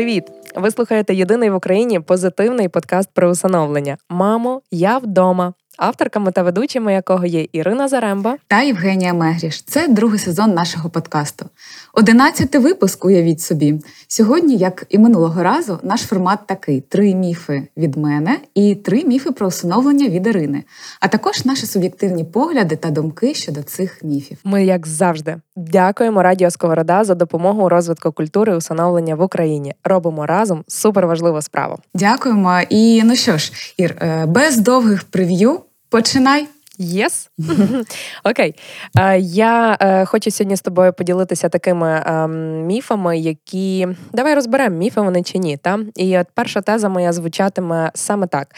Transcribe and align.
Привіт! 0.00 0.24
Ви 0.56 0.70
слухаєте 0.70 1.14
єдиний 1.14 1.50
в 1.50 1.54
Україні 1.54 2.00
позитивний 2.00 2.68
подкаст 2.68 3.10
про 3.14 3.30
усиновлення. 3.30 3.96
Мамо, 4.08 4.62
я 4.70 4.98
вдома 4.98 5.52
авторками 5.80 6.32
та 6.32 6.42
ведучими 6.42 6.92
якого 6.92 7.26
є 7.26 7.46
Ірина 7.52 7.88
Заремба 7.88 8.36
та 8.46 8.62
Євгенія 8.62 9.14
Мегріш. 9.14 9.62
Це 9.62 9.88
другий 9.88 10.18
сезон 10.18 10.54
нашого 10.54 10.90
подкасту. 10.90 11.46
Одинадцятий 11.92 12.60
випуск, 12.60 13.04
уявіть 13.04 13.40
собі. 13.40 13.80
Сьогодні, 14.08 14.56
як 14.56 14.86
і 14.88 14.98
минулого 14.98 15.42
разу, 15.42 15.78
наш 15.82 16.00
формат 16.00 16.38
такий: 16.46 16.80
три 16.80 17.14
міфи 17.14 17.68
від 17.76 17.96
мене 17.96 18.38
і 18.54 18.74
три 18.74 19.04
міфи 19.04 19.30
про 19.30 19.46
усиновлення 19.46 20.08
від 20.08 20.26
Ірини, 20.26 20.64
а 21.00 21.08
також 21.08 21.44
наші 21.44 21.66
суб'єктивні 21.66 22.24
погляди 22.24 22.76
та 22.76 22.90
думки 22.90 23.34
щодо 23.34 23.62
цих 23.62 24.04
міфів. 24.04 24.38
Ми, 24.44 24.64
як 24.64 24.86
завжди, 24.86 25.36
дякуємо 25.60 26.22
Радіо 26.22 26.50
Сковорода 26.50 27.04
за 27.04 27.14
допомогу 27.14 27.62
у 27.62 27.68
розвитку 27.68 28.12
культури 28.12 28.56
усиновлення 28.56 29.14
в 29.14 29.22
Україні. 29.22 29.74
Робимо 29.84 30.26
разом 30.26 30.64
суперважливу 30.68 31.42
справу. 31.42 31.76
Дякуємо. 31.94 32.60
І 32.70 33.02
ну 33.04 33.16
що 33.16 33.38
ж, 33.38 33.52
Ір, 33.76 33.96
е, 34.00 34.26
без 34.26 34.56
довгих 34.56 35.04
прев'ю. 35.04 35.60
Починай. 35.88 36.46
Yes? 36.80 37.30
Окей. 38.24 38.54
Е, 38.98 39.18
я 39.18 39.76
е, 39.80 40.04
хочу 40.04 40.30
сьогодні 40.30 40.56
з 40.56 40.60
тобою 40.60 40.92
поділитися 40.92 41.48
такими 41.48 42.02
ем, 42.06 42.66
міфами, 42.66 43.18
які. 43.18 43.88
Давай 44.12 44.34
розберемо, 44.34 44.76
міфи 44.76 45.00
вони 45.00 45.22
чи 45.22 45.38
ні. 45.38 45.56
Та? 45.56 45.78
І 45.96 46.18
от 46.18 46.26
перша 46.34 46.60
теза 46.60 46.88
моя 46.88 47.12
звучатиме 47.12 47.90
саме 47.94 48.26
так: 48.26 48.54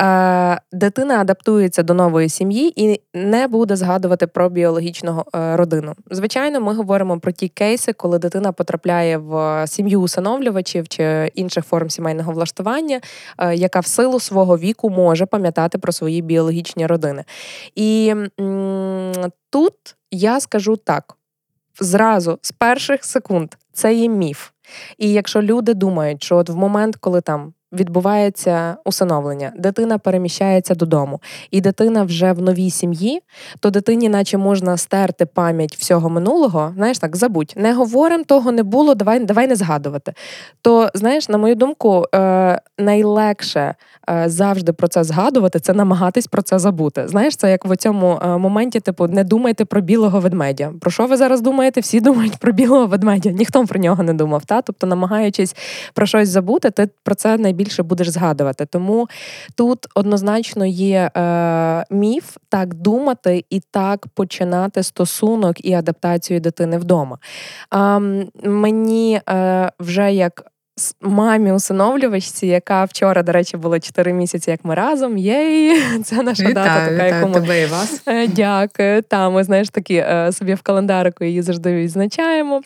е, 0.00 0.60
дитина 0.72 1.20
адаптується 1.20 1.82
до 1.82 1.94
нової 1.94 2.28
сім'ї 2.28 2.72
і 2.84 3.00
не 3.14 3.46
буде 3.46 3.76
згадувати 3.76 4.26
про 4.26 4.48
біологічну 4.48 5.24
родину. 5.32 5.94
Звичайно, 6.10 6.60
ми 6.60 6.74
говоримо 6.74 7.20
про 7.20 7.32
ті 7.32 7.48
кейси, 7.48 7.92
коли 7.92 8.18
дитина 8.18 8.52
потрапляє 8.52 9.18
в 9.18 9.64
сім'ю 9.66 10.00
усиновлювачів 10.00 10.88
чи 10.88 11.30
інших 11.34 11.64
форм 11.64 11.90
сімейного 11.90 12.32
влаштування, 12.32 13.00
яка 13.54 13.80
в 13.80 13.86
силу 13.86 14.20
свого 14.20 14.58
віку 14.58 14.90
може 14.90 15.26
пам'ятати 15.26 15.78
про 15.78 15.92
свої 15.92 16.22
біологічні 16.22 16.86
родини. 16.86 17.24
І 17.74 18.14
тут 19.50 19.74
я 20.10 20.40
скажу 20.40 20.76
так: 20.76 21.16
зразу 21.80 22.38
з 22.42 22.52
перших 22.52 23.04
секунд 23.04 23.54
це 23.72 23.94
є 23.94 24.08
міф. 24.08 24.50
І 24.98 25.12
якщо 25.12 25.42
люди 25.42 25.74
думають, 25.74 26.24
що 26.24 26.36
от 26.36 26.48
в 26.48 26.56
момент, 26.56 26.96
коли 26.96 27.20
там 27.20 27.54
відбувається 27.74 28.76
усиновлення, 28.84 29.52
дитина 29.56 29.98
переміщається 29.98 30.74
додому, 30.74 31.20
і 31.50 31.60
дитина 31.60 32.02
вже 32.02 32.32
в 32.32 32.42
новій 32.42 32.70
сім'ї, 32.70 33.22
то 33.60 33.70
дитині, 33.70 34.08
наче 34.08 34.38
можна 34.38 34.76
стерти 34.76 35.26
пам'ять 35.26 35.76
всього 35.76 36.08
минулого, 36.08 36.72
знаєш 36.76 36.98
так, 36.98 37.16
забудь, 37.16 37.54
не 37.56 37.74
говоримо, 37.74 38.24
того 38.24 38.52
не 38.52 38.62
було, 38.62 38.94
давай 38.94 39.24
давай 39.24 39.46
не 39.46 39.56
згадувати. 39.56 40.12
То, 40.62 40.90
знаєш, 40.94 41.28
на 41.28 41.38
мою 41.38 41.54
думку, 41.54 42.04
е, 42.14 42.60
найлегше 42.78 43.74
е, 44.10 44.24
завжди 44.26 44.72
про 44.72 44.88
це 44.88 45.04
згадувати, 45.04 45.60
це 45.60 45.72
намагатись 45.72 46.26
про 46.26 46.42
це 46.42 46.58
забути. 46.58 47.08
Знаєш, 47.08 47.36
це 47.36 47.50
як 47.50 47.64
в 47.64 47.76
цьому 47.76 48.20
е, 48.22 48.26
моменті, 48.38 48.80
типу, 48.80 49.06
не 49.06 49.24
думайте 49.24 49.64
про 49.64 49.80
білого 49.80 50.20
ведмедя. 50.20 50.72
Про 50.80 50.90
що 50.90 51.06
ви 51.06 51.16
зараз 51.16 51.40
думаєте? 51.40 51.80
Всі 51.80 52.00
думають 52.00 52.36
про 52.36 52.52
білого 52.52 52.86
ведмедя, 52.86 53.30
ніхто 53.30 53.66
про 53.66 53.80
нього 53.80 54.02
не 54.02 54.14
думав. 54.14 54.44
Та? 54.44 54.62
Тобто, 54.62 54.86
намагаючись 54.86 55.56
про 55.94 56.06
щось 56.06 56.28
забути, 56.28 56.70
ти 56.70 56.88
про 57.02 57.14
це 57.14 57.38
найбільше 57.38 57.63
більше 57.64 57.82
будеш 57.82 58.08
згадувати. 58.08 58.66
Тому 58.66 59.08
тут 59.54 59.86
однозначно 59.94 60.66
є 60.66 61.10
е, 61.16 61.84
міф 61.90 62.36
так 62.48 62.74
думати 62.74 63.44
і 63.50 63.60
так 63.70 64.06
починати 64.14 64.82
стосунок 64.82 65.64
і 65.64 65.72
адаптацію 65.72 66.40
дитини 66.40 66.78
вдома. 66.78 67.18
А, 67.70 67.98
Мені 68.44 69.20
е, 69.30 69.70
вже 69.80 70.12
як. 70.12 70.42
Мамі 71.00 71.52
усиновлювачці, 71.52 72.46
яка 72.46 72.84
вчора, 72.84 73.22
до 73.22 73.32
речі, 73.32 73.56
було 73.56 73.78
4 73.78 74.12
місяці, 74.12 74.50
як 74.50 74.64
ми 74.64 74.74
разом. 74.74 75.18
Єй, 75.18 75.82
це 76.04 76.22
наша 76.22 76.42
вітаю, 76.42 76.54
дата, 76.54 76.80
така 76.80 76.94
вітаю 76.94 77.14
яку 77.14 77.32
тебе 77.32 77.62
і 77.62 77.66
вас. 77.66 78.02
Е, 78.06 78.26
дякую. 78.26 79.02
Та 79.02 79.30
ми 79.30 79.44
знаєш 79.44 79.68
такі 79.68 79.94
е, 79.94 80.32
собі 80.32 80.54
в 80.54 80.62
календарику 80.62 81.24
її 81.24 81.42
завжди 81.42 81.74
відзначаємо. 81.74 82.62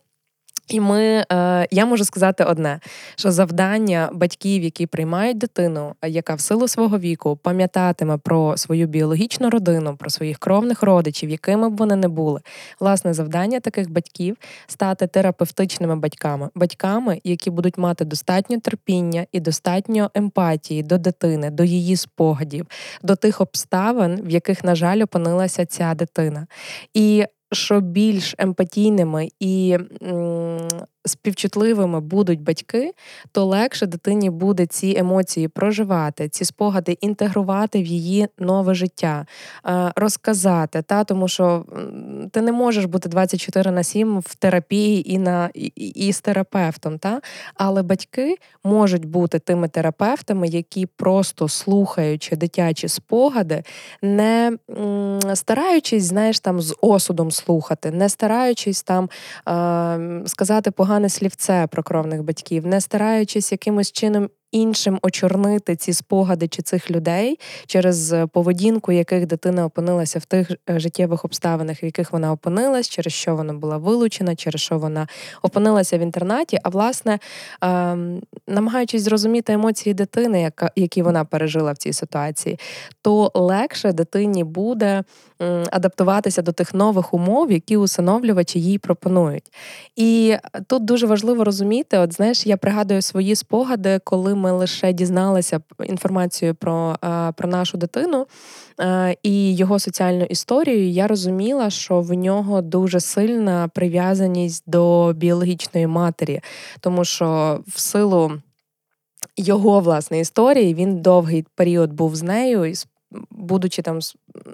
І 0.68 0.80
ми, 0.80 1.24
е, 1.32 1.66
я 1.70 1.86
можу 1.86 2.04
сказати 2.04 2.44
одне: 2.44 2.80
що 3.16 3.32
завдання 3.32 4.10
батьків, 4.12 4.62
які 4.62 4.86
приймають 4.86 5.38
дитину, 5.38 5.94
яка 6.06 6.34
в 6.34 6.40
силу 6.40 6.68
свого 6.68 6.98
віку 6.98 7.36
пам'ятатиме 7.36 8.16
про 8.16 8.56
свою 8.56 8.86
біологічну 8.86 9.50
родину, 9.50 9.96
про 9.96 10.10
своїх 10.10 10.38
кровних 10.38 10.82
родичів, 10.82 11.30
якими 11.30 11.70
б 11.70 11.76
вони 11.76 11.96
не 11.96 12.08
були, 12.08 12.40
власне 12.80 13.14
завдання 13.14 13.60
таких 13.60 13.90
батьків 13.90 14.36
стати 14.66 15.06
терапевтичними 15.06 15.96
батьками, 15.96 16.48
батьками, 16.54 17.20
які 17.24 17.50
будуть 17.50 17.78
мати 17.78 18.04
достатньо 18.04 18.60
терпіння 18.60 19.26
і 19.32 19.40
достатньо 19.40 20.10
емпатії 20.14 20.82
до 20.82 20.98
дитини, 20.98 21.50
до 21.50 21.64
її 21.64 21.96
спогадів, 21.96 22.66
до 23.02 23.16
тих 23.16 23.40
обставин, 23.40 24.22
в 24.22 24.30
яких, 24.30 24.64
на 24.64 24.74
жаль, 24.74 25.02
опинилася 25.02 25.66
ця 25.66 25.94
дитина. 25.94 26.46
І 26.94 27.24
що 27.52 27.80
більш 27.80 28.34
емпатійними 28.38 29.28
і 29.40 29.78
співчутливими 31.08 32.00
будуть 32.00 32.40
батьки, 32.40 32.92
то 33.32 33.44
легше 33.44 33.86
дитині 33.86 34.30
буде 34.30 34.66
ці 34.66 34.94
емоції 34.98 35.48
проживати, 35.48 36.28
ці 36.28 36.44
спогади 36.44 36.98
інтегрувати 37.00 37.82
в 37.82 37.86
її 37.86 38.28
нове 38.38 38.74
життя, 38.74 39.26
розказати. 39.96 40.82
Та? 40.82 41.04
Тому 41.04 41.28
що 41.28 41.64
ти 42.32 42.40
не 42.42 42.52
можеш 42.52 42.84
бути 42.84 43.08
24 43.08 43.70
на 43.70 43.82
7 43.82 44.18
в 44.18 44.34
терапії 44.34 45.12
і 45.12 45.18
на 45.18 45.50
і, 45.54 45.66
і 45.76 46.12
з 46.12 46.20
терапевтом. 46.20 46.98
Та? 46.98 47.20
Але 47.54 47.82
батьки 47.82 48.36
можуть 48.64 49.04
бути 49.04 49.38
тими 49.38 49.68
терапевтами, 49.68 50.48
які 50.48 50.86
просто 50.86 51.48
слухаючи 51.48 52.36
дитячі 52.36 52.88
спогади, 52.88 53.62
не 54.02 54.52
стараючись, 55.34 56.04
знаєш, 56.04 56.40
там 56.40 56.60
з 56.60 56.76
осудом 56.80 57.30
слухати, 57.30 57.90
не 57.90 58.08
стараючись 58.08 58.82
там 58.82 59.08
сказати 60.26 60.70
погано 60.70 60.97
погане 60.98 61.08
слівце 61.08 61.66
про 61.66 61.82
кровних 61.82 62.22
батьків, 62.22 62.66
не 62.66 62.80
стараючись 62.80 63.52
якимось 63.52 63.92
чином 63.92 64.30
іншим 64.52 64.98
очорнити 65.02 65.76
ці 65.76 65.92
спогади 65.92 66.48
чи 66.48 66.62
цих 66.62 66.90
людей 66.90 67.38
через 67.66 68.12
е, 68.12 68.26
поведінку, 68.26 68.92
яких 68.92 69.26
дитина 69.26 69.64
опинилася 69.64 70.18
в 70.18 70.24
тих 70.24 70.50
е, 70.70 70.78
життєвих 70.78 71.24
обставинах, 71.24 71.82
в 71.82 71.84
яких 71.84 72.12
вона 72.12 72.32
опинилась, 72.32 72.88
через 72.88 73.12
що 73.12 73.36
вона 73.36 73.52
була 73.52 73.76
вилучена, 73.76 74.36
через 74.36 74.60
що 74.60 74.78
вона 74.78 75.08
опинилася 75.42 75.98
в 75.98 76.00
інтернаті. 76.00 76.58
А 76.62 76.68
власне, 76.68 77.18
ем, 77.60 78.20
намагаючись 78.48 79.02
зрозуміти 79.02 79.52
емоції 79.52 79.94
дитини, 79.94 80.52
які 80.76 81.02
вона 81.02 81.24
пережила 81.24 81.72
в 81.72 81.76
цій 81.76 81.92
ситуації, 81.92 82.58
то 83.02 83.30
легше 83.34 83.92
дитині 83.92 84.44
буде 84.44 85.04
адаптуватися 85.70 86.42
до 86.42 86.52
тих 86.52 86.74
нових 86.74 87.14
умов, 87.14 87.52
які 87.52 87.76
усиновлювачі 87.76 88.60
їй 88.60 88.78
пропонують. 88.78 89.52
І 89.96 90.36
тут 90.66 90.84
дуже 90.84 91.06
важливо 91.06 91.44
розуміти, 91.44 91.98
от 91.98 92.12
знаєш, 92.12 92.46
я 92.46 92.56
пригадую 92.56 93.02
свої 93.02 93.36
спогади, 93.36 94.00
коли 94.04 94.34
ми 94.38 94.52
лише 94.52 94.92
дізналися 94.92 95.60
інформацію 95.84 96.54
про, 96.54 96.96
про 97.36 97.48
нашу 97.48 97.78
дитину. 97.78 98.26
І 99.22 99.56
його 99.56 99.78
соціальну 99.78 100.24
історію 100.24 100.88
я 100.90 101.06
розуміла, 101.06 101.70
що 101.70 102.00
в 102.00 102.12
нього 102.12 102.62
дуже 102.62 103.00
сильна 103.00 103.68
прив'язаність 103.68 104.64
до 104.66 105.12
біологічної 105.16 105.86
матері, 105.86 106.40
тому 106.80 107.04
що 107.04 107.60
в 107.66 107.80
силу 107.80 108.32
його 109.36 109.80
власне 109.80 110.20
історії 110.20 110.74
він 110.74 111.02
довгий 111.02 111.46
період 111.54 111.92
був 111.92 112.16
з 112.16 112.22
нею 112.22 112.74
будучи 113.30 113.82
там 113.82 113.98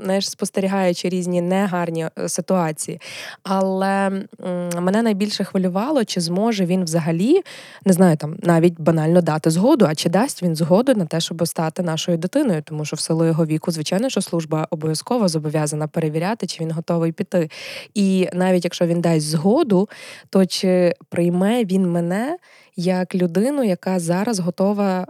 знаєш, 0.03 0.31
спостерігаючи 0.31 1.09
різні 1.09 1.41
негарні 1.41 2.09
е, 2.19 2.29
ситуації. 2.29 3.01
Але 3.43 4.11
мене 4.81 5.03
найбільше 5.03 5.45
хвилювало, 5.45 6.05
чи 6.05 6.21
зможе 6.21 6.67
він 6.67 6.85
взагалі 6.85 7.41
не 7.85 7.93
знаю, 7.93 8.17
там 8.17 8.37
навіть 8.43 8.81
банально 8.81 9.21
дати 9.21 9.51
згоду, 9.51 9.87
а 9.89 9.95
чи 9.95 10.09
дасть 10.09 10.43
він 10.43 10.57
згоду 10.57 10.95
на 10.95 11.05
те, 11.05 11.21
щоб 11.21 11.49
стати 11.49 11.83
нашою 11.83 12.19
дитиною, 12.19 12.63
тому 12.63 12.85
що 12.85 12.97
в 12.97 13.01
силу 13.01 13.25
його 13.25 13.47
віку, 13.47 13.71
звичайно, 13.71 14.09
що 14.09 14.21
служба 14.21 14.67
обов'язково 14.71 15.29
зобов'язана 15.29 15.89
перевіряти, 15.89 16.47
чи 16.47 16.65
він 16.65 16.73
готовий 16.73 17.13
піти. 17.13 17.51
І 17.95 18.29
навіть 18.33 18.65
якщо 18.65 18.87
він 18.87 19.01
дасть 19.01 19.27
згоду, 19.27 19.89
то 20.31 20.47
чи 20.47 20.95
прийме 21.09 21.65
він 21.65 21.91
мене 21.91 22.37
як 22.77 23.15
людину, 23.15 23.65
яка 23.65 23.99
зараз 23.99 24.39
готова 24.39 25.01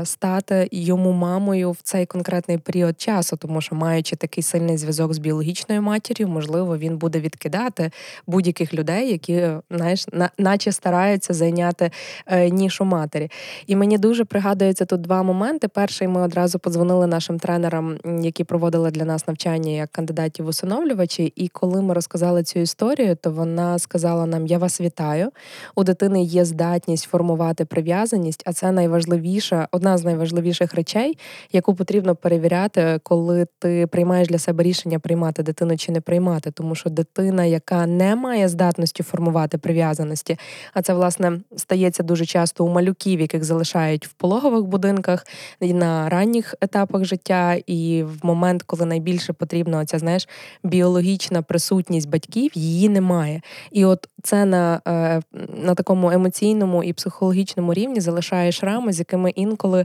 е, 0.00 0.06
стати 0.06 0.68
йому 0.72 1.12
мамою 1.12 1.70
в 1.70 1.78
цей 1.82 2.06
конкретний 2.06 2.58
період 2.58 3.00
часу, 3.00 3.36
тому 3.36 3.60
що, 3.60 3.74
маючи 3.74 4.16
такий 4.16 4.42
сильний 4.42 4.78
зв'язок 4.78 5.14
з 5.14 5.18
біологічною 5.18 5.82
матір'ю, 5.82 6.28
можливо, 6.28 6.78
він 6.78 6.98
буде 6.98 7.20
відкидати 7.20 7.90
будь-яких 8.26 8.74
людей, 8.74 9.10
які 9.10 9.48
знаєш, 9.70 10.06
на, 10.12 10.30
наче 10.38 10.72
стараються 10.72 11.34
зайняти 11.34 11.90
е, 12.26 12.50
нішу 12.50 12.84
матері. 12.84 13.30
І 13.66 13.76
мені 13.76 13.98
дуже 13.98 14.24
пригадується 14.24 14.84
тут 14.84 15.00
два 15.00 15.22
моменти. 15.22 15.68
Перший 15.68 16.08
ми 16.08 16.20
одразу 16.20 16.58
подзвонили 16.58 17.06
нашим 17.06 17.38
тренерам, 17.38 17.98
які 18.22 18.44
проводили 18.44 18.90
для 18.90 19.04
нас 19.04 19.28
навчання 19.28 19.70
як 19.70 19.92
кандидатів 19.92 20.46
усиновлювачі. 20.46 21.32
І 21.36 21.48
коли 21.48 21.82
ми 21.82 21.94
розказали 21.94 22.42
цю 22.42 22.58
історію, 22.58 23.16
то 23.16 23.30
вона 23.30 23.78
сказала 23.78 24.26
нам: 24.26 24.46
Я 24.46 24.58
вас 24.58 24.80
вітаю. 24.80 25.30
У 25.74 25.84
дитини 25.84 26.22
є 26.22 26.44
здатність 26.44 26.97
здатність 26.98 27.10
формувати 27.10 27.64
прив'язаність, 27.64 28.42
а 28.46 28.52
це 28.52 28.72
найважливіша, 28.72 29.68
одна 29.72 29.98
з 29.98 30.04
найважливіших 30.04 30.74
речей, 30.74 31.18
яку 31.52 31.74
потрібно 31.74 32.16
перевіряти, 32.16 33.00
коли 33.02 33.46
ти 33.58 33.86
приймаєш 33.86 34.28
для 34.28 34.38
себе 34.38 34.64
рішення 34.64 34.98
приймати 34.98 35.42
дитину 35.42 35.76
чи 35.76 35.92
не 35.92 36.00
приймати, 36.00 36.50
тому 36.50 36.74
що 36.74 36.90
дитина, 36.90 37.44
яка 37.44 37.86
не 37.86 38.16
має 38.16 38.48
здатності 38.48 39.02
формувати 39.02 39.58
прив'язаності, 39.58 40.38
а 40.74 40.82
це 40.82 40.94
власне 40.94 41.40
стається 41.56 42.02
дуже 42.02 42.26
часто 42.26 42.64
у 42.64 42.68
малюків, 42.68 43.20
яких 43.20 43.44
залишають 43.44 44.06
в 44.06 44.12
пологових 44.12 44.64
будинках 44.64 45.26
і 45.60 45.74
на 45.74 46.08
ранніх 46.08 46.54
етапах 46.60 47.04
життя, 47.04 47.56
і 47.66 48.02
в 48.02 48.26
момент, 48.26 48.62
коли 48.62 48.86
найбільше 48.86 49.32
потрібна 49.32 49.78
оця 49.78 49.98
знаєш 49.98 50.28
біологічна 50.64 51.42
присутність 51.42 52.08
батьків, 52.08 52.50
її 52.54 52.88
немає. 52.88 53.42
І 53.72 53.84
от 53.84 54.08
це 54.22 54.44
на, 54.44 54.80
е, 54.88 55.20
на 55.64 55.74
такому 55.74 56.10
емоційному 56.10 56.82
і 56.88 56.92
психологічному 56.92 57.74
рівні 57.74 58.00
залишає 58.00 58.52
шрами, 58.52 58.92
з 58.92 58.98
якими 58.98 59.30
інколи 59.30 59.84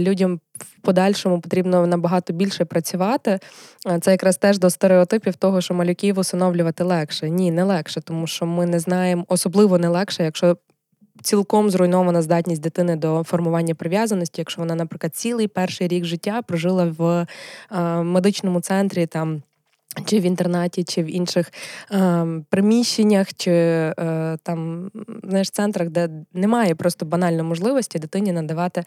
людям 0.00 0.40
в 0.58 0.80
подальшому 0.80 1.40
потрібно 1.40 1.86
набагато 1.86 2.32
більше 2.32 2.64
працювати. 2.64 3.38
Це 4.00 4.10
якраз 4.10 4.36
теж 4.36 4.58
до 4.58 4.70
стереотипів 4.70 5.36
того, 5.36 5.60
що 5.60 5.74
малюків 5.74 6.18
усиновлювати 6.18 6.84
легше. 6.84 7.30
Ні, 7.30 7.50
не 7.50 7.64
легше, 7.64 8.00
тому 8.00 8.26
що 8.26 8.46
ми 8.46 8.66
не 8.66 8.78
знаємо, 8.78 9.24
особливо 9.28 9.78
не 9.78 9.88
легше, 9.88 10.24
якщо. 10.24 10.56
Цілком 11.22 11.70
зруйнована 11.70 12.22
здатність 12.22 12.62
дитини 12.62 12.96
до 12.96 13.22
формування 13.26 13.74
прив'язаності, 13.74 14.40
якщо 14.40 14.60
вона, 14.60 14.74
наприклад, 14.74 15.16
цілий 15.16 15.48
перший 15.48 15.88
рік 15.88 16.04
життя 16.04 16.42
прожила 16.42 16.94
в 16.98 17.26
медичному 18.02 18.60
центрі 18.60 19.06
там 19.06 19.42
чи 20.04 20.20
в 20.20 20.22
інтернаті, 20.22 20.84
чи 20.84 21.02
в 21.02 21.16
інших 21.16 21.52
е, 21.92 22.26
приміщеннях, 22.50 23.34
чи 23.36 23.50
е, 23.50 24.36
там 24.42 24.90
знаєш, 25.24 25.50
центрах, 25.50 25.88
де 25.88 26.08
немає 26.32 26.74
просто 26.74 27.06
банально 27.06 27.44
можливості 27.44 27.98
дитині 27.98 28.32
надавати 28.32 28.84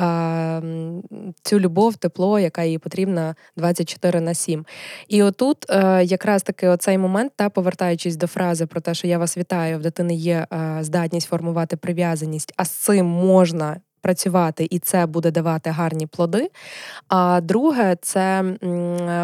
е, 0.00 0.62
цю 1.42 1.60
любов, 1.60 1.96
тепло, 1.96 2.38
яка 2.38 2.62
їй 2.62 2.78
потрібна 2.78 3.34
24 3.56 4.20
на 4.20 4.34
7. 4.34 4.64
І 5.08 5.22
отут 5.22 5.70
е, 5.70 6.04
якраз 6.04 6.42
таки 6.42 6.68
оцей 6.68 6.98
момент, 6.98 7.32
та 7.36 7.50
повертаючись 7.50 8.16
до 8.16 8.26
фрази 8.26 8.66
про 8.66 8.80
те, 8.80 8.94
що 8.94 9.06
я 9.06 9.18
вас 9.18 9.36
вітаю, 9.36 9.78
в 9.78 9.82
дитини 9.82 10.14
є 10.14 10.46
е, 10.52 10.78
здатність 10.80 11.28
формувати 11.28 11.76
прив'язаність, 11.76 12.52
а 12.56 12.64
з 12.64 12.70
цим 12.70 13.06
можна. 13.06 13.80
Працювати 14.02 14.66
і 14.70 14.78
це 14.78 15.06
буде 15.06 15.30
давати 15.30 15.70
гарні 15.70 16.06
плоди. 16.06 16.50
А 17.08 17.40
друге, 17.40 17.96
це 18.02 18.44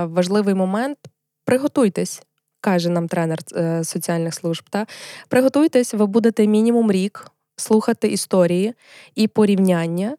важливий 0.06 0.54
момент 0.54 0.98
приготуйтесь, 1.46 2.22
каже 2.60 2.88
нам 2.90 3.08
тренер 3.08 3.38
е, 3.56 3.84
соціальних 3.84 4.34
служб. 4.34 4.64
Та 4.70 4.86
Приготуйтесь, 5.28 5.94
ви 5.94 6.06
будете 6.06 6.46
мінімум 6.46 6.92
рік 6.92 7.30
слухати 7.56 8.08
історії 8.08 8.74
і 9.14 9.28
порівняння 9.28 10.16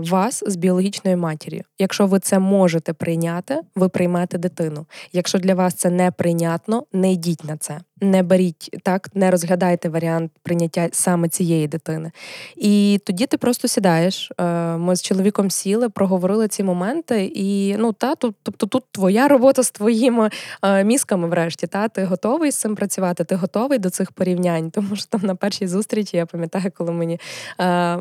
вас 0.00 0.42
з 0.46 0.56
біологічною 0.56 1.16
матір'ю. 1.16 1.62
Якщо 1.78 2.06
ви 2.06 2.18
це 2.18 2.38
можете 2.38 2.92
прийняти, 2.92 3.60
ви 3.74 3.88
приймете 3.88 4.38
дитину. 4.38 4.86
Якщо 5.12 5.38
для 5.38 5.54
вас 5.54 5.74
це 5.74 5.90
неприйнятно, 5.90 6.84
не 6.92 7.12
йдіть 7.12 7.44
на 7.44 7.56
це. 7.56 7.80
Не 8.00 8.22
беріть 8.22 8.76
так, 8.82 9.10
не 9.14 9.30
розглядайте 9.30 9.88
варіант 9.88 10.32
прийняття 10.42 10.88
саме 10.92 11.28
цієї 11.28 11.68
дитини. 11.68 12.10
І 12.56 13.00
тоді 13.04 13.26
ти 13.26 13.36
просто 13.36 13.68
сідаєш. 13.68 14.32
Е, 14.40 14.44
ми 14.76 14.96
з 14.96 15.02
чоловіком 15.02 15.50
сіли, 15.50 15.88
проговорили 15.88 16.48
ці 16.48 16.62
моменти, 16.62 17.32
і 17.34 17.76
ну 17.78 17.92
та 17.92 18.14
тобто 18.14 18.66
тут 18.66 18.84
твоя 18.92 19.28
робота 19.28 19.62
з 19.62 19.70
твоїми 19.70 20.30
е, 20.62 20.84
мізками, 20.84 21.28
врешті, 21.28 21.66
та 21.66 21.88
ти 21.88 22.04
готовий 22.04 22.50
з 22.50 22.56
цим 22.56 22.74
працювати, 22.74 23.24
ти 23.24 23.34
готовий 23.34 23.78
до 23.78 23.90
цих 23.90 24.12
порівнянь. 24.12 24.70
Тому 24.70 24.96
що 24.96 25.06
там 25.06 25.20
на 25.24 25.34
першій 25.34 25.66
зустрічі 25.66 26.16
я 26.16 26.26
пам'ятаю, 26.26 26.72
коли 26.76 26.92
мені 26.92 27.20
е, 27.60 27.98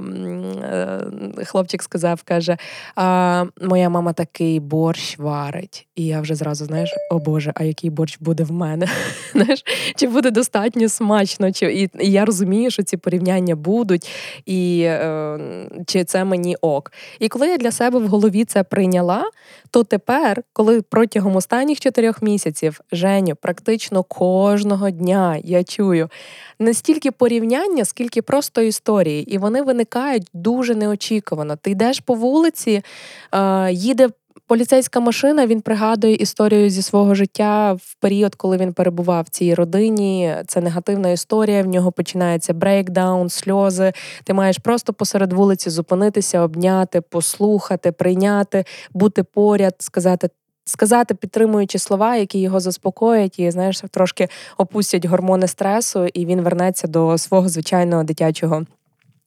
хлопчик 1.45 1.83
сказав, 1.83 2.21
каже: 2.24 2.57
а, 2.95 3.45
моя 3.62 3.89
мама 3.89 4.13
такий 4.13 4.59
борщ 4.59 5.18
варить. 5.18 5.88
І 5.95 6.06
я 6.06 6.21
вже 6.21 6.35
зразу, 6.35 6.65
знаєш, 6.65 6.89
о 7.12 7.19
Боже, 7.19 7.51
а 7.56 7.63
який 7.63 7.89
борщ 7.89 8.18
буде 8.19 8.44
в 8.44 8.51
мене? 8.51 8.88
знаєш, 9.31 9.63
Чи 9.95 10.07
буде 10.07 10.31
достатньо 10.31 10.89
смачно? 10.89 11.51
Чи 11.51 11.74
І, 11.74 11.89
і 12.00 12.12
я 12.12 12.25
розумію, 12.25 12.71
що 12.71 12.83
ці 12.83 12.97
порівняння 12.97 13.56
будуть, 13.56 14.09
і 14.45 14.81
е, 14.85 15.39
чи 15.85 16.03
це 16.03 16.24
мені 16.24 16.56
ок. 16.62 16.91
І 17.19 17.27
коли 17.27 17.47
я 17.47 17.57
для 17.57 17.71
себе 17.71 18.00
в 18.00 18.07
голові 18.07 18.45
це 18.45 18.63
прийняла, 18.63 19.24
то 19.71 19.83
тепер, 19.83 20.44
коли 20.53 20.81
протягом 20.81 21.35
останніх 21.35 21.79
чотирьох 21.79 22.21
місяців 22.21 22.81
Женю 22.91 23.35
практично 23.35 24.03
кожного 24.03 24.89
дня 24.89 25.39
я 25.44 25.63
чую 25.63 26.09
не 26.59 26.74
стільки 26.74 27.12
порівняння, 27.12 27.85
скільки 27.85 28.21
просто 28.21 28.62
історії, 28.62 29.33
і 29.33 29.38
вони 29.38 29.62
виникають 29.62 30.27
дуже 30.33 30.75
неочікувано. 30.75 31.06
Ти 31.56 31.71
йдеш 31.71 32.00
по 32.00 32.13
вулиці, 32.13 32.81
е, 33.33 33.71
їде. 33.71 34.09
Поліцейська 34.48 35.00
машина 35.00 35.48
він 35.48 35.62
пригадує 35.62 36.15
історію 36.15 36.69
зі 36.69 36.81
свого 36.81 37.15
життя 37.15 37.74
в 37.74 37.95
період, 38.00 38.36
коли 38.36 38.57
він 38.57 38.74
перебував 38.74 39.24
в 39.24 39.30
цій 39.30 39.54
родині. 39.54 40.36
Це 40.48 40.62
негативна 40.62 41.09
історія. 41.09 41.63
В 41.63 41.68
нього 41.68 41.92
починається 41.92 42.54
breakdown, 42.54 43.29
сльози. 43.29 43.93
Ти 44.24 44.34
маєш 44.34 44.58
просто 44.58 44.93
посеред 44.93 45.34
вулиці 45.34 45.70
зупинитися, 45.70 46.41
обняти, 46.41 47.01
послухати, 47.01 47.91
прийняти, 47.91 48.65
бути 48.93 49.24
поряд, 49.24 49.75
сказати 49.79 50.29
сказати 50.65 51.15
підтримуючи 51.15 51.79
слова, 51.79 52.15
які 52.15 52.39
його 52.39 52.60
заспокоять, 52.60 53.39
і 53.39 53.51
знаєш, 53.51 53.82
трошки 53.91 54.27
опустять 54.58 55.05
гормони 55.05 55.48
стресу, 55.48 56.05
і 56.05 56.25
він 56.25 56.41
вернеться 56.41 56.88
до 56.88 57.17
свого 57.17 57.50
звичайного 57.50 58.03
дитячого. 58.03 58.65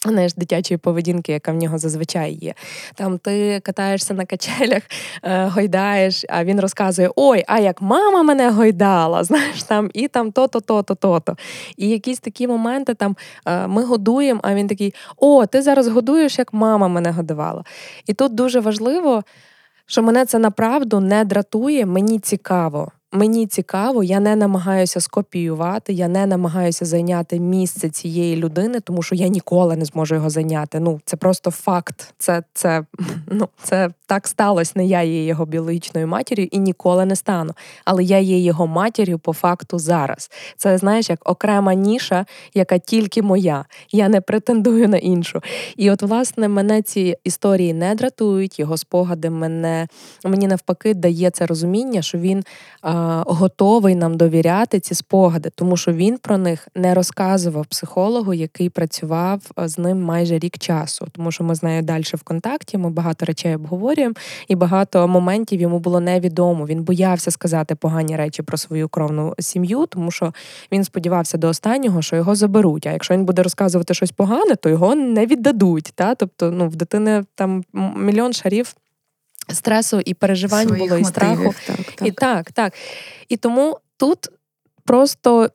Знаєш, 0.07 0.35
дитячої 0.35 0.79
поведінки, 0.79 1.33
яка 1.33 1.53
в 1.53 1.55
нього 1.55 1.79
зазвичай 1.79 2.33
є. 2.33 2.55
Там 2.95 3.19
ти 3.19 3.61
катаєшся 3.61 4.15
на 4.15 4.27
качелях, 4.27 4.83
е, 5.23 5.45
гойдаєш, 5.45 6.25
а 6.29 6.45
він 6.45 6.61
розказує: 6.61 7.11
Ой, 7.17 7.45
а 7.47 7.59
як 7.59 7.83
мама 7.83 8.23
мене 8.23 8.51
гойдала, 8.51 9.25
знаєш, 9.25 9.63
там 9.63 9.91
і 9.95 10.09
там 10.09 10.33
то-то, 10.33 10.61
то-то, 10.61 10.95
то-то. 10.95 11.37
І 11.77 11.89
якісь 11.89 12.19
такі 12.21 12.47
моменти 12.49 12.95
там 12.95 13.17
е, 13.47 13.67
ми 13.67 13.85
годуємо, 13.85 14.41
а 14.43 14.55
він 14.55 14.69
такий: 14.69 14.95
О, 15.17 15.47
ти 15.47 15.63
зараз 15.63 15.89
годуєш, 15.89 16.39
як 16.39 16.53
мама 16.53 16.89
мене 16.89 17.11
годувала. 17.11 17.65
І 18.07 18.15
тут 18.15 18.35
дуже 18.35 18.61
важливо 18.61 19.23
що 19.87 20.03
мене 20.03 20.27
це 20.27 20.39
направду 20.39 21.01
не 21.01 21.25
дратує, 21.25 21.87
мені 21.87 22.19
цікаво 22.19 22.93
мені 23.13 23.47
цікаво, 23.47 24.03
я 24.05 24.21
не 24.21 24.37
намагаюся 24.37 25.01
скопіювати, 25.01 25.93
я 25.93 26.09
не 26.09 26.27
намагаюся 26.27 26.85
зайняти 26.85 27.41
місце 27.41 27.91
цієї 27.91 28.37
людини, 28.37 28.81
тому 28.81 29.03
що 29.03 29.15
я 29.15 29.29
ніколи 29.29 29.77
не 29.77 29.85
зможу 29.85 30.15
його 30.15 30.31
зайняти. 30.31 30.81
Ну 30.81 31.01
це 31.05 31.17
просто 31.17 31.51
факт. 31.51 32.15
Це 32.19 32.43
це, 32.55 32.85
ну, 33.27 33.49
це 33.63 33.91
так 34.07 34.29
сталося. 34.29 34.73
Не 34.75 34.87
я 34.87 35.03
є 35.03 35.27
його 35.27 35.47
біологічною 35.47 36.07
матір'ю 36.07 36.49
і 36.51 36.59
ніколи 36.59 37.07
не 37.07 37.17
стану. 37.17 37.53
Але 37.85 38.05
я 38.05 38.19
є 38.19 38.39
його 38.39 38.67
матір'ю 38.67 39.19
по 39.19 39.33
факту 39.33 39.79
зараз. 39.79 40.31
Це 40.57 40.79
знаєш, 40.79 41.11
як 41.11 41.29
окрема 41.31 41.75
ніша, 41.75 42.27
яка 42.55 42.79
тільки 42.79 43.23
моя. 43.23 43.65
Я 43.93 44.09
не 44.09 44.21
претендую 44.21 44.89
на 44.89 44.97
іншу. 44.97 45.41
І 45.77 45.91
от, 45.91 46.03
власне, 46.03 46.49
мене 46.49 46.83
ці 46.83 47.17
історії 47.25 47.75
не 47.75 47.95
дратують, 47.95 48.59
його 48.59 48.77
спогади 48.77 49.31
мене 49.31 49.89
мені 50.25 50.47
навпаки 50.47 50.95
дає 50.95 51.31
це 51.31 51.47
розуміння, 51.47 52.03
що 52.03 52.19
він. 52.19 52.45
Готовий 53.27 53.95
нам 53.95 54.17
довіряти 54.17 54.81
ці 54.81 54.95
спогади, 54.95 55.51
тому 55.55 55.77
що 55.77 55.93
він 55.93 56.19
про 56.19 56.39
них 56.39 56.69
не 56.75 56.95
розказував 56.95 57.67
психологу, 57.67 58.35
який 58.35 58.69
працював 58.69 59.43
з 59.57 59.79
ним 59.79 60.03
майже 60.03 60.39
рік 60.39 60.59
часу. 60.59 61.07
Тому 61.13 61.33
що 61.33 61.45
ми 61.45 61.55
з 61.55 61.63
нею 61.63 61.83
далі 61.83 62.03
в 62.03 62.23
контакті, 62.23 62.79
ми 62.79 62.91
багато 62.91 63.27
речей 63.27 63.55
обговорюємо, 63.55 64.15
і 64.49 64.55
багато 64.55 65.09
моментів 65.09 65.61
йому 65.61 65.79
було 65.79 66.01
невідомо. 66.01 66.67
Він 66.67 66.83
боявся 66.83 67.31
сказати 67.31 67.75
погані 67.75 68.17
речі 68.17 68.43
про 68.43 68.57
свою 68.57 68.89
кровну 68.89 69.35
сім'ю, 69.39 69.87
тому 69.87 70.11
що 70.11 70.33
він 70.73 70.85
сподівався 70.85 71.39
до 71.39 71.49
останнього, 71.49 72.03
що 72.03 72.17
його 72.17 72.35
заберуть. 72.35 72.87
А 72.87 72.93
якщо 72.93 73.15
він 73.15 73.25
буде 73.25 73.43
розказувати 73.43 73.95
щось 73.95 74.13
погане, 74.13 74.57
то 74.57 74.69
його 74.69 74.95
не 74.95 75.27
віддадуть. 75.27 75.93
Та? 75.95 76.15
Тобто, 76.15 76.51
ну 76.51 76.69
в 76.69 76.77
дитини 76.77 77.25
там 77.35 77.65
мільйон 77.97 78.33
шарів 78.33 78.75
стресу 79.55 80.01
і 80.05 80.15
переживань 80.15 80.67
Своїх 80.67 80.89
було, 80.89 81.01
і 81.01 81.05
страху. 81.05 81.55
так, 81.67 81.77
так. 81.77 82.09
І 82.09 82.13
так, 82.13 82.53
так. 82.53 82.75
І 83.29 83.37
тому 83.37 83.79
тут 83.97 84.29
просто 84.85 85.51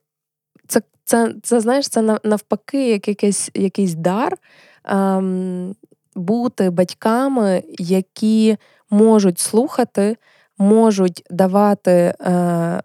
це, 0.68 0.82
це, 1.06 1.34
це 1.44 1.60
знаєш, 1.60 1.90
це 1.90 2.20
навпаки, 2.24 2.90
як 2.90 3.08
якийсь, 3.08 3.50
якийсь 3.54 3.94
дар 3.94 4.38
ем, 4.86 5.76
бути 6.16 6.70
батьками, 6.70 7.64
які 7.80 8.58
можуть 8.90 9.40
слухати, 9.40 10.18
можуть 10.58 11.24
давати 11.30 11.92
е, 11.92 12.82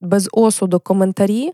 без 0.00 0.28
осуду 0.32 0.80
коментарі 0.80 1.52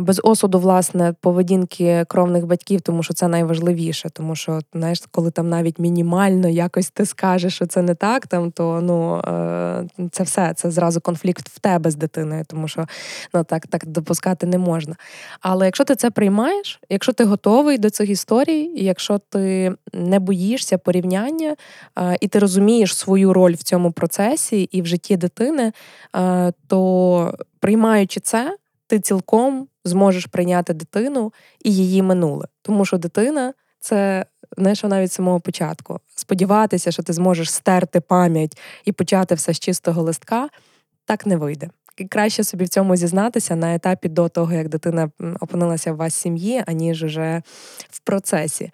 без 0.00 0.20
осуду, 0.24 0.58
власне, 0.58 1.14
поведінки 1.20 2.04
кровних 2.08 2.46
батьків, 2.46 2.80
тому 2.80 3.02
що 3.02 3.14
це 3.14 3.28
найважливіше. 3.28 4.10
Тому 4.10 4.36
що, 4.36 4.60
знаєш, 4.74 5.02
коли 5.10 5.30
там 5.30 5.48
навіть 5.48 5.78
мінімально 5.78 6.48
якось 6.48 6.90
ти 6.90 7.06
скажеш, 7.06 7.54
що 7.54 7.66
це 7.66 7.82
не 7.82 7.94
так, 7.94 8.26
там 8.26 8.50
то 8.50 8.80
ну 8.80 9.16
е, 9.18 10.08
це 10.10 10.22
все, 10.22 10.52
це 10.56 10.70
зразу 10.70 11.00
конфлікт 11.00 11.48
в 11.48 11.58
тебе 11.58 11.90
з 11.90 11.96
дитиною, 11.96 12.44
тому 12.46 12.68
що 12.68 12.86
ну 13.34 13.44
так 13.44 13.66
так 13.66 13.86
допускати 13.86 14.46
не 14.46 14.58
можна. 14.58 14.96
Але 15.40 15.64
якщо 15.64 15.84
ти 15.84 15.94
це 15.94 16.10
приймаєш, 16.10 16.80
якщо 16.88 17.12
ти 17.12 17.24
готовий 17.24 17.78
до 17.78 17.90
цих 17.90 18.10
історій, 18.10 18.70
якщо 18.76 19.18
ти 19.18 19.72
не 19.92 20.18
боїшся 20.18 20.78
порівняння, 20.78 21.56
і 22.20 22.28
ти 22.28 22.38
розумієш 22.38 22.96
свою 22.96 23.32
роль 23.32 23.54
в 23.54 23.62
цьому 23.62 23.92
процесі 23.92 24.62
і 24.62 24.82
в 24.82 24.86
житті 24.86 25.16
дитини, 25.16 25.72
то 26.66 27.34
приймаючи 27.60 28.20
це 28.20 28.56
ти 28.88 29.00
цілком 29.00 29.68
зможеш 29.84 30.26
прийняти 30.26 30.72
дитину 30.72 31.32
і 31.64 31.74
її 31.74 32.02
минуле. 32.02 32.46
Тому 32.62 32.84
що 32.84 32.98
дитина 32.98 33.54
це 33.80 34.26
знаєш, 34.58 34.82
навіть 34.82 35.12
самого 35.12 35.40
початку. 35.40 36.00
Сподіватися, 36.14 36.92
що 36.92 37.02
ти 37.02 37.12
зможеш 37.12 37.52
стерти 37.52 38.00
пам'ять 38.00 38.58
і 38.84 38.92
почати 38.92 39.34
все 39.34 39.54
з 39.54 39.58
чистого 39.58 40.02
листка, 40.02 40.48
так 41.04 41.26
не 41.26 41.36
вийде. 41.36 41.70
І 41.96 42.04
краще 42.04 42.44
собі 42.44 42.64
в 42.64 42.68
цьому 42.68 42.96
зізнатися 42.96 43.56
на 43.56 43.74
етапі 43.74 44.08
до 44.08 44.28
того, 44.28 44.52
як 44.52 44.68
дитина 44.68 45.10
опинилася 45.40 45.92
в 45.92 45.96
вас 45.96 46.14
сім'ї, 46.14 46.64
аніж 46.66 47.02
уже 47.02 47.42
в 47.90 48.00
процесі. 48.00 48.70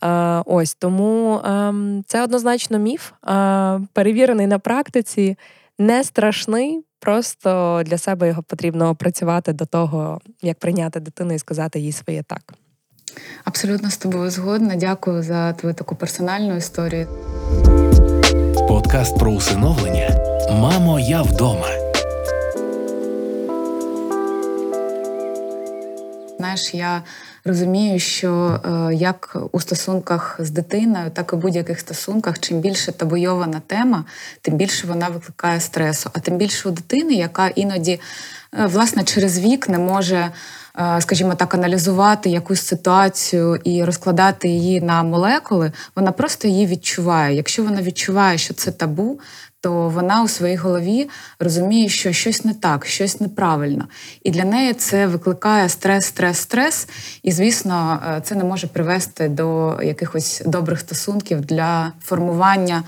А, 0.00 0.42
Ось 0.46 0.74
тому 0.74 1.40
ем, 1.44 2.04
це 2.06 2.24
однозначно 2.24 2.78
міф, 2.78 3.12
а, 3.22 3.80
перевірений 3.92 4.46
на 4.46 4.58
практиці, 4.58 5.36
не 5.78 6.04
страшний. 6.04 6.84
Просто 7.00 7.82
для 7.84 7.98
себе 7.98 8.28
його 8.28 8.42
потрібно 8.42 8.88
опрацювати 8.88 9.52
до 9.52 9.66
того, 9.66 10.20
як 10.42 10.58
прийняти 10.58 11.00
дитину 11.00 11.34
і 11.34 11.38
сказати 11.38 11.80
їй 11.80 11.92
своє 11.92 12.22
так. 12.22 12.54
Абсолютно 13.44 13.90
з 13.90 13.96
тобою 13.96 14.30
згодна. 14.30 14.76
Дякую 14.76 15.22
за 15.22 15.52
твою 15.52 15.74
таку 15.74 15.94
персональну 15.94 16.56
історію. 16.56 17.06
Подкаст 18.68 19.18
про 19.18 19.32
усиновлення 19.32 20.10
Мамо, 20.50 21.00
я 21.00 21.22
вдома. 21.22 21.68
Знаєш, 26.38 26.74
я 26.74 27.02
розумію, 27.48 27.98
що 27.98 28.60
е, 28.64 28.94
як 28.94 29.36
у 29.52 29.60
стосунках 29.60 30.36
з 30.38 30.50
дитиною, 30.50 31.10
так 31.10 31.30
і 31.32 31.36
в 31.36 31.38
будь-яких 31.38 31.80
стосунках, 31.80 32.38
чим 32.38 32.60
більше 32.60 32.92
табуйована 32.92 33.60
тема, 33.66 34.04
тим 34.42 34.54
більше 34.54 34.86
вона 34.86 35.08
викликає 35.08 35.60
стресу. 35.60 36.10
А 36.12 36.18
тим 36.18 36.36
більше 36.36 36.68
у 36.68 36.72
дитини, 36.72 37.14
яка 37.14 37.48
іноді 37.48 38.00
е, 38.58 38.66
власне 38.66 39.04
через 39.04 39.38
вік 39.38 39.68
не 39.68 39.78
може. 39.78 40.30
Е, 40.80 41.00
скажімо 41.00 41.34
так, 41.34 41.54
аналізувати 41.54 42.30
якусь 42.30 42.62
ситуацію 42.62 43.56
і 43.64 43.84
розкладати 43.84 44.48
її 44.48 44.80
на 44.80 45.02
молекули, 45.02 45.72
вона 45.96 46.12
просто 46.12 46.48
її 46.48 46.66
відчуває. 46.66 47.36
Якщо 47.36 47.64
вона 47.64 47.82
відчуває, 47.82 48.38
що 48.38 48.54
це 48.54 48.70
табу, 48.70 49.20
то 49.60 49.88
вона 49.88 50.22
у 50.22 50.28
своїй 50.28 50.56
голові 50.56 51.08
розуміє, 51.38 51.88
що 51.88 52.12
щось 52.12 52.44
не 52.44 52.54
так, 52.54 52.86
щось 52.86 53.20
неправильно. 53.20 53.88
І 54.22 54.30
для 54.30 54.44
неї 54.44 54.74
це 54.74 55.06
викликає 55.06 55.68
стрес, 55.68 56.06
стрес, 56.06 56.38
стрес. 56.38 56.88
І, 57.22 57.32
звісно, 57.32 58.02
е, 58.08 58.20
це 58.20 58.34
не 58.34 58.44
може 58.44 58.66
привести 58.66 59.28
до 59.28 59.78
якихось 59.82 60.42
добрих 60.46 60.80
стосунків 60.80 61.40
для 61.40 61.92
формування 62.02 62.82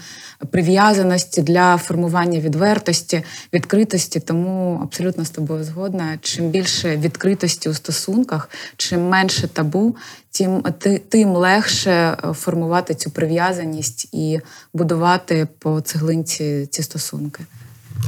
прив'язаності, 0.50 1.42
для 1.42 1.76
формування 1.76 2.40
відвертості, 2.40 3.22
відкритості. 3.52 4.20
Тому 4.20 4.80
абсолютно 4.82 5.24
з 5.24 5.30
тобою 5.30 5.64
згодна. 5.64 6.18
Чим 6.22 6.48
більше 6.48 6.96
відкритості 6.96 7.68
у 7.68 7.74
стосунках, 7.74 8.50
чим 8.76 9.08
менше 9.08 9.48
табу, 9.48 9.96
тим 10.30 10.62
тим 11.08 11.28
легше 11.28 11.90
е, 11.90 12.32
формувати 12.32 12.94
цю 12.94 13.10
прив'язаність 13.10 14.08
і 14.12 14.40
будувати 14.74 15.48
по 15.58 15.80
цеглинці 15.80 16.66
ці 16.70 16.82
стосунки. 16.82 17.44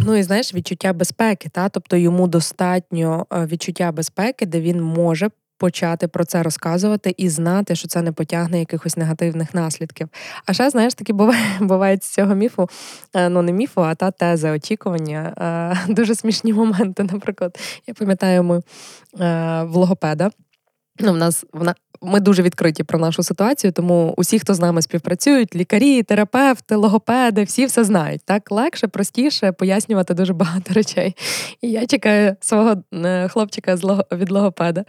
Ну 0.00 0.16
і 0.16 0.22
знаєш, 0.22 0.54
відчуття 0.54 0.92
безпеки, 0.92 1.48
та 1.48 1.68
тобто 1.68 1.96
йому 1.96 2.28
достатньо 2.28 3.26
е, 3.32 3.46
відчуття 3.46 3.92
безпеки, 3.92 4.46
де 4.46 4.60
він 4.60 4.82
може. 4.82 5.30
Почати 5.62 6.08
про 6.08 6.24
це 6.24 6.42
розказувати 6.42 7.14
і 7.16 7.28
знати, 7.28 7.76
що 7.76 7.88
це 7.88 8.02
не 8.02 8.12
потягне 8.12 8.58
якихось 8.58 8.96
негативних 8.96 9.54
наслідків. 9.54 10.08
А 10.46 10.52
ще, 10.52 10.70
знаєш, 10.70 10.94
такі 10.94 11.12
буває, 11.12 11.44
буває 11.60 11.96
з 11.96 12.08
цього 12.08 12.34
міфу, 12.34 12.68
е, 13.14 13.28
ну 13.28 13.42
не 13.42 13.52
міфу, 13.52 13.80
а 13.80 13.94
та 13.94 14.10
тези 14.10 14.50
очікування. 14.50 15.76
Дуже 15.88 16.14
смішні 16.14 16.52
моменти. 16.52 17.02
Наприклад, 17.12 17.58
я 17.86 17.94
пам'ятаю, 17.94 18.42
ми 18.42 18.62
в 19.64 19.74
логопеда. 19.74 20.30
Ну, 20.98 21.12
в 21.12 21.16
нас 21.16 21.44
вона 21.52 21.74
ми 22.02 22.20
дуже 22.20 22.42
відкриті 22.42 22.82
про 22.86 22.98
нашу 22.98 23.22
ситуацію, 23.22 23.72
тому 23.72 24.14
усі, 24.16 24.38
хто 24.38 24.54
з 24.54 24.60
нами 24.60 24.82
співпрацюють, 24.82 25.56
лікарі, 25.56 26.02
терапевти, 26.02 26.76
логопеди, 26.76 27.44
всі 27.44 27.66
все 27.66 27.84
знають. 27.84 28.20
Так 28.24 28.50
легше, 28.50 28.88
простіше 28.88 29.52
пояснювати 29.52 30.14
дуже 30.14 30.32
багато 30.32 30.74
речей. 30.74 31.16
І 31.60 31.70
я 31.70 31.86
чекаю 31.86 32.36
свого 32.40 32.76
е, 32.94 33.28
хлопчика 33.28 33.74
від 34.12 34.30
логопеда. 34.30 34.84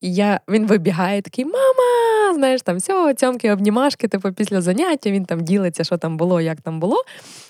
Я, 0.00 0.40
Він 0.48 0.66
вибігає 0.66 1.22
такий: 1.22 1.44
Мама! 1.44 2.34
Знаєш, 2.34 2.62
там 2.62 2.76
всього 2.76 3.14
цьомки, 3.14 3.52
обнімашки, 3.52 4.08
типу, 4.08 4.32
після 4.32 4.60
заняття 4.60 5.10
він 5.10 5.24
там 5.24 5.40
ділиться, 5.40 5.84
що 5.84 5.96
там 5.96 6.16
було, 6.16 6.40
як 6.40 6.60
там 6.60 6.80
було. 6.80 6.96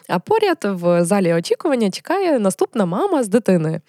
А 0.09 0.19
поряд 0.19 0.59
в 0.63 1.05
залі 1.05 1.35
очікування 1.35 1.91
чекає 1.91 2.39
наступна 2.39 2.87
мама 2.87 3.23
з 3.23 3.29
дитиною. 3.29 3.81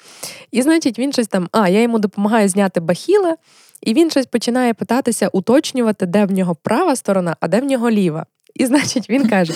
І, 0.51 0.61
значить, 0.61 0.99
він 0.99 1.13
щось 1.13 1.27
там, 1.27 1.49
а 1.51 1.69
я 1.69 1.81
йому 1.81 1.99
допомагаю 1.99 2.49
зняти 2.49 2.79
бахіли. 2.79 3.35
І 3.81 3.93
він 3.93 4.11
щось 4.11 4.25
починає 4.25 4.73
питатися, 4.73 5.27
уточнювати, 5.27 6.05
де 6.05 6.25
в 6.25 6.31
нього 6.31 6.55
права 6.55 6.95
сторона, 6.95 7.35
а 7.39 7.47
де 7.47 7.59
в 7.59 7.63
нього 7.63 7.89
ліва. 7.89 8.25
І 8.55 8.65
значить, 8.65 9.09
він 9.09 9.29
каже: 9.29 9.53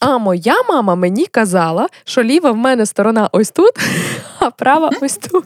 А 0.00 0.18
моя 0.18 0.54
мама 0.68 0.94
мені 0.94 1.26
казала, 1.26 1.88
що 2.04 2.22
ліва 2.22 2.50
в 2.50 2.56
мене 2.56 2.86
сторона 2.86 3.28
ось 3.32 3.50
тут, 3.50 3.72
а 4.38 4.50
права 4.50 4.90
ось 5.00 5.16
тут. 5.16 5.44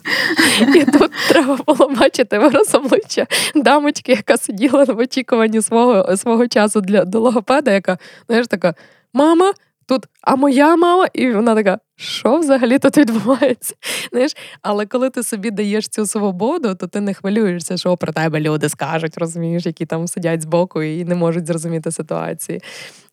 І 0.75 0.85
тут 0.85 1.11
треба 1.29 1.59
було 1.67 1.89
бачити 1.89 2.39
вираз 2.39 2.75
обличчя 2.75 3.27
дамочки, 3.55 4.13
яка 4.13 4.37
сиділа 4.37 4.85
в 4.85 4.99
очікуванні 4.99 5.63
свого 5.63 6.17
свого 6.17 6.49
часу 6.49 6.81
для 6.81 7.05
до 7.05 7.21
логопеда, 7.21 7.71
яка 7.71 7.99
знаєш, 8.27 8.47
така 8.47 8.75
мама 9.13 9.53
тут, 9.87 10.07
а 10.23 10.37
моя 10.37 10.77
мама, 10.77 11.07
і 11.13 11.33
вона 11.33 11.55
така, 11.55 11.79
що 11.97 12.39
взагалі 12.39 12.79
тут 12.79 12.99
відбувається? 12.99 13.75
Знаєш, 14.13 14.37
Але 14.63 14.87
коли 14.87 15.11
ти 15.11 15.23
собі 15.23 15.51
даєш 15.51 15.89
цю 15.89 16.07
свободу, 16.07 16.75
то 16.75 16.87
ти 16.87 17.01
не 17.01 17.15
хвилюєшся, 17.15 17.77
що 17.77 17.97
про 17.97 18.13
тебе 18.13 18.41
люди 18.41 18.69
скажуть, 18.69 19.19
розумієш, 19.19 19.67
які 19.67 19.87
там 19.87 20.09
сидять 20.09 20.43
збоку 20.43 20.83
і 20.83 21.05
не 21.05 21.15
можуть 21.15 21.47
зрозуміти 21.47 21.91
ситуації. 21.91 22.63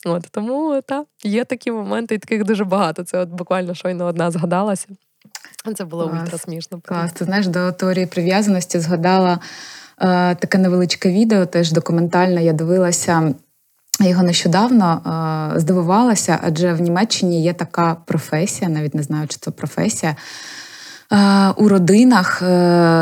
От 0.06 0.28
Тому 0.32 0.82
так, 0.88 1.06
є 1.24 1.46
такі 1.46 1.72
моменти, 1.72 2.16
і 2.16 2.18
таких 2.18 2.44
дуже 2.44 2.66
багато. 2.66 3.04
Це 3.04 3.20
от 3.20 3.30
буквально 3.30 3.74
щойно 3.74 4.06
одна 4.06 4.32
згадалася. 4.32 4.88
Це 5.76 5.86
було 5.86 6.10
Клас. 6.10 6.22
ультра 6.22 6.38
смішно. 6.38 6.82
Клас. 6.86 7.14
Ти 7.14 7.26
знаєш, 7.26 7.48
до 7.48 7.72
теорії 7.72 8.06
прив'язаності 8.06 8.80
згадала 8.80 9.40
е, 10.02 10.36
таке 10.36 10.58
невеличке 10.58 11.12
відео, 11.12 11.46
теж 11.46 11.72
документальне. 11.72 12.44
Я 12.44 12.54
дивилася. 12.54 13.34
Його 14.00 14.24
нещодавно 14.24 15.02
е, 15.56 15.60
здивувалася, 15.60 16.40
адже 16.44 16.74
в 16.74 16.82
Німеччині 16.82 17.44
є 17.44 17.54
така 17.54 17.96
професія, 18.06 18.70
навіть 18.70 18.96
не 18.96 19.04
знаю, 19.04 19.28
чи 19.28 19.38
це 19.40 19.52
професія. 19.52 20.16
У 21.56 21.68
родинах 21.68 22.40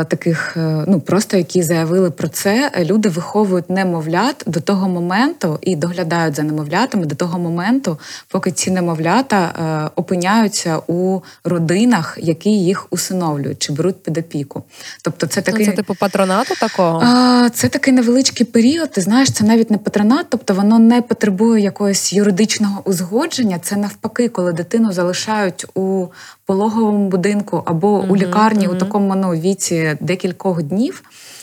таких, 0.08 0.56
ну 0.86 1.00
просто 1.00 1.36
які 1.36 1.62
заявили 1.62 2.10
про 2.10 2.28
це, 2.28 2.70
люди 2.80 3.08
виховують 3.08 3.70
немовлят 3.70 4.44
до 4.46 4.60
того 4.60 4.88
моменту 4.88 5.58
і 5.60 5.76
доглядають 5.76 6.34
за 6.34 6.42
немовлятами 6.42 7.06
до 7.06 7.14
того 7.14 7.38
моменту, 7.38 7.98
поки 8.28 8.52
ці 8.52 8.70
немовлята 8.70 9.90
опиняються 9.96 10.78
у 10.86 11.20
родинах, 11.44 12.18
які 12.20 12.50
їх 12.50 12.86
усиновлюють 12.90 13.58
чи 13.58 13.72
беруть 13.72 14.02
під 14.02 14.18
опіку. 14.18 14.62
Тобто, 15.02 15.26
це 15.26 15.42
такий 15.42 15.66
це 15.66 15.72
типу 15.72 15.94
патронату 15.94 16.54
такого? 16.60 17.02
Це 17.50 17.68
такий 17.68 17.94
невеличкий 17.94 18.46
період. 18.46 18.90
Ти 18.90 19.00
знаєш, 19.00 19.30
це 19.30 19.44
навіть 19.44 19.70
не 19.70 19.78
патронат, 19.78 20.26
тобто 20.28 20.54
воно 20.54 20.78
не 20.78 21.02
потребує 21.02 21.62
якогось 21.62 22.12
юридичного 22.12 22.82
узгодження. 22.84 23.58
Це 23.62 23.76
навпаки, 23.76 24.28
коли 24.28 24.52
дитину 24.52 24.92
залишають 24.92 25.66
у 25.74 26.06
пологовому 26.50 27.08
будинку 27.08 27.62
або 27.66 27.88
угу, 27.88 28.06
у 28.08 28.16
лікарні 28.16 28.66
угу. 28.66 28.76
у 28.76 28.78
такому 28.78 29.14
ну, 29.14 29.30
віці 29.30 29.96
декількох 30.00 30.62
днів. 30.62 31.02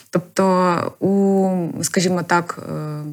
Тобто, 0.10 0.76
у, 1.00 1.50
скажімо 1.82 2.22
так, 2.24 2.60
Е, 2.70 3.04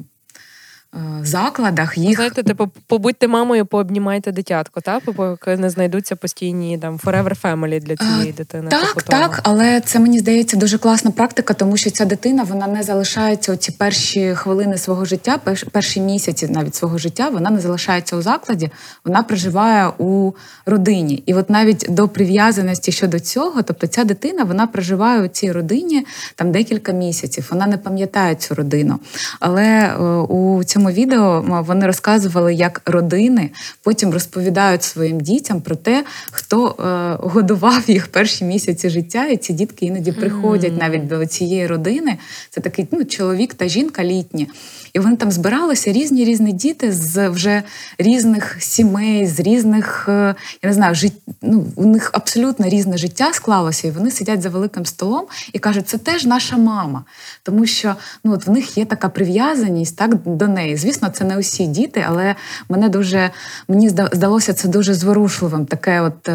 закладах 1.23 1.97
їх 1.97 2.15
знаєте, 2.15 2.43
типу, 2.43 2.71
побудьте 2.87 3.27
мамою, 3.27 3.65
пообнімайте 3.65 4.31
дитятко, 4.31 4.81
так? 4.81 5.03
поки 5.15 5.57
не 5.57 5.69
знайдуться 5.69 6.15
постійні 6.15 6.77
там 6.77 6.97
forever 6.97 7.41
family 7.41 7.83
для 7.83 7.95
цієї 7.95 8.31
дитини. 8.31 8.67
Так, 8.69 8.87
типу 8.87 9.01
так, 9.01 9.39
але 9.43 9.81
це 9.81 9.99
мені 9.99 10.19
здається 10.19 10.57
дуже 10.57 10.77
класна 10.77 11.11
практика, 11.11 11.53
тому 11.53 11.77
що 11.77 11.89
ця 11.89 12.05
дитина 12.05 12.43
вона 12.43 12.67
не 12.67 12.83
залишається 12.83 13.53
у 13.53 13.55
ці 13.55 13.71
перші 13.71 14.35
хвилини 14.35 14.77
свого 14.77 15.05
життя, 15.05 15.39
перші 15.71 16.01
місяці 16.01 16.47
навіть 16.47 16.75
свого 16.75 16.97
життя, 16.97 17.29
вона 17.29 17.49
не 17.49 17.59
залишається 17.59 18.15
у 18.15 18.21
закладі, 18.21 18.69
вона 19.05 19.23
проживає 19.23 19.91
у 19.97 20.31
родині. 20.65 21.23
І 21.25 21.33
от 21.33 21.49
навіть 21.49 21.85
до 21.89 22.07
прив'язаності 22.07 22.91
щодо 22.91 23.19
цього, 23.19 23.61
тобто 23.61 23.87
ця 23.87 24.03
дитина 24.03 24.43
вона 24.43 24.67
проживає 24.67 25.21
у 25.21 25.27
цій 25.27 25.51
родині 25.51 26.05
там 26.35 26.51
декілька 26.51 26.91
місяців. 26.91 27.47
Вона 27.51 27.67
не 27.67 27.77
пам'ятає 27.77 28.35
цю 28.35 28.55
родину. 28.55 28.99
Але 29.39 29.63
е, 29.63 29.97
у 30.17 30.63
цьому 30.63 30.84
цьому 30.85 30.95
відео 30.95 31.63
вони 31.67 31.85
розказували, 31.85 32.53
як 32.53 32.81
родини 32.85 33.49
потім 33.83 34.11
розповідають 34.11 34.83
своїм 34.83 35.21
дітям 35.21 35.61
про 35.61 35.75
те, 35.75 36.03
хто 36.31 36.67
е, 36.67 37.17
годував 37.19 37.83
їх 37.87 38.07
перші 38.07 38.45
місяці 38.45 38.89
життя, 38.89 39.25
і 39.25 39.37
ці 39.37 39.53
дітки 39.53 39.85
іноді 39.85 40.11
приходять 40.11 40.77
навіть 40.77 41.07
до 41.07 41.25
цієї 41.25 41.67
родини. 41.67 42.17
Це 42.49 42.61
такий 42.61 42.87
ну, 42.91 43.05
чоловік 43.05 43.53
та 43.53 43.67
жінка 43.67 44.03
літні. 44.03 44.47
І 44.95 44.99
вони 44.99 45.15
там 45.15 45.31
збиралися 45.31 45.91
різні 45.91 46.25
різні 46.25 46.53
діти 46.53 46.91
з 46.91 47.29
вже 47.29 47.63
різних 47.97 48.57
сімей, 48.59 49.27
з 49.27 49.39
різних, 49.39 50.05
е, 50.09 50.35
я 50.63 50.69
не 50.69 50.73
знаю, 50.73 50.95
жит... 50.95 51.13
ну, 51.41 51.65
у 51.75 51.85
них 51.85 52.09
абсолютно 52.13 52.69
різне 52.69 52.97
життя 52.97 53.33
склалося, 53.33 53.87
і 53.87 53.91
вони 53.91 54.11
сидять 54.11 54.41
за 54.41 54.49
великим 54.49 54.85
столом 54.85 55.25
і 55.53 55.59
кажуть, 55.59 55.87
це 55.87 55.97
теж 55.97 56.25
наша 56.25 56.57
мама. 56.57 57.03
Тому 57.43 57.65
що 57.65 57.95
ну, 58.23 58.33
от 58.33 58.47
в 58.47 58.51
них 58.51 58.77
є 58.77 58.85
така 58.85 59.09
прив'язаність 59.09 59.97
так, 59.97 60.15
до 60.25 60.47
неї. 60.47 60.74
Звісно, 60.77 61.09
це 61.09 61.23
не 61.23 61.37
усі 61.37 61.67
діти, 61.67 62.05
але 62.07 62.35
мене 62.69 62.89
дуже 62.89 63.29
мені 63.67 63.89
здалося 63.89 64.53
це 64.53 64.67
дуже 64.67 64.93
зворушливим. 64.93 65.65
Таке 65.65 66.01
от. 66.01 66.29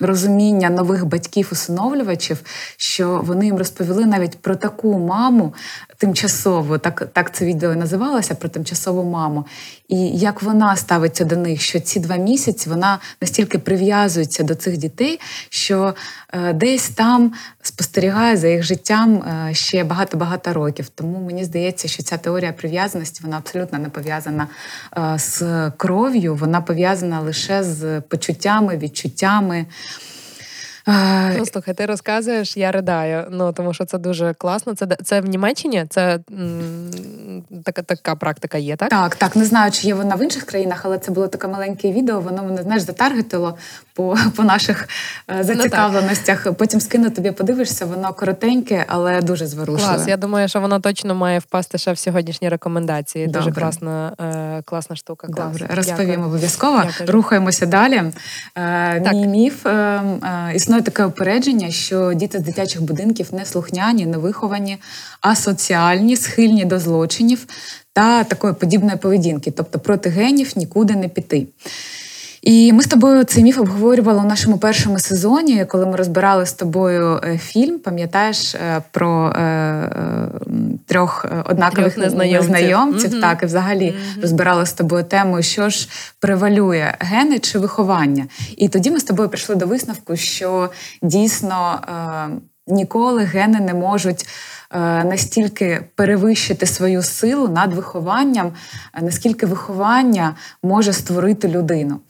Розуміння 0.00 0.70
нових 0.70 1.06
батьків-усиновлювачів, 1.06 2.38
що 2.76 3.20
вони 3.24 3.44
їм 3.44 3.56
розповіли 3.56 4.06
навіть 4.06 4.38
про 4.38 4.56
таку 4.56 4.98
маму 4.98 5.54
тимчасову, 5.96 6.78
так 6.78 7.08
так 7.12 7.34
це 7.34 7.44
відео 7.44 7.74
називалося 7.74 8.34
про 8.34 8.48
тимчасову 8.48 9.04
маму. 9.10 9.46
І 9.88 9.96
як 10.08 10.42
вона 10.42 10.76
ставиться 10.76 11.24
до 11.24 11.36
них, 11.36 11.60
що 11.60 11.80
ці 11.80 12.00
два 12.00 12.16
місяці 12.16 12.70
вона 12.70 12.98
настільки 13.20 13.58
прив'язується 13.58 14.42
до 14.42 14.54
цих 14.54 14.76
дітей, 14.76 15.20
що 15.48 15.94
е, 16.32 16.52
десь 16.52 16.88
там 16.88 17.32
спостерігає 17.62 18.36
за 18.36 18.48
їх 18.48 18.62
життям 18.62 19.14
е, 19.16 19.54
ще 19.54 19.84
багато-багато 19.84 20.52
років. 20.52 20.88
Тому 20.88 21.18
мені 21.18 21.44
здається, 21.44 21.88
що 21.88 22.02
ця 22.02 22.16
теорія 22.16 22.52
прив'язаності 22.52 23.20
вона 23.24 23.36
абсолютно 23.36 23.78
не 23.78 23.88
пов'язана 23.88 24.46
е, 24.96 25.18
з 25.18 25.42
кров'ю, 25.76 26.34
вона 26.34 26.60
пов'язана 26.60 27.20
лише 27.20 27.64
з 27.64 28.00
почуттями, 28.00 28.76
відчуттями. 28.76 29.66
Ну, 31.38 31.46
слухай, 31.46 31.74
ти 31.74 31.86
розказуєш, 31.86 32.56
я 32.56 32.72
ридаю. 32.72 33.24
Ну 33.30 33.52
тому 33.52 33.74
що 33.74 33.84
це 33.84 33.98
дуже 33.98 34.34
класно. 34.34 34.74
Це 34.74 34.86
це 35.04 35.20
в 35.20 35.26
Німеччині, 35.26 35.86
це 35.90 36.18
м, 36.32 36.90
така 37.64 37.82
така 37.82 38.14
практика 38.14 38.58
є, 38.58 38.76
так? 38.76 38.88
Так, 38.88 39.16
так. 39.16 39.36
Не 39.36 39.44
знаю, 39.44 39.70
чи 39.70 39.86
є 39.86 39.94
вона 39.94 40.14
в 40.14 40.22
інших 40.22 40.44
країнах, 40.44 40.80
але 40.84 40.98
це 40.98 41.10
було 41.10 41.28
таке 41.28 41.48
маленьке 41.48 41.92
відео. 41.92 42.20
Воно 42.20 42.42
мене 42.42 42.62
знаєш 42.62 42.82
затаргетило 42.82 43.56
по 43.94 44.16
по 44.36 44.42
наших 44.42 44.88
е, 45.28 45.34
ну, 45.38 45.44
зацікавленостях. 45.44 46.46
Ну, 46.46 46.54
Потім 46.54 46.80
скину 46.80 47.10
тобі, 47.10 47.30
подивишся, 47.30 47.86
воно 47.86 48.12
коротеньке, 48.12 48.84
але 48.88 49.22
дуже 49.22 49.46
зворушливе. 49.46 49.94
Клас, 49.94 50.08
Я 50.08 50.16
думаю, 50.16 50.48
що 50.48 50.60
воно 50.60 50.80
точно 50.80 51.14
має 51.14 51.38
впасти 51.38 51.78
ще 51.78 51.92
в 51.92 51.98
сьогоднішні 51.98 52.48
рекомендації. 52.48 53.26
Добре. 53.26 53.40
Дуже 53.40 53.52
класна 53.60 54.12
е, 54.20 54.62
класна 54.64 54.96
штука. 54.96 55.26
Клас. 55.26 55.52
Добре, 55.52 55.74
розповімо 55.74 56.26
обов'язково. 56.26 56.82
Дякую. 56.86 57.12
Рухаємося 57.12 57.66
далі. 57.66 57.96
Е, 57.96 58.12
так. 59.00 59.12
Мій 59.12 59.26
міф 59.26 59.66
існує 60.54 60.77
існує 60.78 60.84
таке 60.84 61.04
опередження, 61.04 61.70
що 61.70 62.14
діти 62.14 62.38
з 62.38 62.42
дитячих 62.42 62.82
будинків 62.82 63.28
не 63.32 63.44
слухняні, 63.44 64.06
не 64.06 64.18
виховані, 64.18 64.78
а 65.20 65.36
соціальні, 65.36 66.16
схильні 66.16 66.64
до 66.64 66.78
злочинів 66.78 67.46
та 67.92 68.24
такої 68.24 68.54
подібної 68.54 68.96
поведінки, 68.96 69.50
тобто 69.50 69.78
проти 69.78 70.10
генів 70.10 70.52
нікуди 70.56 70.96
не 70.96 71.08
піти. 71.08 71.46
І 72.42 72.72
ми 72.72 72.82
з 72.82 72.86
тобою 72.86 73.24
цей 73.24 73.42
міф 73.42 73.58
обговорювали 73.58 74.20
у 74.20 74.26
нашому 74.26 74.58
першому 74.58 74.98
сезоні, 74.98 75.64
коли 75.64 75.86
ми 75.86 75.96
розбирали 75.96 76.46
з 76.46 76.52
тобою 76.52 77.20
е, 77.24 77.38
фільм, 77.38 77.78
пам'ятаєш 77.78 78.54
е, 78.54 78.82
про 78.90 79.32
е, 79.36 79.40
е, 79.40 80.28
трьох 80.86 81.26
однакових 81.44 81.94
трьох 81.94 82.04
незнайомців, 82.04 82.50
незнайомців 82.50 83.10
mm-hmm. 83.10 83.20
так 83.20 83.42
і 83.42 83.46
взагалі 83.46 83.84
mm-hmm. 83.84 84.22
розбирали 84.22 84.66
з 84.66 84.72
тобою 84.72 85.04
тему, 85.04 85.42
що 85.42 85.68
ж 85.68 85.88
превалює 86.20 86.94
гени 86.98 87.38
чи 87.38 87.58
виховання. 87.58 88.26
І 88.56 88.68
тоді 88.68 88.90
ми 88.90 89.00
з 89.00 89.04
тобою 89.04 89.28
прийшли 89.28 89.54
до 89.54 89.66
висновку, 89.66 90.16
що 90.16 90.70
дійсно 91.02 91.80
е, 91.88 92.38
ніколи 92.66 93.24
гени 93.24 93.60
не 93.60 93.74
можуть. 93.74 94.28
Е, 94.74 95.04
настільки 95.04 95.84
перевищити 95.94 96.66
свою 96.66 97.02
силу 97.02 97.48
над 97.48 97.72
вихованням, 97.72 98.52
е, 98.94 99.02
наскільки 99.02 99.46
виховання 99.46 100.34
може 100.62 100.92
створити 100.92 101.48
людину. 101.48 102.00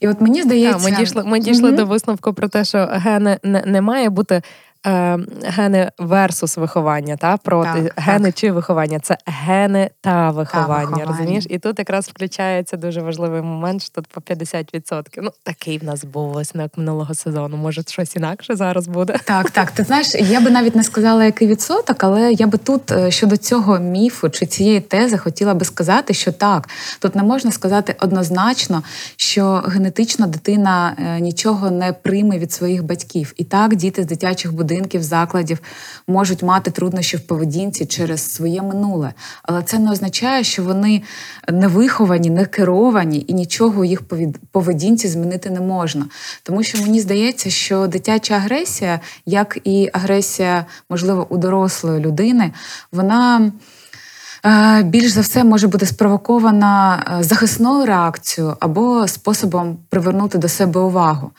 І 0.00 0.08
от 0.08 0.20
мені 0.20 0.42
здається, 0.42 0.84
Так, 0.84 0.92
ми 0.92 0.96
дійшли 0.96 1.24
ми 1.24 1.40
дійшли 1.40 1.72
mm 1.72 1.76
до 1.76 1.86
висновку 1.86 2.32
про 2.32 2.48
те, 2.48 2.64
що 2.64 2.88
гени 2.92 3.38
не, 3.42 3.62
не 3.66 3.80
має 3.80 4.10
бути 4.10 4.42
е, 4.88 5.18
гени 5.44 5.90
версус 5.98 6.56
виховання, 6.56 7.16
та 7.16 7.36
проти 7.36 7.82
так, 7.82 7.92
гени 7.96 8.28
так. 8.28 8.34
чи 8.34 8.52
виховання 8.52 9.00
це 9.00 9.16
гени 9.26 9.90
та 10.00 10.30
виховання. 10.30 10.74
Та, 10.74 10.84
виховання. 10.84 11.04
Розумієш? 11.04 11.46
І 11.50 11.58
тут 11.58 11.78
якраз 11.78 12.08
включається 12.08 12.76
дуже 12.76 13.00
важливий 13.00 13.42
момент, 13.42 13.82
що 13.82 13.90
тут 13.90 14.06
по 14.06 14.20
50%. 14.20 15.02
Ну 15.16 15.30
такий 15.42 15.78
в 15.78 15.84
нас 15.84 16.04
був 16.04 16.36
ось 16.36 16.52
як 16.54 16.78
минулого 16.78 17.14
сезону. 17.14 17.56
Може, 17.56 17.82
щось 17.86 18.16
інакше 18.16 18.56
зараз 18.56 18.88
буде. 18.88 19.18
Так, 19.24 19.50
так. 19.50 19.70
Ти 19.70 19.84
знаєш, 19.84 20.14
я 20.14 20.40
би 20.40 20.50
навіть 20.50 20.76
не 20.76 20.84
сказала, 20.84 21.24
який 21.24 21.48
відсоток, 21.48 22.04
але 22.04 22.32
я 22.32 22.46
би 22.46 22.58
тут 22.58 22.92
е, 22.92 23.10
щодо 23.10 23.36
цього 23.36 23.78
міфу 23.78 24.30
чи 24.30 24.46
цієї 24.46 24.80
тези 24.80 25.18
хотіла 25.18 25.54
би 25.54 25.64
сказати, 25.64 26.14
що 26.14 26.32
так, 26.32 26.68
тут 26.98 27.14
не 27.14 27.22
можна 27.22 27.52
сказати 27.52 27.94
однозначно, 28.00 28.82
що 29.16 29.62
генетично 29.66 30.26
дитина 30.26 30.96
е, 30.98 31.20
нічого 31.20 31.70
не 31.70 31.92
прийме 31.92 32.38
від 32.38 32.52
своїх 32.52 32.84
батьків. 32.84 33.34
І 33.36 33.44
так, 33.44 33.76
діти 33.76 34.02
з 34.02 34.06
дитячих 34.06 34.52
будинків 34.52 34.77
будинків, 34.78 35.02
закладів 35.02 35.58
можуть 36.06 36.42
мати 36.42 36.70
труднощі 36.70 37.16
в 37.16 37.20
поведінці 37.20 37.86
через 37.86 38.34
своє 38.34 38.62
минуле. 38.62 39.12
Але 39.42 39.62
це 39.62 39.78
не 39.78 39.90
означає, 39.90 40.44
що 40.44 40.62
вони 40.62 41.02
не 41.48 41.68
виховані, 41.68 42.30
не 42.30 42.44
керовані 42.44 43.24
і 43.28 43.34
нічого 43.34 43.80
у 43.80 43.84
їх 43.84 44.02
поведінці 44.52 45.08
змінити 45.08 45.50
не 45.50 45.60
можна. 45.60 46.06
Тому 46.42 46.62
що 46.62 46.78
мені 46.78 47.00
здається, 47.00 47.50
що 47.50 47.86
дитяча 47.86 48.34
агресія, 48.34 49.00
як 49.26 49.58
і 49.64 49.90
агресія, 49.92 50.66
можливо, 50.90 51.26
у 51.30 51.36
дорослої 51.36 52.00
людини, 52.00 52.52
вона. 52.92 53.52
Е, 54.46 54.82
більш 54.82 55.10
за 55.10 55.20
все 55.20 55.44
може 55.44 55.68
бути 55.68 55.86
спровокована 55.86 57.04
е, 57.18 57.22
захисною 57.22 57.86
реакцією 57.86 58.56
або 58.60 59.08
способом 59.08 59.78
привернути 59.90 60.38
до 60.38 60.48
себе 60.48 60.80
увагу. 60.80 61.30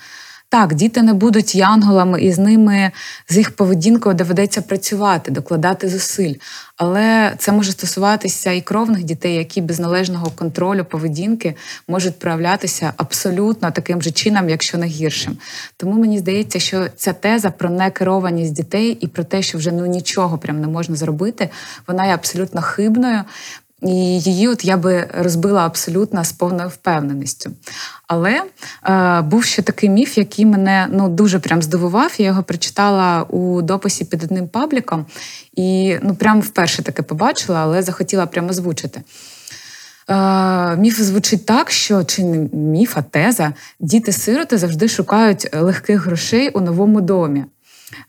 Так, 0.52 0.74
діти 0.74 1.02
не 1.02 1.14
будуть 1.14 1.56
янголами, 1.56 2.22
і 2.22 2.32
з 2.32 2.40
ними 2.40 2.92
з 3.30 3.38
їх 3.38 3.56
поведінкою 3.56 4.16
доведеться 4.16 4.62
працювати, 4.62 5.32
докладати 5.32 5.90
зусиль. 5.90 6.34
Але 6.78 7.34
це 7.38 7.52
може 7.52 7.72
стосуватися 7.72 8.52
і 8.52 8.62
кровних 8.62 9.04
дітей, 9.04 9.36
які 9.36 9.62
без 9.62 9.80
належного 9.80 10.32
контролю 10.36 10.86
поведінки 10.86 11.56
можуть 11.88 12.20
проявлятися 12.20 12.94
абсолютно 12.98 13.72
таким 13.72 14.02
же 14.02 14.12
чином, 14.12 14.50
якщо 14.50 14.78
не 14.78 14.86
гіршим. 14.86 15.38
Тому 15.78 16.00
мені 16.00 16.20
здається, 16.20 16.60
що 16.60 16.88
ця 16.96 17.14
теза 17.14 17.52
про 17.52 17.70
некерованість 17.70 18.54
дітей 18.54 18.98
і 19.02 19.08
про 19.08 19.24
те, 19.24 19.42
що 19.42 19.58
вже 19.58 19.72
ну 19.72 19.86
нічого 19.86 20.38
прям 20.38 20.62
не 20.62 20.68
можна 20.68 20.96
зробити, 20.96 21.50
вона 21.88 22.06
є 22.06 22.14
абсолютно 22.14 22.62
хибною. 22.62 23.24
І 23.82 24.20
її 24.20 24.48
от 24.48 24.66
я 24.66 24.78
би 24.78 25.08
розбила 25.14 25.66
абсолютно 25.66 26.24
з 26.24 26.32
повною 26.32 26.70
впевненістю. 26.70 27.52
Але 28.08 28.42
е, 28.84 29.22
був 29.22 29.44
ще 29.44 29.62
такий 29.62 29.90
міф, 29.90 30.18
який 30.18 30.46
мене 30.46 30.88
ну 30.92 31.10
дуже 31.10 31.40
прям 31.40 31.62
здивував. 31.62 32.12
Я 32.18 32.26
його 32.26 32.44
прочитала 32.44 33.24
у 33.24 33.62
дописі 33.62 34.06
під 34.06 34.24
одним 34.24 34.48
пабліком, 34.48 35.06
і 35.54 35.98
ну 36.04 36.16
прям 36.16 36.42
вперше 36.42 36.82
таке 36.84 37.02
побачила, 37.02 37.60
але 37.60 37.82
захотіла 37.82 38.26
прямо 38.26 38.50
озвучити. 38.50 39.02
Е, 40.10 40.76
Міф 40.76 41.00
звучить 41.00 41.46
так, 41.46 41.72
що 41.72 42.04
чи 42.04 42.24
не 42.24 42.38
міф, 42.54 42.94
а 42.98 43.02
теза, 43.02 43.54
діти-сироти 43.80 44.58
завжди 44.58 44.88
шукають 44.88 45.56
легких 45.56 46.06
грошей 46.06 46.50
у 46.50 46.62
новому 46.62 47.02
домі. 47.02 47.46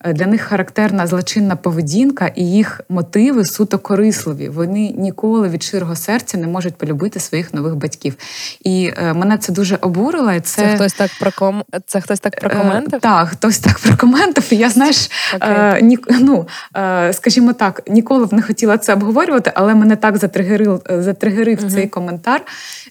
Е, 0.05 0.13
для 0.13 0.27
них 0.27 0.43
характерна 0.43 1.07
злочинна 1.07 1.57
поведінка 1.57 2.27
і 2.27 2.51
їх 2.51 2.81
мотиви 2.89 3.45
суто 3.45 3.79
корисливі. 3.79 4.49
Вони 4.49 4.95
ніколи 4.97 5.49
від 5.49 5.63
щирого 5.63 5.97
серця 5.97 6.39
не 6.39 6.47
можуть 6.47 6.75
полюбити 6.75 7.21
своїх 7.21 7.55
нових 7.55 7.77
батьків. 7.77 8.17
І 8.65 8.93
е, 8.97 9.15
мене 9.15 9.39
це 9.39 9.53
дуже 9.53 9.77
обурило. 9.77 10.33
І 10.33 10.41
це... 10.41 10.63
Це 10.63 10.75
хтось 10.75 10.93
так 10.93 11.11
проком... 11.21 11.63
Це 11.87 12.01
хтось 12.01 12.21
так 12.21 12.41
прокоментив? 12.41 12.95
Е, 12.95 13.01
так, 13.01 13.29
хтось 13.29 13.59
так 13.59 13.79
прокоментив. 13.79 14.47
І 14.51 14.57
я 14.57 14.71
знаєш, 14.71 15.11
е, 15.41 15.83
ні, 15.83 15.99
ну, 16.21 16.47
е, 16.77 17.13
скажімо 17.13 17.53
так, 17.53 17.83
ніколи 17.89 18.27
б 18.27 18.33
не 18.33 18.43
хотіла 18.43 18.79
це 18.79 18.93
обговорювати, 18.93 19.53
але 19.55 19.75
мене 19.75 19.97
так 19.97 20.19
затригерив, 20.19 20.83
затригерив 20.89 21.59
uh 21.59 21.71
цей 21.71 21.87
коментар. 21.87 22.43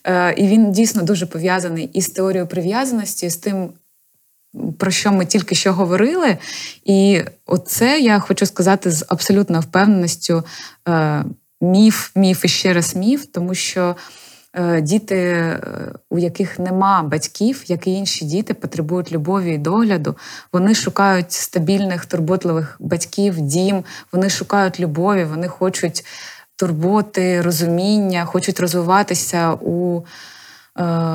Е, 0.03 0.33
і 0.33 0.47
він 0.47 0.71
дійсно 0.71 1.03
дуже 1.03 1.25
пов'язаний 1.25 1.89
із 1.93 2.09
теорією 2.09 2.47
прив'язаності, 2.47 3.29
з 3.29 3.37
тим 3.37 3.69
про 4.77 4.91
що 4.91 5.11
ми 5.11 5.25
тільки 5.25 5.55
що 5.55 5.73
говорили. 5.73 6.37
І 6.85 7.21
оце 7.45 7.99
я 7.99 8.19
хочу 8.19 8.45
сказати 8.45 8.91
з 8.91 9.05
абсолютною 9.09 9.61
впевненістю 9.61 10.43
е, 10.87 11.23
міф, 11.61 12.11
міф 12.15 12.45
і 12.45 12.47
ще 12.47 12.73
раз 12.73 12.95
міф, 12.95 13.25
тому 13.25 13.55
що. 13.55 13.95
Е, 14.53 14.81
діти, 14.81 15.15
е, 15.15 15.61
у 16.09 16.19
яких 16.19 16.59
нема 16.59 17.03
батьків, 17.03 17.63
як 17.67 17.87
і 17.87 17.91
інші 17.91 18.25
діти, 18.25 18.53
потребують 18.53 19.11
любові 19.11 19.53
і 19.53 19.57
догляду. 19.57 20.15
Вони 20.53 20.75
шукають 20.75 21.31
стабільних, 21.31 22.05
турботливих 22.05 22.75
батьків, 22.79 23.41
дім, 23.41 23.83
вони 24.11 24.29
шукають 24.29 24.79
любові, 24.79 25.23
вони 25.23 25.47
хочуть 25.47 26.05
турботи, 26.55 27.41
розуміння, 27.41 28.25
хочуть 28.25 28.59
розвиватися 28.59 29.53
у 29.53 30.01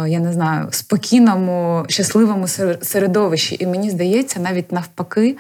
я 0.08 0.18
не 0.18 0.32
знаю, 0.32 0.68
спокійному, 0.70 1.84
щасливому 1.88 2.48
середовищі. 2.82 3.56
І 3.60 3.66
мені 3.66 3.90
здається, 3.90 4.40
навіть 4.40 4.72
навпаки, 4.72 5.36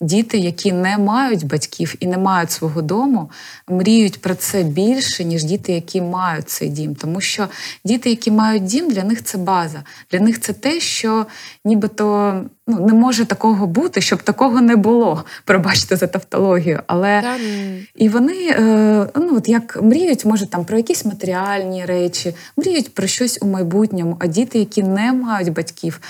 діти, 0.00 0.38
які 0.38 0.72
не 0.72 0.98
мають 0.98 1.46
батьків 1.46 1.94
і 2.00 2.06
не 2.06 2.18
мають 2.18 2.50
свого 2.50 2.82
дому, 2.82 3.30
мріють 3.68 4.20
про 4.20 4.34
це 4.34 4.62
більше, 4.62 5.24
ніж 5.24 5.44
діти, 5.44 5.72
які 5.72 6.00
мають 6.00 6.48
цей 6.48 6.68
дім. 6.68 6.94
Тому 6.94 7.20
що 7.20 7.48
діти, 7.84 8.10
які 8.10 8.30
мають 8.30 8.64
дім, 8.64 8.90
для 8.90 9.04
них 9.04 9.24
це 9.24 9.38
база. 9.38 9.82
Для 10.10 10.20
них 10.20 10.40
це 10.40 10.52
те, 10.52 10.80
що 10.80 11.26
нібито 11.64 12.34
ну, 12.66 12.86
не 12.86 12.92
може 12.92 13.24
такого 13.24 13.66
бути, 13.66 14.00
щоб 14.00 14.22
такого 14.22 14.60
не 14.60 14.76
було. 14.76 15.24
Пробачте 15.44 15.96
за 15.96 16.06
тавтологію. 16.06 16.80
Але 16.86 17.22
да. 17.22 17.36
і 17.94 18.08
вони 18.08 18.48
е, 18.50 19.06
ну, 19.16 19.36
от 19.36 19.48
як 19.48 19.82
мріють, 19.82 20.24
може 20.24 20.46
там 20.46 20.64
про 20.64 20.76
якісь 20.76 21.04
матеріальні 21.04 21.84
речі, 21.84 22.34
мріють 22.56 22.94
про 22.94 23.06
щось 23.06 23.38
у 23.42 23.46
майбутньому, 23.46 24.16
а 24.18 24.26
діти, 24.26 24.58
які 24.58 24.82
не 24.82 25.12
мають 25.12 25.52
батьків. 25.52 26.00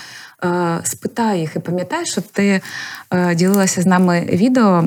Е, 0.44 0.80
спитай 0.84 1.40
їх 1.40 1.56
і 1.56 1.58
пам'ятаєш, 1.58 2.08
що 2.08 2.20
ти 2.20 2.60
е, 3.10 3.34
ділилася 3.34 3.82
з 3.82 3.86
нами 3.86 4.28
відео. 4.32 4.84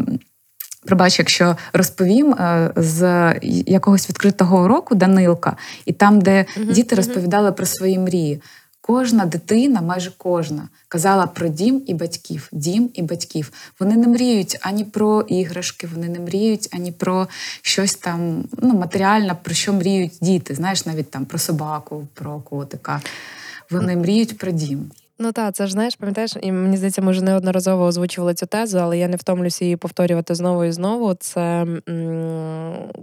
Пробач, 0.86 1.20
якщо 1.20 1.58
розповім 1.74 2.34
е, 2.34 2.72
з 2.76 3.34
якогось 3.68 4.10
відкритого 4.10 4.64
уроку 4.64 4.96
Данилка, 4.96 5.58
і 5.86 5.94
там, 5.94 6.22
де 6.22 6.46
uh-huh, 6.58 6.74
діти 6.74 6.96
розповідали 6.96 7.50
uh-huh. 7.50 7.56
про 7.56 7.66
свої 7.66 8.00
мрії. 8.00 8.42
Кожна 8.82 9.26
дитина, 9.26 9.82
майже 9.82 10.12
кожна, 10.18 10.70
казала 10.88 11.28
про 11.28 11.48
дім 11.48 11.84
і 11.88 11.94
батьків, 11.94 12.50
дім 12.52 12.90
і 12.94 13.02
батьків. 13.02 13.52
Вони 13.80 13.98
не 13.98 14.08
мріють 14.08 14.58
ані 14.62 14.84
про 14.84 15.22
іграшки, 15.22 15.88
вони 15.88 16.10
не 16.10 16.20
мріють 16.20 16.70
ані 16.72 16.92
про 16.92 17.28
щось 17.62 17.96
там 17.96 18.44
ну, 18.58 18.74
матеріальне, 18.74 19.36
про 19.44 19.54
що 19.54 19.74
мріють 19.74 20.14
діти. 20.22 20.56
Знаєш, 20.56 20.86
навіть 20.86 21.12
там 21.12 21.26
про 21.26 21.40
собаку, 21.40 22.08
про 22.14 22.40
котика. 22.40 23.02
Вони 23.70 23.96
мріють 23.96 24.38
про 24.38 24.52
дім. 24.52 24.92
Ну 25.22 25.32
так, 25.32 25.56
це 25.56 25.68
ж 25.68 25.74
знаєш, 25.74 25.96
пам'ятаєш, 25.96 26.34
і 26.42 26.52
мені 26.52 26.78
здається, 26.78 27.02
ми 27.02 27.12
вже 27.12 27.24
неодноразово 27.24 27.86
озвучували 27.86 28.34
цю 28.34 28.46
тезу, 28.46 28.78
але 28.78 28.98
я 28.98 29.08
не 29.08 29.16
втомлюся 29.16 29.66
її 29.66 29.78
повторювати 29.78 30.36
знову 30.36 30.64
і 30.64 30.72
знову. 30.72 31.14
Це 31.14 31.68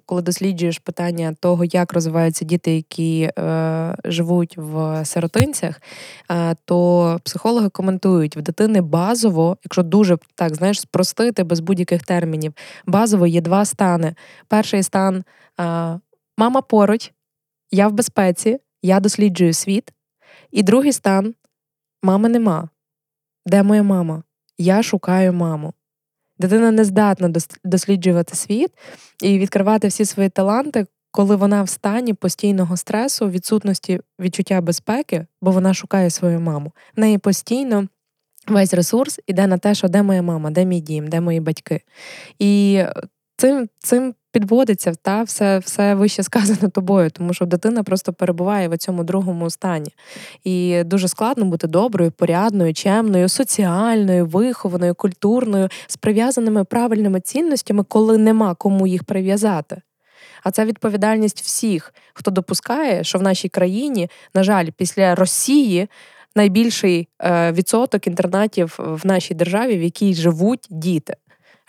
коли 0.07 0.22
досліджуєш 0.22 0.79
питання 0.79 1.35
того, 1.40 1.64
як 1.64 1.92
розвиваються 1.92 2.44
діти, 2.44 2.76
які 2.76 3.31
е, 3.38 3.96
живуть 4.05 4.57
в 4.57 5.05
сиротинцях, 5.05 5.81
е, 6.31 6.57
то 6.64 7.20
психологи 7.24 7.68
коментують 7.68 8.37
в 8.37 8.42
дитини 8.42 8.81
базово, 8.81 9.57
якщо 9.64 9.83
дуже 9.83 10.18
так 10.35 10.55
знаєш, 10.55 10.81
спростити 10.81 11.44
без 11.44 11.61
будь-яких 11.61 12.02
термінів, 12.02 12.55
базово 12.87 13.26
є 13.26 13.40
два 13.40 13.64
стани. 13.64 14.14
Перший 14.48 14.83
стан 14.83 15.16
е, 15.16 15.22
мама 16.38 16.62
поруч, 16.68 17.12
я 17.70 17.88
в 17.88 17.92
безпеці, 17.92 18.59
я 18.83 19.00
досліджую 19.00 19.52
світ. 19.52 19.92
І 20.50 20.62
другий 20.62 20.92
стан 20.92 21.35
Мами 22.02 22.28
нема. 22.28 22.68
Де 23.46 23.62
моя 23.62 23.82
мама? 23.82 24.22
Я 24.59 24.82
шукаю 24.82 25.32
маму. 25.32 25.72
Дитина 26.38 26.70
не 26.70 26.85
здатна 26.85 27.32
досліджувати 27.64 28.37
світ 28.37 28.70
і 29.22 29.38
відкривати 29.38 29.88
всі 29.88 30.04
свої 30.04 30.28
таланти, 30.28 30.87
коли 31.11 31.37
вона 31.37 31.62
в 31.62 31.68
стані 31.68 32.14
постійного 32.14 32.76
стресу, 32.76 33.30
відсутності 33.30 34.00
відчуття 34.20 34.61
безпеки, 34.61 35.26
бо 35.42 35.50
вона 35.50 35.74
шукає 35.74 36.11
свою 36.11 36.40
маму. 36.40 36.72
В 36.96 37.00
неї 37.00 37.18
постійно 37.18 37.88
весь 38.48 38.74
ресурс 38.74 39.20
іде 39.26 39.46
на 39.46 39.59
те, 39.59 39.74
що 39.74 39.88
де 39.88 40.02
моя 40.02 40.22
мама, 40.22 40.50
де 40.50 40.64
мій 40.64 40.80
дім, 40.80 41.09
де 41.09 41.20
мої 41.20 41.40
батьки. 41.40 41.80
І 42.38 42.82
цим 43.37 43.68
цим 43.79 44.14
підводиться 44.33 44.94
та 45.03 45.22
все 45.22 45.59
все 45.59 45.94
вище 45.94 46.22
сказано 46.22 46.68
тобою, 46.68 47.11
тому 47.11 47.35
що 47.35 47.46
дитина 47.46 47.83
просто 47.83 48.12
перебуває 48.12 48.68
в 48.68 48.79
цьому 48.79 49.05
другому 49.05 49.51
стані. 49.51 49.90
І 50.44 50.83
дуже 50.85 51.09
складно 51.09 51.44
бути 51.44 51.66
доброю, 51.66 52.11
порядною, 52.11 52.75
чемною, 52.75 53.29
соціальною, 53.29 54.27
вихованою, 54.27 54.94
культурною, 54.94 55.68
з 55.87 55.96
прив'язаними 55.96 56.64
правильними 56.64 57.20
цінностями, 57.20 57.85
коли 57.88 58.18
нема 58.18 58.55
кому 58.55 58.87
їх 58.87 59.05
прив'язати. 59.05 59.83
А 60.42 60.51
це 60.51 60.64
відповідальність 60.64 61.40
всіх, 61.40 61.94
хто 62.14 62.31
допускає, 62.31 63.05
що 63.05 63.18
в 63.18 63.22
нашій 63.22 63.49
країні, 63.49 64.11
на 64.35 64.42
жаль, 64.42 64.70
після 64.77 65.14
Росії. 65.14 65.88
Найбільший 66.37 67.09
е, 67.22 67.53
відсоток 67.53 68.07
інтернатів 68.07 68.75
в 68.79 69.07
нашій 69.07 69.35
державі, 69.35 69.77
в 69.77 69.83
якій 69.83 70.14
живуть 70.14 70.66
діти. 70.70 71.16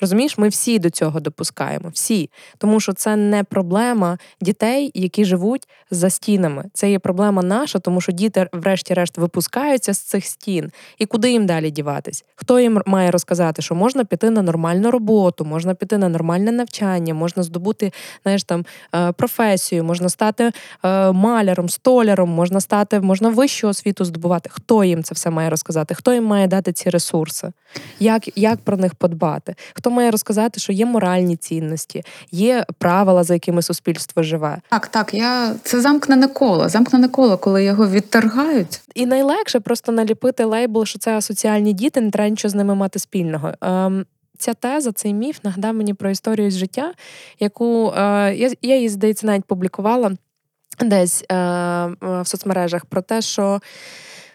Розумієш, 0.02 0.38
ми 0.38 0.50
всі 0.50 0.80
до 0.80 0.90
цього 0.90 1.20
допускаємо, 1.20 1.90
всі. 1.94 2.30
Тому 2.58 2.80
що 2.80 2.94
це 2.94 3.16
не 3.16 3.44
проблема 3.44 4.18
дітей, 4.42 4.92
які 4.94 5.26
живуть 5.26 5.68
за 5.92 6.10
стінами. 6.10 6.66
Це 6.74 6.92
є 6.92 7.00
проблема 7.00 7.44
наша, 7.44 7.80
тому 7.80 8.02
що 8.02 8.12
діти, 8.12 8.48
врешті-решт, 8.54 9.18
випускаються 9.18 9.94
з 9.94 10.00
цих 10.00 10.26
стін. 10.26 10.72
І 10.98 11.06
куди 11.06 11.32
їм 11.32 11.46
далі 11.46 11.72
діватись? 11.72 12.26
Хто 12.36 12.60
їм 12.60 12.82
має 12.86 13.12
розказати, 13.12 13.62
що 13.62 13.76
можна 13.76 14.06
піти 14.06 14.30
на 14.30 14.42
нормальну 14.42 14.92
роботу, 14.92 15.46
можна 15.46 15.74
піти 15.74 15.98
на 15.98 16.10
нормальне 16.10 16.52
навчання, 16.52 17.14
можна 17.14 17.44
здобути 17.44 17.92
знаєш, 18.24 18.44
там, 18.44 18.66
е, 18.96 19.12
професію, 19.12 19.84
можна 19.84 20.10
стати 20.10 20.52
е, 20.84 21.12
маляром, 21.12 21.70
столяром, 21.70 22.30
можна 22.30 22.62
стати, 22.62 23.00
можна 23.00 23.30
вищу 23.30 23.68
освіту 23.68 24.06
здобувати. 24.06 24.50
Хто 24.54 24.84
їм 24.84 25.04
це 25.04 25.16
все 25.16 25.30
має 25.30 25.50
розказати? 25.50 25.96
Хто 25.96 26.14
їм 26.14 26.26
має 26.26 26.48
дати 26.48 26.74
ці 26.74 26.90
ресурси? 26.90 27.52
Як, 28.00 28.38
Як 28.38 28.60
про 28.60 28.78
них 28.78 28.96
подбати? 28.96 29.56
Хто 29.74 29.87
має 29.90 30.12
розказати, 30.12 30.60
що 30.60 30.74
є 30.74 30.86
моральні 30.86 31.36
цінності, 31.36 32.04
є 32.32 32.66
правила, 32.78 33.24
за 33.24 33.34
якими 33.34 33.62
суспільство 33.62 34.24
живе. 34.24 34.58
Так, 34.70 34.88
так, 34.88 35.14
я 35.14 35.56
це 35.64 35.82
замкнене 35.82 36.28
коло, 36.28 36.70
замкнене 36.70 37.08
коло, 37.08 37.38
коли 37.38 37.64
його 37.64 37.88
відторгають. 37.88 38.82
І 38.96 39.06
найлегше 39.06 39.60
просто 39.60 39.92
наліпити 39.92 40.44
лейбл, 40.44 40.86
що 40.86 41.00
це 41.00 41.18
асоціальні 41.18 41.74
діти, 41.74 42.02
не 42.02 42.12
треба 42.12 42.30
нічого 42.30 42.50
з 42.50 42.56
ними 42.56 42.76
мати 42.76 43.00
спільного. 43.00 43.52
Ем, 43.62 44.06
Ця 44.40 44.54
теза, 44.54 44.92
цей 44.92 45.14
міф 45.14 45.40
нагадав 45.44 45.74
мені 45.74 45.94
про 45.94 46.10
історію 46.10 46.52
з 46.52 46.58
життя, 46.58 46.94
яку 47.40 47.94
е, 47.98 48.02
я 48.36 48.52
я 48.62 48.76
її, 48.76 48.90
здається, 48.90 49.28
навіть 49.28 49.46
публікувала 49.46 50.12
десь 50.80 51.24
е, 51.32 51.36
в 52.02 52.24
соцмережах 52.26 52.86
про 52.86 53.02
те, 53.02 53.22
що 53.22 53.60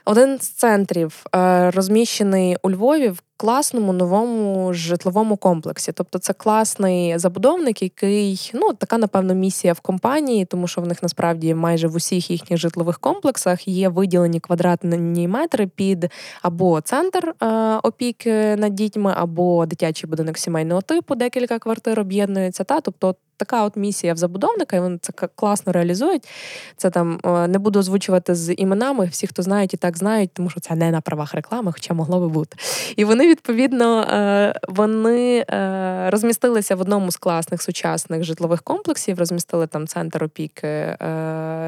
один 0.04 0.38
з 0.38 0.48
центрів 0.48 1.24
е, 1.34 1.70
розміщений 1.70 2.56
у 2.62 2.70
Львові 2.70 3.08
в 3.08 3.22
класному 3.42 3.92
новому 3.92 4.72
житловому 4.72 5.36
комплексі. 5.36 5.92
Тобто 5.92 6.18
це 6.18 6.32
класний 6.32 7.18
забудовник, 7.18 7.82
який 7.82 8.50
ну 8.54 8.72
така, 8.72 8.98
напевно, 8.98 9.34
місія 9.34 9.72
в 9.72 9.80
компанії, 9.80 10.44
тому 10.44 10.68
що 10.68 10.80
в 10.80 10.86
них 10.86 11.02
насправді 11.02 11.54
майже 11.54 11.88
в 11.88 11.94
усіх 11.94 12.30
їхніх 12.30 12.58
житлових 12.58 12.98
комплексах 12.98 13.68
є 13.68 13.88
виділені 13.88 14.40
квадратні 14.40 15.28
метри 15.28 15.66
під 15.66 16.10
або 16.42 16.80
центр 16.80 17.34
е, 17.42 17.46
опіки 17.82 18.56
над 18.56 18.74
дітьми, 18.74 19.14
або 19.16 19.66
дитячий 19.66 20.10
будинок 20.10 20.38
сімейного 20.38 20.80
типу, 20.80 21.14
декілька 21.14 21.58
квартир 21.58 22.00
об'єднуються. 22.00 22.64
Та 22.64 22.80
тобто 22.80 23.14
така 23.42 23.64
от 23.64 23.76
місія 23.76 24.14
в 24.14 24.16
забудовника, 24.16 24.76
і 24.76 24.80
вони 24.80 24.98
це 25.02 25.12
класно 25.12 25.72
реалізують. 25.72 26.28
Це 26.76 26.90
там 26.90 27.20
е, 27.24 27.48
не 27.48 27.58
буду 27.58 27.78
озвучувати 27.78 28.34
з 28.34 28.54
іменами. 28.54 29.06
Всі, 29.06 29.26
хто 29.26 29.42
знають 29.42 29.74
і 29.74 29.76
так 29.76 29.98
знають, 29.98 30.30
тому 30.32 30.50
що 30.50 30.60
це 30.60 30.74
не 30.74 30.90
на 30.90 31.00
правах 31.00 31.34
реклами, 31.34 31.72
хоча 31.72 31.94
могло 31.94 32.20
би 32.20 32.28
бути. 32.28 32.56
І 32.96 33.04
вони 33.04 33.28
відповідно 33.28 34.00
е, 34.00 34.54
вони 34.68 35.44
е, 35.50 36.10
розмістилися 36.10 36.76
в 36.76 36.80
одному 36.80 37.10
з 37.10 37.16
класних 37.16 37.62
сучасних 37.62 38.24
житлових 38.24 38.62
комплексів. 38.62 39.18
Розмістили 39.18 39.66
там 39.66 39.86
центр 39.86 40.24
опіки 40.24 40.96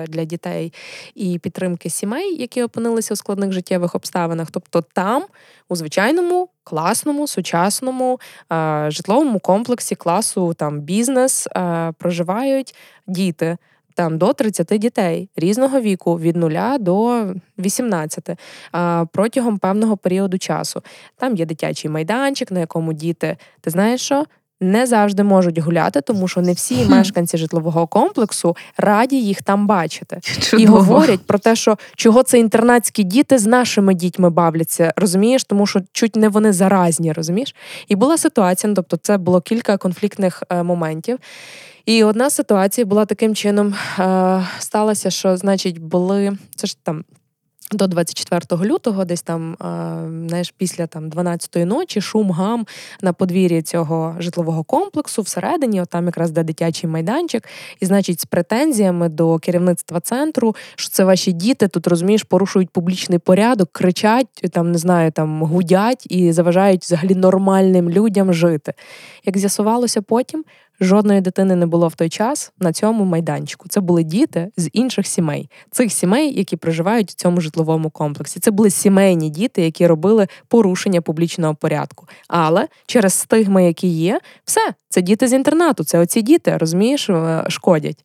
для 0.08 0.24
дітей 0.24 0.72
і 1.14 1.38
підтримки 1.38 1.90
сімей, 1.90 2.36
які 2.36 2.62
опинилися 2.62 3.14
у 3.14 3.16
складних 3.16 3.52
життєвих 3.52 3.94
обставинах. 3.94 4.50
Тобто 4.50 4.82
там 4.94 5.24
у 5.68 5.76
звичайному 5.76 6.48
класному 6.64 7.26
сучасному 7.26 8.20
е, 8.52 8.86
житловому 8.90 9.38
комплексі 9.38 9.94
класу 9.94 10.54
там 10.54 10.80
бізнес 10.80 11.46
е, 11.46 11.92
проживають 11.98 12.74
діти. 13.06 13.56
Там 13.94 14.18
до 14.18 14.32
30 14.32 14.66
дітей 14.66 15.28
різного 15.36 15.80
віку 15.80 16.18
від 16.18 16.36
0 16.36 16.78
до 16.80 17.26
18 17.58 18.30
протягом 19.12 19.58
певного 19.58 19.96
періоду 19.96 20.38
часу. 20.38 20.82
Там 21.16 21.36
є 21.36 21.46
дитячий 21.46 21.90
майданчик, 21.90 22.50
на 22.50 22.60
якому 22.60 22.92
діти, 22.92 23.36
ти 23.60 23.70
знаєш 23.70 24.00
що? 24.00 24.24
Не 24.60 24.86
завжди 24.86 25.22
можуть 25.22 25.58
гуляти, 25.58 26.00
тому 26.00 26.28
що 26.28 26.40
не 26.40 26.52
всі 26.52 26.84
мешканці 26.84 27.36
житлового 27.36 27.86
комплексу 27.86 28.56
раді 28.76 29.16
їх 29.16 29.42
там 29.42 29.66
бачити 29.66 30.20
Чудово. 30.40 30.62
і 30.62 30.66
говорять 30.66 31.26
про 31.26 31.38
те, 31.38 31.56
що 31.56 31.78
чого 31.96 32.22
це 32.22 32.38
інтернатські 32.38 33.04
діти 33.04 33.38
з 33.38 33.46
нашими 33.46 33.94
дітьми 33.94 34.30
бавляться, 34.30 34.92
розумієш, 34.96 35.44
тому 35.44 35.66
що 35.66 35.80
чуть 35.92 36.16
не 36.16 36.28
вони 36.28 36.52
заразні, 36.52 37.12
розумієш? 37.12 37.54
І 37.88 37.96
була 37.96 38.18
ситуація, 38.18 38.68
ну, 38.68 38.74
тобто 38.74 38.96
це 38.96 39.18
було 39.18 39.40
кілька 39.40 39.76
конфліктних 39.76 40.42
е, 40.50 40.62
моментів. 40.62 41.18
І 41.86 42.04
одна 42.04 42.30
ситуація 42.30 42.84
була 42.84 43.04
таким 43.04 43.34
чином 43.34 43.74
е, 43.98 44.46
сталася, 44.58 45.10
що, 45.10 45.36
значить, 45.36 45.78
були 45.78 46.38
це 46.56 46.66
ж 46.66 46.76
там 46.82 47.04
до 47.76 47.86
24 47.86 48.64
лютого, 48.64 49.04
десь 49.04 49.22
там, 49.22 49.56
знаєш, 50.28 50.54
після 50.56 50.86
там 50.86 51.10
12-ї 51.10 51.64
ночі, 51.64 52.00
шум 52.00 52.30
гам 52.30 52.66
на 53.02 53.12
подвір'ї 53.12 53.62
цього 53.62 54.16
житлового 54.18 54.64
комплексу 54.64 55.22
всередині, 55.22 55.82
от 55.82 55.88
там 55.88 56.06
якраз 56.06 56.30
де 56.30 56.42
дитячий 56.42 56.90
майданчик, 56.90 57.48
і 57.80 57.86
значить, 57.86 58.20
з 58.20 58.24
претензіями 58.24 59.08
до 59.08 59.38
керівництва 59.38 60.00
центру, 60.00 60.54
що 60.76 60.90
це 60.90 61.04
ваші 61.04 61.32
діти 61.32 61.68
тут 61.68 61.86
розумієш, 61.86 62.22
порушують 62.22 62.70
публічний 62.70 63.18
порядок, 63.18 63.68
кричать, 63.72 64.26
там 64.52 64.72
не 64.72 64.78
знаю, 64.78 65.12
там 65.12 65.42
гудять 65.42 66.06
і 66.10 66.32
заважають 66.32 66.82
взагалі 66.84 67.14
нормальним 67.14 67.90
людям 67.90 68.34
жити. 68.34 68.72
Як 69.24 69.38
з'ясувалося 69.38 70.02
потім, 70.02 70.44
Жодної 70.80 71.20
дитини 71.20 71.56
не 71.56 71.66
було 71.66 71.88
в 71.88 71.94
той 71.94 72.08
час 72.08 72.52
на 72.58 72.72
цьому 72.72 73.04
майданчику. 73.04 73.68
Це 73.68 73.80
були 73.80 74.02
діти 74.02 74.50
з 74.56 74.70
інших 74.72 75.06
сімей, 75.06 75.50
цих 75.70 75.92
сімей, 75.92 76.38
які 76.38 76.56
проживають 76.56 77.10
в 77.10 77.14
цьому 77.14 77.40
житловому 77.40 77.90
комплексі. 77.90 78.40
Це 78.40 78.50
були 78.50 78.70
сімейні 78.70 79.30
діти, 79.30 79.62
які 79.62 79.86
робили 79.86 80.28
порушення 80.48 81.00
публічного 81.00 81.54
порядку. 81.54 82.06
Але 82.28 82.68
через 82.86 83.14
стигми, 83.14 83.64
які 83.64 83.88
є, 83.88 84.20
все 84.44 84.74
це 84.88 85.02
діти 85.02 85.28
з 85.28 85.32
інтернату. 85.32 85.84
Це 85.84 85.98
оці 85.98 86.22
діти, 86.22 86.56
розумієш, 86.56 87.10
е, 87.10 87.44
шкодять. 87.48 88.04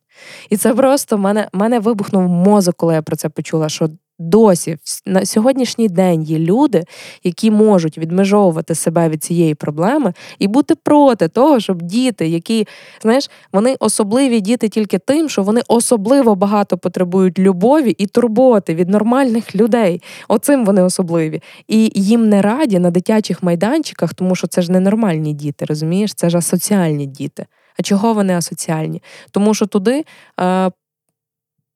І 0.50 0.56
це 0.56 0.74
просто 0.74 1.18
мене 1.18 1.48
мене 1.52 1.78
вибухнув 1.78 2.28
мозок, 2.28 2.74
коли 2.76 2.94
я 2.94 3.02
про 3.02 3.16
це 3.16 3.28
почула. 3.28 3.68
що 3.68 3.88
досі 4.20 4.76
на 5.06 5.26
сьогоднішній 5.26 5.88
день 5.88 6.22
є 6.22 6.38
люди, 6.38 6.84
які 7.24 7.50
можуть 7.50 7.98
відмежовувати 7.98 8.74
себе 8.74 9.08
від 9.08 9.24
цієї 9.24 9.54
проблеми 9.54 10.12
і 10.38 10.48
бути 10.48 10.74
проти 10.74 11.28
того, 11.28 11.60
щоб 11.60 11.82
діти, 11.82 12.28
які 12.28 12.66
знаєш, 13.02 13.30
вони 13.52 13.76
особливі 13.80 14.40
діти 14.40 14.68
тільки 14.68 14.98
тим, 14.98 15.28
що 15.28 15.42
вони 15.42 15.60
особливо 15.68 16.34
багато 16.34 16.78
потребують 16.78 17.38
любові 17.38 17.90
і 17.90 18.06
турботи 18.06 18.74
від 18.74 18.88
нормальних 18.88 19.56
людей. 19.56 20.02
Оцим 20.28 20.64
вони 20.64 20.82
особливі. 20.82 21.42
І 21.68 21.92
їм 21.94 22.28
не 22.28 22.42
раді 22.42 22.78
на 22.78 22.90
дитячих 22.90 23.42
майданчиках, 23.42 24.14
тому 24.14 24.34
що 24.34 24.46
це 24.46 24.62
ж 24.62 24.72
не 24.72 24.80
нормальні 24.80 25.32
діти, 25.32 25.64
розумієш? 25.64 26.14
Це 26.14 26.30
ж 26.30 26.38
асоціальні 26.38 27.06
діти. 27.06 27.46
А 27.78 27.82
чого 27.82 28.14
вони 28.14 28.36
асоціальні? 28.36 29.02
Тому 29.30 29.54
що 29.54 29.66
туди 29.66 30.04
е, 30.40 30.70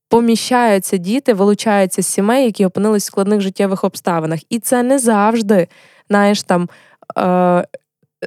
поміщаються 0.09 0.97
діти, 0.97 1.35
вилучаються 1.35 2.03
з 2.03 2.07
сімей, 2.07 2.45
які 2.45 2.67
опинились 2.67 3.03
в 3.03 3.07
складних 3.07 3.41
життєвих 3.41 3.85
обставинах. 3.85 4.41
І 4.51 4.59
це 4.59 4.83
не 4.83 4.99
завжди, 4.99 5.69
знаєш, 6.09 6.43
там. 6.43 6.69
Е, 7.19 7.67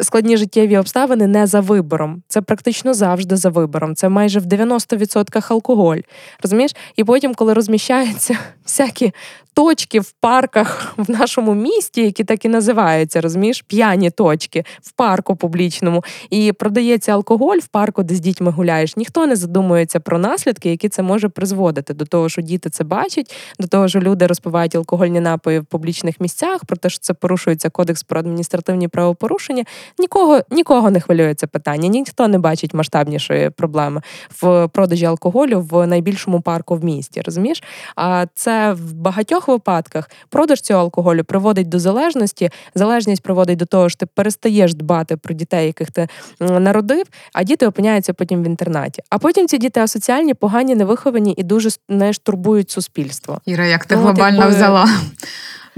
Складні 0.01 0.37
життєві 0.37 0.77
обставини 0.77 1.27
не 1.27 1.47
за 1.47 1.59
вибором. 1.59 2.23
Це 2.27 2.41
практично 2.41 2.93
завжди 2.93 3.35
за 3.35 3.49
вибором. 3.49 3.95
Це 3.95 4.09
майже 4.09 4.39
в 4.39 4.45
90% 4.45 5.53
алкоголь. 5.53 5.97
Розумієш? 6.43 6.75
І 6.95 7.03
потім, 7.03 7.33
коли 7.33 7.53
розміщаються 7.53 8.37
всякі 8.63 9.13
точки 9.57 9.99
в 9.99 10.11
парках 10.11 10.93
в 10.97 11.11
нашому 11.11 11.53
місті, 11.53 12.03
які 12.03 12.23
так 12.23 12.45
і 12.45 12.49
називаються, 12.49 13.21
розумієш, 13.21 13.61
п'яні 13.61 14.09
точки 14.09 14.63
в 14.81 14.91
парку 14.91 15.35
публічному, 15.35 16.03
і 16.29 16.51
продається 16.51 17.11
алкоголь 17.11 17.57
в 17.57 17.67
парку, 17.67 18.03
де 18.03 18.15
з 18.15 18.19
дітьми 18.19 18.51
гуляєш. 18.51 18.97
Ніхто 18.97 19.27
не 19.27 19.35
задумується 19.35 19.99
про 19.99 20.17
наслідки, 20.17 20.69
які 20.69 20.89
це 20.89 21.01
може 21.01 21.29
призводити 21.29 21.93
до 21.93 22.05
того, 22.05 22.29
що 22.29 22.41
діти 22.41 22.69
це 22.69 22.83
бачать, 22.83 23.35
до 23.59 23.67
того, 23.67 23.87
що 23.87 23.99
люди 23.99 24.27
розпивають 24.27 24.75
алкогольні 24.75 25.19
напої 25.19 25.59
в 25.59 25.65
публічних 25.65 26.21
місцях, 26.21 26.65
про 26.65 26.77
те, 26.77 26.89
що 26.89 26.99
це 26.99 27.13
порушується 27.13 27.69
кодекс 27.69 28.03
про 28.03 28.19
адміністративні 28.19 28.87
правопорушення. 28.87 29.63
Нікого 29.99 30.41
нікого 30.51 30.91
не 30.91 30.99
хвилює 30.99 31.33
це 31.33 31.47
питання, 31.47 31.87
ніхто 31.87 32.27
не 32.27 32.39
бачить 32.39 32.73
масштабнішої 32.73 33.49
проблеми 33.49 34.01
в 34.41 34.67
продажі 34.67 35.05
алкоголю 35.05 35.67
в 35.71 35.87
найбільшому 35.87 36.41
парку 36.41 36.75
в 36.75 36.83
місті. 36.83 37.21
Розумієш? 37.21 37.63
А 37.95 38.25
це 38.35 38.73
в 38.73 38.93
багатьох 38.93 39.47
випадках 39.47 40.09
продаж 40.29 40.61
цього 40.61 40.79
алкоголю 40.79 41.23
приводить 41.23 41.69
до 41.69 41.79
залежності. 41.79 42.49
Залежність 42.75 43.23
приводить 43.23 43.57
до 43.57 43.65
того, 43.65 43.89
що 43.89 43.99
ти 43.99 44.05
перестаєш 44.05 44.73
дбати 44.73 45.17
про 45.17 45.35
дітей, 45.35 45.65
яких 45.65 45.91
ти 45.91 46.07
народив, 46.39 47.05
а 47.33 47.43
діти 47.43 47.67
опиняються 47.67 48.13
потім 48.13 48.43
в 48.43 48.45
інтернаті. 48.45 49.01
А 49.09 49.17
потім 49.17 49.47
ці 49.47 49.57
діти 49.57 49.79
асоціальні, 49.79 50.33
погані, 50.33 50.75
невиховані 50.75 51.33
і 51.37 51.43
дуже 51.43 51.69
знаєш, 51.89 52.19
турбують 52.19 52.71
суспільство. 52.71 53.41
Іра, 53.45 53.65
як 53.65 53.85
ти 53.85 53.95
ну, 53.95 54.01
глобально 54.01 54.39
якби... 54.39 54.55
взяла. 54.55 54.89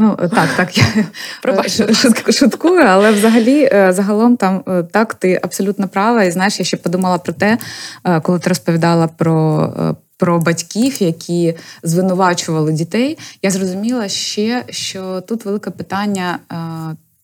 Ну 0.01 0.15
так, 0.15 0.49
так 0.57 0.77
я 0.77 0.85
Пробач, 1.41 1.81
шуткую, 2.29 2.81
але 2.87 3.11
взагалі 3.11 3.69
е, 3.73 3.93
загалом 3.93 4.37
там 4.37 4.63
е, 4.67 4.83
так 4.83 5.13
ти 5.13 5.39
абсолютно 5.43 5.87
права. 5.87 6.23
І 6.23 6.31
знаєш, 6.31 6.59
я 6.59 6.65
ще 6.65 6.77
подумала 6.77 7.17
про 7.17 7.33
те, 7.33 7.57
е, 8.03 8.19
коли 8.19 8.39
ти 8.39 8.49
розповідала 8.49 9.07
про 9.07 9.95
про 10.17 10.39
батьків, 10.39 11.03
які 11.03 11.55
звинувачували 11.83 12.71
дітей, 12.71 13.17
я 13.41 13.51
зрозуміла 13.51 14.07
ще, 14.07 14.63
що 14.69 15.21
тут 15.21 15.45
велике 15.45 15.71
питання 15.71 16.39
е, 16.51 16.55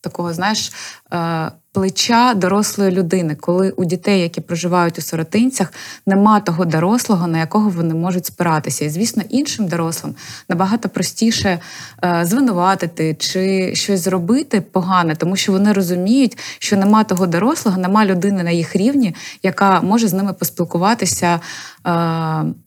такого, 0.06 0.34
знаєш, 0.34 0.72
е, 1.12 1.50
плеча 1.76 2.34
дорослої 2.34 2.90
людини, 2.90 3.34
коли 3.34 3.70
у 3.70 3.84
дітей, 3.84 4.20
які 4.20 4.40
проживають 4.40 4.98
у 4.98 5.02
сиротинцях, 5.02 5.72
нема 6.06 6.40
того 6.40 6.64
дорослого, 6.64 7.26
на 7.26 7.38
якого 7.38 7.70
вони 7.70 7.94
можуть 7.94 8.26
спиратися. 8.26 8.84
І 8.84 8.88
звісно, 8.88 9.22
іншим 9.28 9.68
дорослим 9.68 10.14
набагато 10.48 10.88
простіше 10.88 11.58
е, 12.04 12.20
звинуватити 12.24 13.16
чи 13.18 13.74
щось 13.74 14.00
зробити 14.00 14.60
погане, 14.60 15.16
тому 15.16 15.36
що 15.36 15.52
вони 15.52 15.72
розуміють, 15.72 16.38
що 16.58 16.76
нема 16.76 17.04
того 17.04 17.26
дорослого, 17.26 17.78
нема 17.78 18.06
людини 18.06 18.42
на 18.42 18.50
їх 18.50 18.76
рівні, 18.76 19.14
яка 19.42 19.80
може 19.80 20.08
з 20.08 20.12
ними 20.12 20.32
поспілкуватися 20.32 21.34
е, 21.36 21.40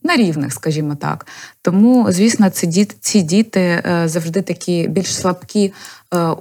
на 0.04 0.16
рівних, 0.16 0.54
скажімо 0.54 0.96
так. 0.96 1.28
Тому, 1.62 2.12
звісно, 2.12 2.50
ці 3.00 3.22
діти, 3.22 3.84
завжди 4.06 4.42
такі 4.42 4.88
більш 4.88 5.16
слабкі 5.16 5.74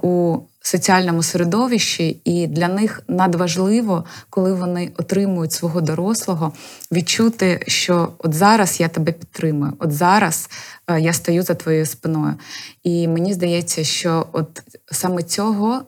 у 0.01 0.37
соціальному 0.69 1.23
середовищі, 1.23 2.21
і 2.23 2.47
для 2.47 2.67
них 2.67 3.03
надважливо, 3.07 4.05
коли 4.29 4.53
вони 4.53 4.91
отримують 4.97 5.51
свого 5.51 5.81
дорослого, 5.81 6.53
відчути, 6.91 7.63
що 7.67 8.13
от 8.17 8.33
зараз 8.33 8.79
я 8.79 8.87
тебе 8.87 9.11
підтримую, 9.11 9.73
от 9.79 9.91
зараз 9.91 10.49
е, 10.87 11.01
я 11.01 11.13
стою 11.13 11.43
за 11.43 11.53
твоєю 11.53 11.85
спиною. 11.85 12.35
І 12.83 13.07
мені 13.07 13.33
здається, 13.33 13.83
що 13.83 14.27
от 14.31 14.61
саме 14.91 15.23
цього 15.23 15.81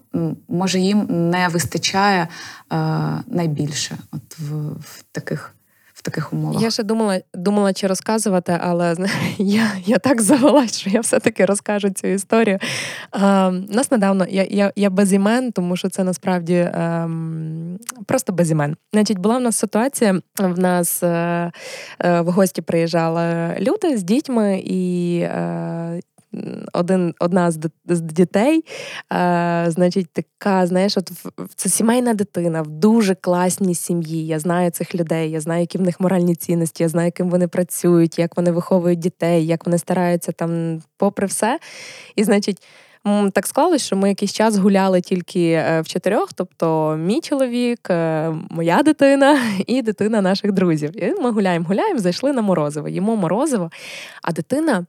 може 0.48 0.80
їм 0.80 1.08
не 1.10 1.48
вистачає 1.48 2.22
е, 2.22 2.28
найбільше, 3.28 3.98
от 4.12 4.40
в, 4.40 4.56
в 4.72 5.04
таких 5.12 5.56
таких 6.02 6.34
умовах. 6.34 6.62
Я 6.62 6.72
ще 6.72 6.84
думала, 6.84 7.20
думала, 7.34 7.74
чи 7.74 7.88
розказувати, 7.88 8.60
але 8.62 8.96
я 9.38 9.72
я 9.86 9.98
так 9.98 10.22
завелась, 10.22 10.80
що 10.80 10.90
я 10.90 11.00
все-таки 11.00 11.46
розкажу 11.46 11.90
цю 11.90 12.08
історію. 12.08 12.60
А, 13.12 13.52
Нас 13.52 13.92
недавно 13.92 14.26
я 14.30 14.48
я, 14.50 14.72
я 14.76 14.90
без 14.90 15.14
імен, 15.14 15.52
тому 15.52 15.78
що 15.78 15.90
це 15.90 16.04
насправді 16.04 16.70
ем, 16.74 17.80
просто 18.06 18.34
без 18.34 18.52
імен. 18.52 18.76
Значить, 18.94 19.20
була 19.20 19.38
в 19.38 19.42
нас 19.42 19.58
ситуація. 19.58 20.22
В 20.40 20.60
нас 20.60 21.04
е, 21.04 21.52
е, 22.00 22.22
в 22.22 22.32
гості 22.32 22.62
приїжджали 22.62 23.56
люди 23.60 23.98
з 23.98 24.04
дітьми, 24.04 24.64
і 24.66 25.18
е, 25.20 26.00
один, 26.74 27.14
одна 27.20 27.52
з, 27.52 27.60
з 27.86 28.02
дітей, 28.02 28.66
е, 29.14 29.66
значить, 29.68 30.08
така, 30.14 30.68
знаєш, 30.68 30.98
от 30.98 31.12
це 31.56 31.70
сімейна 31.70 32.14
дитина 32.14 32.62
в 32.62 32.68
дуже 32.68 33.16
класній 33.16 33.76
сім'ї. 33.76 34.28
Я 34.28 34.40
знаю 34.40 34.72
цих 34.72 34.96
людей, 34.96 35.32
я 35.32 35.40
знаю, 35.40 35.62
які 35.62 35.78
в 35.78 35.82
них 35.82 36.00
моральні 36.00 36.36
цінності, 36.36 36.84
я 36.84 36.90
знаю, 36.90 37.06
яким 37.06 37.30
вони 37.30 37.48
працюють, 37.48 38.20
як 38.20 38.38
вони 38.38 38.52
виховують 38.52 39.00
дітей, 39.00 39.46
як 39.46 39.66
вони 39.66 39.78
стараються 39.78 40.32
там, 40.32 40.82
попри 40.98 41.28
все. 41.28 41.60
І, 42.16 42.24
значить, 42.24 42.68
так 43.34 43.48
склалось, 43.48 43.86
що 43.86 43.96
ми 43.96 44.10
якийсь 44.10 44.34
час 44.34 44.58
гуляли 44.58 45.02
тільки 45.02 45.52
е, 45.52 45.82
в 45.82 45.88
чотирьох, 45.88 46.34
тобто 46.34 46.96
мій 47.00 47.22
чоловік, 47.22 47.90
е, 47.90 48.34
моя 48.50 48.84
дитина 48.84 49.40
і 49.68 49.82
дитина 49.82 50.22
наших 50.22 50.52
друзів. 50.52 51.04
І 51.04 51.22
ми 51.22 51.32
гуляємо, 51.32 51.66
гуляємо, 51.68 52.00
зайшли 52.00 52.34
на 52.34 52.42
морозиво, 52.42 52.88
їмо 52.88 53.16
морозиво. 53.16 53.72
А 54.22 54.32
дитина 54.32 54.86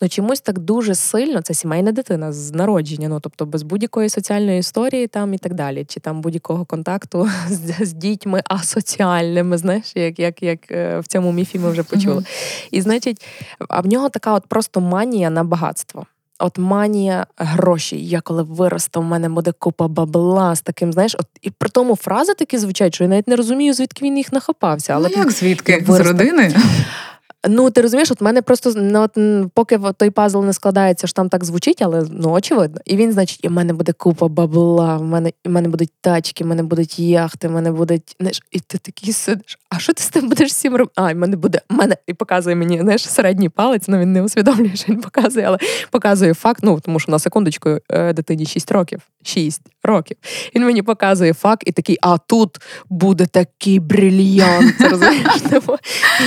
ну 0.00 0.08
чомусь 0.08 0.40
так 0.40 0.58
дуже 0.58 0.94
сильно, 0.94 1.42
це 1.42 1.54
сімейна 1.54 1.92
дитина 1.92 2.32
з 2.32 2.52
народження, 2.52 3.08
ну 3.08 3.20
тобто 3.20 3.46
без 3.46 3.62
будь-якої 3.62 4.08
соціальної 4.08 4.58
історії 4.58 5.06
там 5.06 5.34
і 5.34 5.38
так 5.38 5.54
далі, 5.54 5.84
чи 5.84 6.00
там 6.00 6.20
будь-якого 6.20 6.64
контакту 6.64 7.28
з, 7.48 7.86
з 7.86 7.92
дітьми 7.92 8.42
асоціальними, 8.44 9.58
знаєш, 9.58 9.92
як 9.94 10.18
як, 10.18 10.42
як 10.42 10.70
е, 10.70 10.98
в 10.98 11.06
цьому 11.06 11.32
міфі 11.32 11.58
ми 11.58 11.70
вже 11.70 11.82
почули. 11.82 12.24
І 12.70 12.80
значить, 12.80 13.26
а 13.68 13.80
в 13.80 13.86
нього 13.86 14.08
така 14.08 14.32
от 14.32 14.46
просто 14.46 14.80
манія 14.80 15.30
на 15.30 15.44
багатство. 15.44 16.06
От 16.38 16.58
манія 16.58 17.26
грошей. 17.36 18.08
Я 18.08 18.20
коли 18.20 18.42
виросту, 18.42 19.00
в 19.00 19.04
мене 19.04 19.28
буде 19.28 19.52
купа 19.52 19.88
бабла 19.88 20.54
з 20.54 20.60
таким, 20.60 20.92
знаєш, 20.92 21.16
от 21.18 21.26
і 21.42 21.50
при 21.50 21.68
тому 21.68 21.96
фрази 21.96 22.34
такі 22.34 22.58
звучать, 22.58 22.94
що 22.94 23.04
я 23.04 23.10
навіть 23.10 23.28
не 23.28 23.36
розумію, 23.36 23.74
звідки 23.74 24.04
він 24.04 24.16
їх 24.16 24.32
нахопався. 24.32 24.92
Але 24.92 25.08
ну, 25.16 25.22
як 25.22 25.30
звідки? 25.30 25.84
З 25.88 26.00
родини? 26.00 26.54
Ну, 27.48 27.70
ти 27.70 27.80
розумієш, 27.80 28.10
от 28.10 28.20
мене 28.20 28.42
просто 28.42 28.72
ну, 28.76 29.00
от, 29.00 29.18
поки 29.54 29.80
той 29.96 30.10
пазл 30.10 30.44
не 30.44 30.52
складається, 30.52 31.06
що 31.06 31.14
там 31.14 31.28
так 31.28 31.44
звучить, 31.44 31.82
але 31.82 32.06
ну 32.10 32.30
очевидно. 32.30 32.80
І 32.84 32.96
він, 32.96 33.12
значить, 33.12 33.40
і 33.42 33.48
в 33.48 33.50
мене 33.50 33.72
буде 33.72 33.92
купа 33.92 34.28
бабла, 34.28 34.96
в 34.96 35.02
мене 35.02 35.32
в 35.44 35.50
мене 35.50 35.68
будуть 35.68 35.90
тачки, 36.00 36.44
в 36.44 36.46
мене 36.46 36.62
будуть 36.62 36.98
яхти, 36.98 37.48
в 37.48 37.50
мене 37.50 37.72
будуть. 37.72 38.16
Знаєш, 38.20 38.42
і 38.50 38.60
ти 38.60 38.78
такий 38.78 39.12
сидиш. 39.12 39.58
А 39.68 39.78
що 39.78 39.92
ти 39.92 40.02
з 40.02 40.08
тим 40.08 40.28
будеш 40.28 40.48
всім 40.48 40.76
робити? 40.76 40.92
А, 40.96 41.12
в 41.12 41.16
мене 41.16 41.36
буде 41.36 41.60
в 41.70 41.74
мене 41.74 41.96
і 42.06 42.14
показує 42.14 42.56
мені 42.56 42.80
знаєш, 42.80 43.10
середній 43.10 43.48
палець, 43.48 43.88
ну 43.88 43.98
він 43.98 44.12
не 44.12 44.22
усвідомлює, 44.22 44.74
що 44.74 44.92
він 44.92 45.00
показує, 45.00 45.46
але 45.46 45.58
показує 45.90 46.34
факт. 46.34 46.60
Ну 46.62 46.80
тому 46.80 47.00
що 47.00 47.12
на 47.12 47.18
секундочку 47.18 47.78
е, 47.90 48.12
дитині 48.12 48.46
6 48.46 48.72
років. 48.72 49.00
6 49.24 49.62
років. 49.82 50.16
Він 50.56 50.64
мені 50.64 50.82
показує 50.82 51.34
факт 51.34 51.62
і 51.66 51.72
такий, 51.72 51.98
а 52.02 52.18
тут 52.18 52.58
буде 52.90 53.26
такий 53.26 53.80
брильянт. 53.80 54.80
розумієш? 54.90 55.42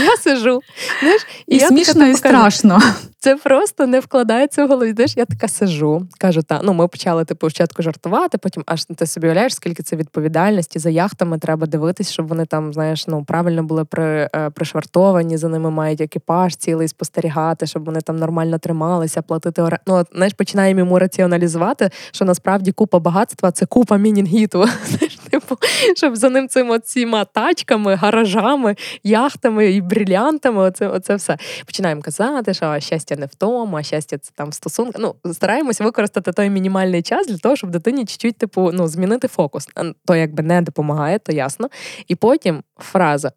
Я 0.06 0.18
сижу. 0.24 0.62
Знаєш, 1.00 1.22
І, 1.48 1.56
і 1.56 1.60
смішно, 1.60 2.08
і 2.08 2.16
страшно. 2.16 2.82
Це 3.20 3.36
просто 3.36 3.88
не 3.88 4.00
вкладається 4.00 4.66
в 4.66 4.70
голові. 4.70 4.94
Знаєш, 4.94 5.18
я 5.18 5.26
така 5.26 5.48
сижу, 5.48 6.08
кажу, 6.20 6.42
та 6.42 6.62
ну 6.64 6.74
ми 6.74 6.88
почали 6.88 7.26
типу 7.26 7.50
спочатку 7.50 7.82
жартувати, 7.82 8.38
потім 8.38 8.64
аж 8.66 8.86
ти 8.86 9.06
собі 9.06 9.28
уявляєш, 9.28 9.56
скільки 9.56 9.84
це 9.84 9.96
відповідальності 9.96 10.80
за 10.80 10.90
яхтами 10.90 11.38
треба 11.38 11.68
дивитись, 11.68 12.12
щоб 12.12 12.28
вони 12.28 12.46
там, 12.46 12.74
знаєш, 12.74 13.08
ну 13.08 13.24
правильно 13.24 13.64
були 13.64 13.86
при, 13.86 14.30
е, 14.36 14.50
пришвартовані, 14.50 15.38
за 15.38 15.48
ними 15.48 15.72
мають 15.72 16.02
екіпаж 16.02 16.56
цілий 16.56 16.88
спостерігати, 16.88 17.68
щоб 17.68 17.86
вони 17.86 18.02
там 18.02 18.18
нормально 18.18 18.58
трималися, 18.60 19.22
платити 19.22 19.62
ора. 19.62 19.80
Ну, 19.88 20.06
знаєш, 20.16 20.34
починаємо 20.34 20.80
йому 20.80 21.00
раціоналізувати, 21.00 21.90
що 22.12 22.26
насправді 22.26 22.72
купа 22.72 22.87
багатства 22.93 23.52
це 23.52 23.65
купа 23.65 23.97
мінінгіту. 23.97 24.65
Типу, 25.30 25.58
щоб 25.95 26.15
за 26.15 26.30
ним 26.30 26.47
цим 26.47 26.69
оціма 26.69 27.26
тачками, 27.26 27.95
гаражами, 27.95 28.76
яхтами 29.04 29.71
і 29.71 29.82
брилянтами. 29.82 30.62
Оце, 30.62 30.88
оце 30.88 31.15
все 31.15 31.38
починаємо 31.65 32.02
казати, 32.02 32.54
що 32.54 32.80
щастя 32.80 33.15
не 33.15 33.26
в 33.26 33.36
тому, 33.36 33.78
а 33.78 33.84
щастя 33.84 34.17
це 34.17 34.32
там 34.36 34.50
в 34.50 34.54
стосунках. 34.54 35.02
Ну, 35.02 35.34
стараємось 35.34 35.82
використати 35.82 36.32
той 36.32 36.50
мінімальний 36.50 37.02
час 37.02 37.28
для 37.28 37.38
того, 37.38 37.56
щоб 37.56 37.69
дитині 37.69 38.06
чуть-чуть, 38.06 38.38
типу, 38.38 38.71
ну, 38.73 38.88
змінити 38.88 39.28
фокус. 39.28 39.67
То 40.06 40.15
якби 40.15 40.43
не 40.43 40.62
допомагає, 40.62 41.19
то 41.19 41.32
ясно. 41.32 41.69
І 42.08 42.15
потім 42.15 42.63
фраза: 42.78 43.32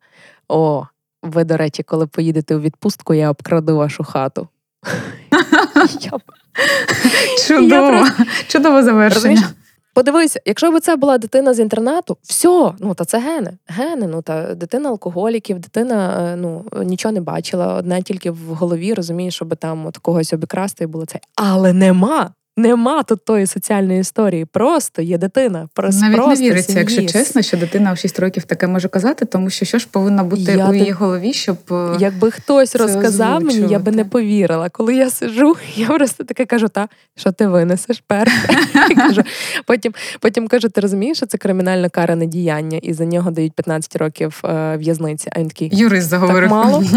О, 0.49 0.87
ви, 1.23 1.45
до 1.45 1.57
речі, 1.57 1.83
коли 1.83 2.07
поїдете 2.07 2.57
у 2.57 2.61
відпустку, 2.61 3.15
я 3.15 3.31
обкраду 3.31 3.77
вашу 3.77 4.05
хату. 4.05 4.49
Чудово, 7.47 8.07
чудово 8.49 8.83
завершення. 8.83 9.49
Подивися, 9.95 10.41
якщо 10.47 10.71
б 10.71 10.81
це 10.81 10.97
була 10.97 11.19
дитина 11.19 11.55
з 11.55 11.61
інтернату, 11.61 12.17
все, 12.23 12.73
ну 12.79 12.95
та 12.95 13.05
це 13.05 13.19
гени. 13.19 13.53
Гени, 13.67 14.07
ну 14.07 14.23
та 14.23 14.55
дитина 14.55 14.89
алкоголіків, 14.89 15.59
дитина 15.59 16.27
е, 16.33 16.37
ну 16.37 16.65
нічого 16.83 17.13
не 17.13 17.21
бачила, 17.21 17.75
одне 17.75 18.03
тільки 18.03 18.31
в 18.31 18.39
голові 18.39 18.95
розуміє, 18.95 19.31
щоб 19.31 19.57
там 19.57 19.87
от 19.87 19.99
когось 19.99 20.33
обікрасти 20.33 20.85
і 20.85 20.87
було 20.87 21.07
це. 21.07 21.19
Але 21.37 21.73
нема. 21.73 22.31
Нема 22.61 23.03
тут 23.03 23.25
тої 23.25 23.47
соціальної 23.47 24.01
історії. 24.01 24.45
Просто 24.45 25.03
є 25.03 25.19
дитина. 25.19 25.69
Просто, 25.75 26.01
Навіть 26.01 26.17
просто 26.17 26.43
не 26.43 26.51
віриться, 26.51 26.73
сім'ї. 26.73 26.81
якщо 26.81 27.19
чесно, 27.19 27.43
що 27.43 27.57
дитина 27.57 27.93
в 27.93 27.99
6 27.99 28.19
років 28.21 28.45
таке 28.45 28.67
може 28.67 28.89
казати, 28.89 29.25
тому 29.25 29.51
що 29.51 29.65
що 29.65 29.79
ж 29.79 29.89
повинна 29.91 30.25
бути 30.25 30.53
я 30.53 30.69
у 30.69 30.75
її 30.75 30.91
голові, 30.91 31.33
щоб 31.33 31.57
е, 31.71 31.97
якби 31.99 32.31
хтось 32.31 32.77
розказав 32.77 33.45
мені, 33.45 33.73
я 33.73 33.79
би 33.79 33.93
не 33.93 34.05
повірила. 34.05 34.69
Коли 34.69 34.95
я 34.95 35.11
сижу, 35.11 35.57
я 35.77 35.87
просто 35.87 36.25
таке 36.25 36.45
кажу: 36.45 36.69
та 36.69 36.89
що 37.17 37.33
ти 37.33 37.47
винесеш 37.47 38.03
перше? 38.07 38.49
кажу, 38.97 39.23
Потім 39.67 39.95
потім 40.21 40.49
кажу, 40.49 40.69
ти 40.69 40.81
розумієш, 40.81 41.17
що 41.17 41.27
це 41.27 41.39
кримінально 41.39 41.91
каране 41.91 42.27
діяння, 42.27 42.79
і 42.83 42.93
за 42.93 43.05
нього 43.05 43.31
дають 43.31 43.53
15 43.53 43.97
років 43.97 44.41
е, 44.45 44.77
в'язниці. 44.77 45.29
А 45.33 45.41
він 45.41 45.49
такий 45.49 45.71
юрист 45.73 46.09
заговорив. 46.09 46.51
Так 46.51 46.51
мало. 46.51 46.85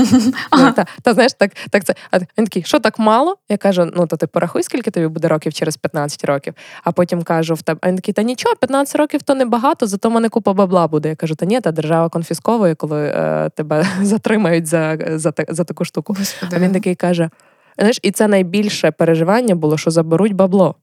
Ну, 0.57 0.71
та, 0.71 0.85
та 1.01 1.13
знаєш, 1.13 1.33
так 1.33 1.51
так 1.69 1.83
це. 1.83 1.95
А 2.11 2.17
він 2.19 2.45
такий, 2.45 2.63
що 2.63 2.79
так 2.79 2.99
мало? 2.99 3.35
Я 3.49 3.57
кажу: 3.57 3.91
ну 3.95 4.07
то 4.07 4.17
ти 4.17 4.27
порахуй, 4.27 4.63
скільки 4.63 4.91
тобі 4.91 5.07
буде 5.07 5.27
років 5.27 5.52
років 5.53 5.59
через 5.59 5.77
15 5.77 6.25
років. 6.25 6.53
А 6.83 6.91
потім 6.91 7.23
кажу 7.23 7.53
в 7.53 7.61
тебе, 7.61 7.79
а 7.81 7.87
він 7.87 7.95
такий, 7.95 8.13
та 8.13 8.23
нічого, 8.23 8.55
15 8.55 8.95
років 8.95 9.23
то 9.23 9.35
небагато, 9.35 9.87
зато 9.87 10.09
в 10.09 10.11
мене 10.11 10.29
купа 10.29 10.53
бабла 10.53 10.87
буде. 10.87 11.09
Я 11.09 11.15
кажу, 11.15 11.35
та 11.35 11.45
ні, 11.45 11.61
та 11.61 11.71
держава 11.71 12.09
конфісковує, 12.09 12.75
коли 12.75 13.07
е, 13.07 13.49
тебе 13.55 13.85
затримають 14.01 14.67
за 14.67 14.97
за, 15.17 15.33
за 15.49 15.63
таку 15.63 15.85
штуку. 15.85 16.15
Господи. 16.19 16.55
А 16.55 16.59
він 16.59 16.71
такий 16.71 16.95
каже: 16.95 17.29
знаєш, 17.77 17.99
і 18.03 18.11
це 18.11 18.27
найбільше 18.27 18.91
переживання 18.91 19.55
було, 19.55 19.77
що 19.77 19.91
заберуть 19.91 20.33
бабло. 20.33 20.75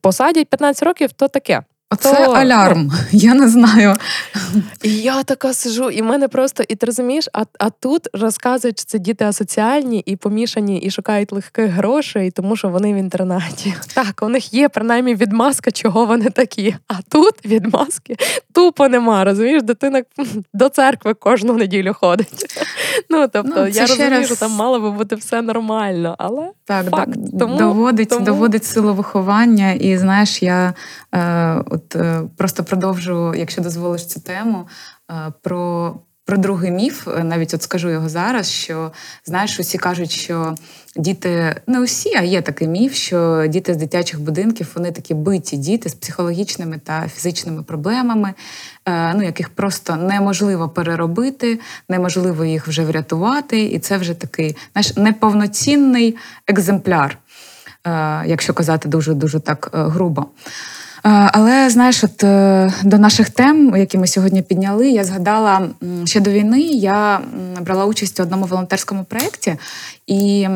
Посадять 0.00 0.48
15 0.48 0.82
років, 0.82 1.12
то 1.12 1.28
таке. 1.28 1.62
Оце 1.90 2.26
то, 2.26 2.32
алярм, 2.32 2.92
я 3.12 3.34
не 3.34 3.48
знаю. 3.48 3.96
І 4.82 4.96
я 4.96 5.22
така 5.22 5.54
сижу, 5.54 5.90
і 5.90 6.02
в 6.02 6.04
мене 6.04 6.28
просто, 6.28 6.64
і 6.68 6.74
ти 6.74 6.86
розумієш, 6.86 7.28
а 7.32 7.44
а 7.58 7.70
тут 7.70 8.08
розказують, 8.12 8.78
що 8.78 8.86
це 8.86 8.98
діти 8.98 9.24
асоціальні 9.24 10.02
і 10.06 10.16
помішані, 10.16 10.78
і 10.78 10.90
шукають 10.90 11.32
легких 11.32 11.70
грошей, 11.70 12.30
тому 12.30 12.56
що 12.56 12.68
вони 12.68 12.94
в 12.94 12.96
інтернаті. 12.96 13.74
Так, 13.94 14.20
у 14.22 14.28
них 14.28 14.54
є 14.54 14.68
принаймні 14.68 15.14
відмазка, 15.14 15.70
чого 15.70 16.06
вони 16.06 16.30
такі. 16.30 16.76
А 16.88 16.94
тут 17.08 17.46
відмазки 17.46 18.16
тупо 18.52 18.88
нема. 18.88 19.24
Розумієш, 19.24 19.62
дитина 19.62 20.02
до 20.54 20.68
церкви 20.68 21.14
кожну 21.14 21.54
неділю 21.54 21.94
ходить. 22.00 22.46
Ну 23.10 23.28
тобто, 23.32 23.54
ну, 23.56 23.66
я 23.66 23.86
розумію, 23.86 24.10
раз... 24.10 24.26
що 24.26 24.36
там 24.36 24.52
мало 24.52 24.80
би 24.80 24.90
бути 24.90 25.16
все 25.16 25.42
нормально, 25.42 26.14
але 26.18 26.50
так, 26.64 26.90
факт. 26.90 27.18
Тому, 27.38 27.56
доводить 27.56 28.08
тому... 28.08 28.24
доводить 28.24 28.64
силу 28.64 28.94
виховання, 28.94 29.72
і 29.72 29.98
знаєш, 29.98 30.42
я. 30.42 30.74
Е, 31.14 31.64
от 31.74 31.96
е, 31.96 32.22
просто 32.36 32.64
продовжу, 32.64 33.34
якщо 33.34 33.62
дозволиш 33.62 34.06
цю 34.06 34.20
тему, 34.20 34.68
е, 35.10 35.32
про 35.42 35.94
про 36.26 36.36
другий 36.36 36.70
міф, 36.70 37.08
е, 37.08 37.24
навіть 37.24 37.54
от 37.54 37.62
скажу 37.62 37.90
його 37.90 38.08
зараз, 38.08 38.50
що 38.50 38.92
знаєш, 39.24 39.60
усі 39.60 39.78
кажуть, 39.78 40.10
що 40.10 40.54
діти, 40.96 41.60
не 41.66 41.80
усі, 41.80 42.14
а 42.16 42.22
є 42.22 42.42
такий 42.42 42.68
міф, 42.68 42.94
що 42.94 43.46
діти 43.48 43.74
з 43.74 43.76
дитячих 43.76 44.20
будинків 44.20 44.72
вони 44.74 44.92
такі 44.92 45.14
биті 45.14 45.56
діти 45.56 45.88
з 45.88 45.94
психологічними 45.94 46.78
та 46.84 47.08
фізичними 47.08 47.62
проблемами, 47.62 48.34
ну 48.86 49.22
яких 49.22 49.48
просто 49.48 49.96
неможливо 49.96 50.68
переробити, 50.68 51.60
неможливо 51.88 52.44
їх 52.44 52.68
вже 52.68 52.84
врятувати, 52.84 53.62
і 53.62 53.78
це 53.78 53.98
вже 53.98 54.14
такий 54.14 54.56
знаєш, 54.72 54.96
неповноцінний 54.96 56.16
екземпляр, 56.46 57.18
якщо 58.26 58.54
казати 58.54 58.88
дуже 58.88 59.14
дуже 59.14 59.40
так 59.40 59.70
грубо. 59.72 60.26
Але 61.06 61.70
знаєш, 61.70 62.04
от 62.04 62.24
е, 62.24 62.72
до 62.84 62.98
наших 62.98 63.30
тем, 63.30 63.76
які 63.76 63.98
ми 63.98 64.06
сьогодні 64.06 64.42
підняли, 64.42 64.88
я 64.88 65.04
згадала 65.04 65.68
ще 66.04 66.20
до 66.20 66.30
війни. 66.30 66.60
Я 66.60 67.20
брала 67.60 67.84
участь 67.84 68.20
у 68.20 68.22
одному 68.22 68.46
волонтерському 68.46 69.04
проєкті, 69.04 69.56
і 70.06 70.48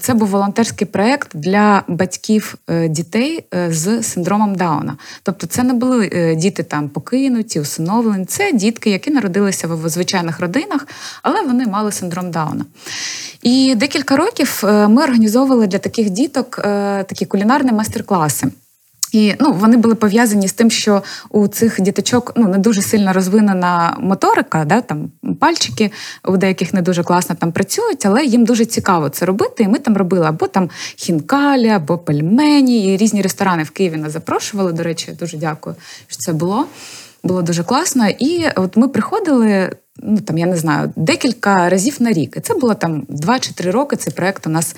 це 0.00 0.14
був 0.14 0.28
волонтерський 0.28 0.86
проєкт 0.86 1.28
для 1.34 1.82
батьків 1.88 2.54
е, 2.70 2.88
дітей 2.88 3.44
е, 3.54 3.72
з 3.72 4.02
синдромом 4.02 4.54
Дауна. 4.54 4.96
Тобто, 5.22 5.46
це 5.46 5.62
не 5.62 5.72
були 5.72 6.34
діти 6.38 6.62
там 6.62 6.88
покинуті, 6.88 7.60
усиновлені. 7.60 8.24
Це 8.24 8.52
дітки, 8.52 8.90
які 8.90 9.10
народилися 9.10 9.68
в 9.68 9.88
звичайних 9.88 10.40
родинах, 10.40 10.86
але 11.22 11.42
вони 11.42 11.66
мали 11.66 11.92
синдром 11.92 12.30
Дауна. 12.30 12.64
І 13.42 13.74
декілька 13.74 14.16
років 14.16 14.60
ми 14.64 15.02
організовували 15.02 15.66
для 15.66 15.78
таких 15.78 16.10
діток 16.10 16.56
такі 17.06 17.26
кулінарні 17.26 17.72
майстер-класи. 17.72 18.48
І 19.12 19.34
ну, 19.40 19.52
вони 19.52 19.76
були 19.76 19.94
пов'язані 19.94 20.48
з 20.48 20.52
тим, 20.52 20.70
що 20.70 21.02
у 21.30 21.48
цих 21.48 21.80
діточок 21.80 22.32
ну, 22.36 22.48
не 22.48 22.58
дуже 22.58 22.82
сильно 22.82 23.12
розвинена 23.12 23.96
моторика, 24.00 24.64
да, 24.64 24.80
там 24.80 25.10
пальчики 25.40 25.92
у 26.24 26.36
деяких 26.36 26.74
не 26.74 26.82
дуже 26.82 27.02
класно 27.02 27.36
там 27.38 27.52
працюють, 27.52 28.06
але 28.06 28.24
їм 28.24 28.44
дуже 28.44 28.64
цікаво 28.64 29.08
це 29.08 29.26
робити. 29.26 29.62
І 29.62 29.68
ми 29.68 29.78
там 29.78 29.96
робили 29.96 30.26
або 30.26 30.46
там 30.46 30.70
хінкалі, 30.96 31.68
або 31.68 31.98
пельмені. 31.98 32.94
І 32.94 32.96
різні 32.96 33.22
ресторани 33.22 33.62
в 33.62 33.70
Києві 33.70 33.96
нас 33.96 34.12
запрошували. 34.12 34.72
До 34.72 34.82
речі, 34.82 35.12
дуже 35.18 35.36
дякую, 35.36 35.76
що 36.06 36.18
це 36.18 36.32
було. 36.32 36.66
Було 37.22 37.42
дуже 37.42 37.64
класно. 37.64 38.08
І 38.08 38.44
от 38.56 38.76
ми 38.76 38.88
приходили. 38.88 39.76
Ну 40.02 40.20
там 40.20 40.38
я 40.38 40.46
не 40.46 40.56
знаю 40.56 40.92
декілька 40.96 41.68
разів 41.68 41.96
на 42.00 42.12
рік. 42.12 42.36
І 42.36 42.40
це 42.40 42.54
було 42.54 42.74
там 42.74 43.06
два 43.08 43.38
чи 43.38 43.54
три 43.54 43.70
роки. 43.70 43.96
Цей 43.96 44.12
проект 44.12 44.46
у 44.46 44.50
нас 44.50 44.76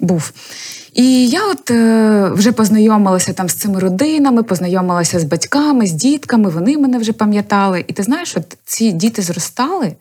був. 0.00 0.32
І 0.94 1.28
я 1.28 1.46
от 1.46 1.70
е, 1.70 2.30
вже 2.34 2.52
познайомилася 2.52 3.32
там 3.32 3.48
з 3.48 3.54
цими 3.54 3.80
родинами, 3.80 4.42
познайомилася 4.42 5.20
з 5.20 5.24
батьками, 5.24 5.86
з 5.86 5.92
дітками. 5.92 6.50
Вони 6.50 6.78
мене 6.78 6.98
вже 6.98 7.12
пам'ятали. 7.12 7.84
І 7.86 7.92
ти 7.92 8.02
знаєш, 8.02 8.36
от 8.36 8.56
ці 8.64 8.92
діти 8.92 9.22
зростали, 9.22 9.92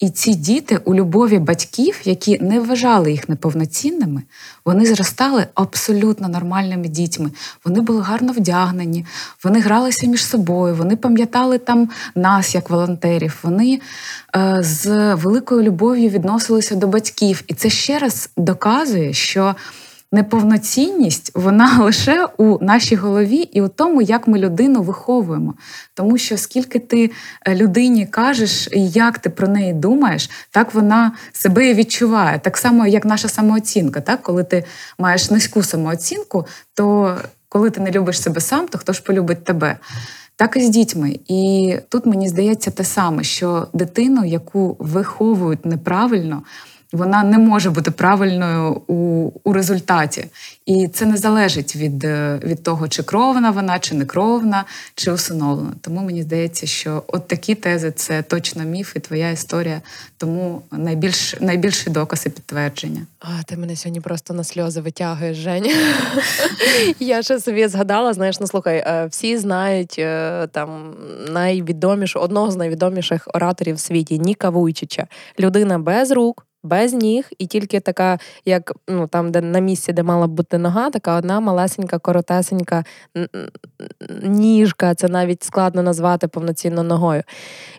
і 0.00 0.10
ці 0.10 0.34
діти 0.34 0.80
у 0.84 0.94
любові 0.94 1.38
батьків, 1.38 2.00
які 2.04 2.38
не 2.38 2.60
вважали 2.60 3.10
їх 3.10 3.28
неповноцінними, 3.28 4.22
вони 4.64 4.86
зростали 4.86 5.46
абсолютно 5.54 6.28
нормальними 6.28 6.88
дітьми. 6.88 7.30
Вони 7.64 7.80
були 7.80 8.02
гарно 8.02 8.32
вдягнені, 8.32 9.06
вони 9.44 9.60
гралися 9.60 10.06
між 10.06 10.24
собою, 10.24 10.74
вони 10.74 10.96
пам'ятали 10.96 11.58
там 11.58 11.90
нас 12.14 12.54
як 12.54 12.70
волонтерів. 12.70 13.38
Вони 13.42 13.80
е, 14.36 14.56
з 14.60 15.14
великою 15.14 15.62
любов'ю 15.62 16.08
відносилися 16.08 16.74
до 16.74 16.86
батьків. 16.86 17.42
І 17.46 17.54
це 17.54 17.70
ще 17.70 17.98
раз 17.98 18.30
доказує, 18.36 19.12
що 19.12 19.54
неповноцінність 20.14 21.30
вона 21.34 21.78
лише 21.84 22.26
у 22.36 22.64
нашій 22.64 22.96
голові 22.96 23.36
і 23.36 23.62
у 23.62 23.68
тому, 23.68 24.02
як 24.02 24.28
ми 24.28 24.38
людину 24.38 24.82
виховуємо. 24.82 25.54
Тому 25.94 26.18
що 26.18 26.38
скільки 26.38 26.78
ти 26.78 27.10
е, 27.46 27.54
людині 27.54 28.06
кажеш, 28.06 28.68
і 28.72 28.88
як 28.88 29.18
ти 29.18 29.30
про 29.30 29.48
неї 29.48 29.72
думаєш, 29.72 30.30
так 30.50 30.74
вона 30.74 31.12
себе 31.32 31.70
і 31.70 31.74
відчуває. 31.74 32.38
Так 32.38 32.56
само, 32.56 32.86
як 32.86 33.04
наша 33.04 33.28
самооцінка. 33.28 34.00
Так? 34.00 34.22
Коли 34.22 34.44
ти 34.44 34.64
маєш 34.98 35.30
низьку 35.30 35.62
самооцінку, 35.62 36.46
то 36.74 37.16
коли 37.48 37.70
ти 37.70 37.80
не 37.80 37.90
любиш 37.90 38.22
себе 38.22 38.40
сам, 38.40 38.68
то 38.68 38.78
хто 38.78 38.92
ж 38.92 39.02
полюбить 39.02 39.44
тебе? 39.44 39.78
Так 40.36 40.56
і 40.56 40.60
з 40.60 40.68
дітьми. 40.68 41.18
І 41.28 41.74
тут 41.88 42.06
мені 42.06 42.28
здається 42.28 42.70
те 42.70 42.84
саме, 42.84 43.24
що 43.24 43.66
дитину, 43.72 44.24
яку 44.24 44.76
виховують 44.78 45.66
неправильно 45.66 46.42
вона 46.94 47.22
не 47.22 47.38
може 47.38 47.70
бути 47.70 47.90
правильною 47.90 48.82
у 48.86 49.30
у 49.44 49.52
результаті. 49.52 50.26
І 50.66 50.88
це 50.88 51.06
не 51.06 51.16
залежить 51.16 51.76
від 51.76 52.04
е, 52.04 52.40
від 52.44 52.62
того, 52.62 52.88
чи 52.88 53.02
кровна 53.02 53.50
вона, 53.50 53.78
чи 53.78 53.94
не 53.94 54.04
кровна, 54.04 54.64
чи 54.94 55.12
усиновлена. 55.12 55.72
Тому 55.80 56.00
мені 56.00 56.22
здається, 56.22 56.66
що 56.66 57.02
от 57.06 57.28
такі 57.28 57.54
тези 57.54 57.90
це 57.90 58.22
точно 58.22 58.64
міф 58.64 58.96
і 58.96 59.00
твоя 59.00 59.30
історія. 59.30 59.80
Тому 60.16 60.62
найбільш 60.72 61.34
найбільший 61.40 61.92
доказ 61.92 62.26
і 62.26 62.30
підтвердження. 62.30 63.06
А 63.20 63.42
ти 63.42 63.56
мене 63.56 63.76
сьогодні 63.76 64.00
просто 64.00 64.34
на 64.34 64.44
сльози 64.44 64.80
витягуєш, 64.80 65.36
Женя. 65.36 65.70
Я 67.00 67.22
ще 67.22 67.40
собі 67.40 67.68
згадала, 67.68 68.12
знаєш, 68.12 68.40
ну 68.40 68.46
слухай, 68.46 68.76
е, 68.76 69.06
всі 69.10 69.38
знають 69.38 69.96
е, 69.98 70.46
там 70.52 70.94
найвідомішу 71.28 72.20
одного 72.20 72.50
з 72.50 72.56
найвідоміших 72.56 73.28
ораторів 73.34 73.74
в 73.74 73.80
світі 73.80 74.18
Ніка 74.18 74.50
Вуйчича. 74.50 75.06
Людина 75.38 75.78
без 75.78 76.10
рук 76.10 76.46
без 76.64 76.92
ніг, 76.92 77.30
і 77.38 77.46
тільки 77.46 77.80
така, 77.80 78.18
як 78.44 78.72
ну 78.88 79.06
там, 79.06 79.32
де 79.32 79.40
на 79.40 79.58
місці, 79.58 79.92
де 79.92 80.02
мала 80.02 80.26
бути 80.26 80.58
нога, 80.58 80.90
така 80.90 81.16
одна 81.16 81.40
малесенька, 81.40 81.98
коротесенька 81.98 82.84
ніжка. 84.22 84.94
Це 84.94 85.08
навіть 85.08 85.42
складно 85.42 85.82
назвати 85.82 86.28
повноцінно 86.28 86.82
ногою. 86.82 87.22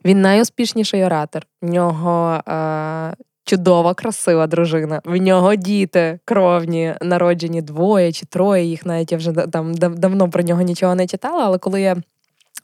Він 0.05 0.21
найуспішніший 0.21 1.03
оратор. 1.03 1.47
В 1.61 1.69
нього. 1.69 2.41
Е- 2.47 3.13
Чудова, 3.47 3.93
красива 3.93 4.47
дружина. 4.47 5.01
В 5.05 5.17
нього 5.17 5.55
діти 5.55 6.19
кровні, 6.25 6.95
народжені 7.01 7.61
двоє 7.61 8.11
чи 8.11 8.25
троє. 8.25 8.65
Їх 8.65 8.85
навіть 8.85 9.11
я 9.11 9.17
вже 9.17 9.31
там 9.33 9.73
давно 9.73 10.29
про 10.29 10.43
нього 10.43 10.61
нічого 10.61 10.95
не 10.95 11.07
читала. 11.07 11.43
Але 11.45 11.57
коли 11.57 11.81
я 11.81 11.95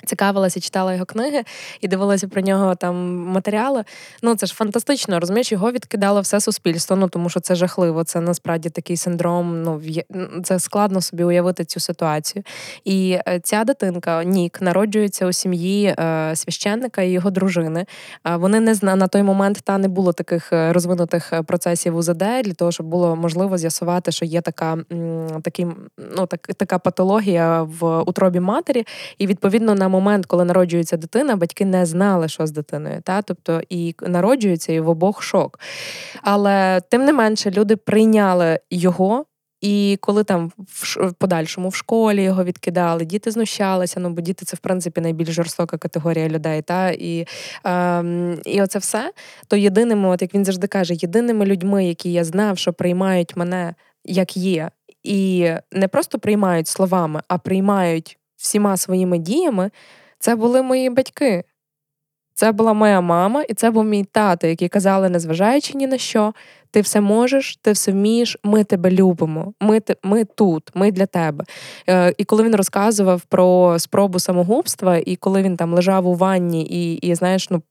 Цікавилася, 0.05 0.59
читала 0.59 0.93
його 0.93 1.05
книги 1.05 1.43
і 1.81 1.87
дивилася 1.87 2.27
про 2.27 2.41
нього 2.41 2.75
там 2.75 3.17
матеріали. 3.17 3.83
Ну 4.21 4.35
це 4.35 4.45
ж 4.45 4.53
фантастично, 4.53 5.19
розумієш, 5.19 5.51
його 5.51 5.71
відкидало 5.71 6.21
все 6.21 6.39
суспільство. 6.39 6.95
Ну 6.95 7.07
тому 7.07 7.29
що 7.29 7.39
це 7.39 7.55
жахливо. 7.55 8.03
Це 8.03 8.21
насправді 8.21 8.69
такий 8.69 8.97
синдром. 8.97 9.63
Ну 9.63 9.81
це 10.43 10.59
складно 10.59 11.01
собі 11.01 11.23
уявити 11.23 11.65
цю 11.65 11.79
ситуацію. 11.79 12.43
І 12.85 13.17
е, 13.27 13.39
ця 13.43 13.63
дитинка, 13.63 14.23
Нік, 14.23 14.61
народжується 14.61 15.27
у 15.27 15.33
сім'ї 15.33 15.85
е, 15.85 16.31
священника 16.35 17.01
і 17.01 17.11
його 17.11 17.31
дружини. 17.31 17.85
Вони 18.35 18.59
не 18.59 18.75
зна 18.75 18.95
на 18.95 19.07
той 19.07 19.23
момент 19.23 19.59
та 19.63 19.77
не 19.77 19.87
було 19.87 20.13
таких 20.13 20.53
е, 20.53 20.73
розвинутих 20.73 21.33
процесів 21.47 21.95
УЗД 21.95 22.17
для 22.17 22.53
того, 22.53 22.71
щоб 22.71 22.85
було 22.85 23.15
можливо 23.15 23.57
з'ясувати, 23.57 24.11
що 24.11 24.25
є 24.25 24.41
така 24.41 24.77
такий, 25.43 25.67
ну 26.17 26.25
так 26.25 26.41
така 26.41 26.79
патологія 26.79 27.63
в 27.63 27.99
утробі 27.99 28.39
матері, 28.39 28.85
і 29.17 29.27
відповідно 29.27 29.75
на 29.75 29.87
момент, 29.91 30.25
коли 30.25 30.45
народжується 30.45 30.97
дитина, 30.97 31.35
батьки 31.35 31.65
не 31.65 31.85
знали, 31.85 32.27
що 32.27 32.47
з 32.47 32.51
дитиною. 32.51 33.01
Та? 33.03 33.21
Тобто 33.21 33.61
і 33.69 33.95
народжується 34.01 34.73
і 34.73 34.79
в 34.79 34.89
обох 34.89 35.23
шок. 35.23 35.59
Але 36.21 36.81
тим 36.89 37.05
не 37.05 37.13
менше 37.13 37.51
люди 37.51 37.75
прийняли 37.75 38.59
його. 38.69 39.25
І 39.61 39.97
коли 40.01 40.23
там 40.23 40.51
в 40.57 41.13
подальшому 41.13 41.69
в 41.69 41.75
школі 41.75 42.23
його 42.23 42.43
відкидали, 42.43 43.05
діти 43.05 43.31
знущалися. 43.31 43.99
Ну 43.99 44.09
бо 44.09 44.21
діти 44.21 44.45
це 44.45 44.55
в 44.55 44.59
принципі 44.59 45.01
найбільш 45.01 45.29
жорстока 45.29 45.77
категорія 45.77 46.29
людей. 46.29 46.61
Та 46.61 46.89
і 46.89 47.27
ем, 47.63 48.39
і 48.45 48.61
оце 48.61 48.79
все. 48.79 49.11
То 49.47 49.55
єдиними, 49.55 50.09
от 50.09 50.21
як 50.21 50.33
він 50.33 50.45
завжди 50.45 50.67
каже, 50.67 50.93
єдиними 50.93 51.45
людьми, 51.45 51.85
які 51.85 52.11
я 52.11 52.23
знав, 52.23 52.57
що 52.57 52.73
приймають 52.73 53.35
мене 53.37 53.75
як 54.05 54.37
є, 54.37 54.69
і 55.03 55.51
не 55.71 55.87
просто 55.87 56.19
приймають 56.19 56.67
словами, 56.67 57.21
а 57.27 57.37
приймають 57.37 58.17
всіма 58.41 58.77
своїми 58.77 59.17
діями, 59.17 59.71
це 60.19 60.35
були 60.35 60.61
мої 60.61 60.89
батьки. 60.89 61.43
Це 62.33 62.51
була 62.51 62.73
моя 62.73 63.01
мама, 63.01 63.43
і 63.43 63.53
це 63.53 63.71
був 63.71 63.85
мій 63.85 64.03
тато, 64.03 64.47
які 64.47 64.67
казали, 64.67 65.09
незважаючи 65.09 65.77
ні 65.77 65.87
на 65.87 65.97
що, 65.97 66.33
ти 66.71 66.81
все 66.81 67.01
можеш, 67.01 67.57
ти 67.61 67.71
все 67.71 67.91
вмієш, 67.91 68.37
ми 68.43 68.63
тебе 68.63 68.91
любимо. 68.91 69.53
Ми 69.61 69.81
ми 70.03 70.25
тут, 70.25 70.71
ми 70.73 70.91
для 70.91 71.05
тебе. 71.05 71.45
Е, 71.89 72.13
І 72.17 72.23
коли 72.23 72.43
він 72.43 72.55
розказував 72.55 73.21
про 73.21 73.79
спробу 73.79 74.19
самогубства, 74.19 74.97
і 74.97 75.15
коли 75.15 75.41
він 75.41 75.57
там 75.57 75.73
лежав 75.73 76.07
у 76.07 76.15
ванні 76.15 76.65
і, 76.65 76.93
і 76.93 77.15
знаєш, 77.15 77.49
ну 77.49 77.61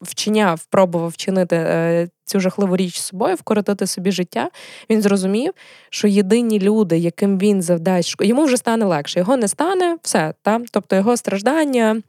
вчиняв, 0.00 0.64
пробував 0.64 1.08
вчинити 1.08 1.56
е, 1.56 2.08
цю 2.24 2.40
жахливу 2.40 2.76
річ 2.76 2.98
з 2.98 3.02
собою, 3.02 3.34
вкоротити 3.34 3.86
собі 3.86 4.12
життя, 4.12 4.50
він 4.90 5.02
зрозумів, 5.02 5.52
що 5.90 6.08
єдині 6.08 6.60
люди, 6.60 6.98
яким 6.98 7.38
він 7.38 7.62
завдасть, 7.62 8.16
йому 8.20 8.44
вже 8.44 8.56
стане 8.56 8.84
легше. 8.84 9.18
Його 9.18 9.36
не 9.36 9.48
стане 9.48 9.96
все. 10.02 10.34
Та? 10.42 10.60
Тобто 10.70 10.96
його 10.96 11.16
страждання. 11.16 12.02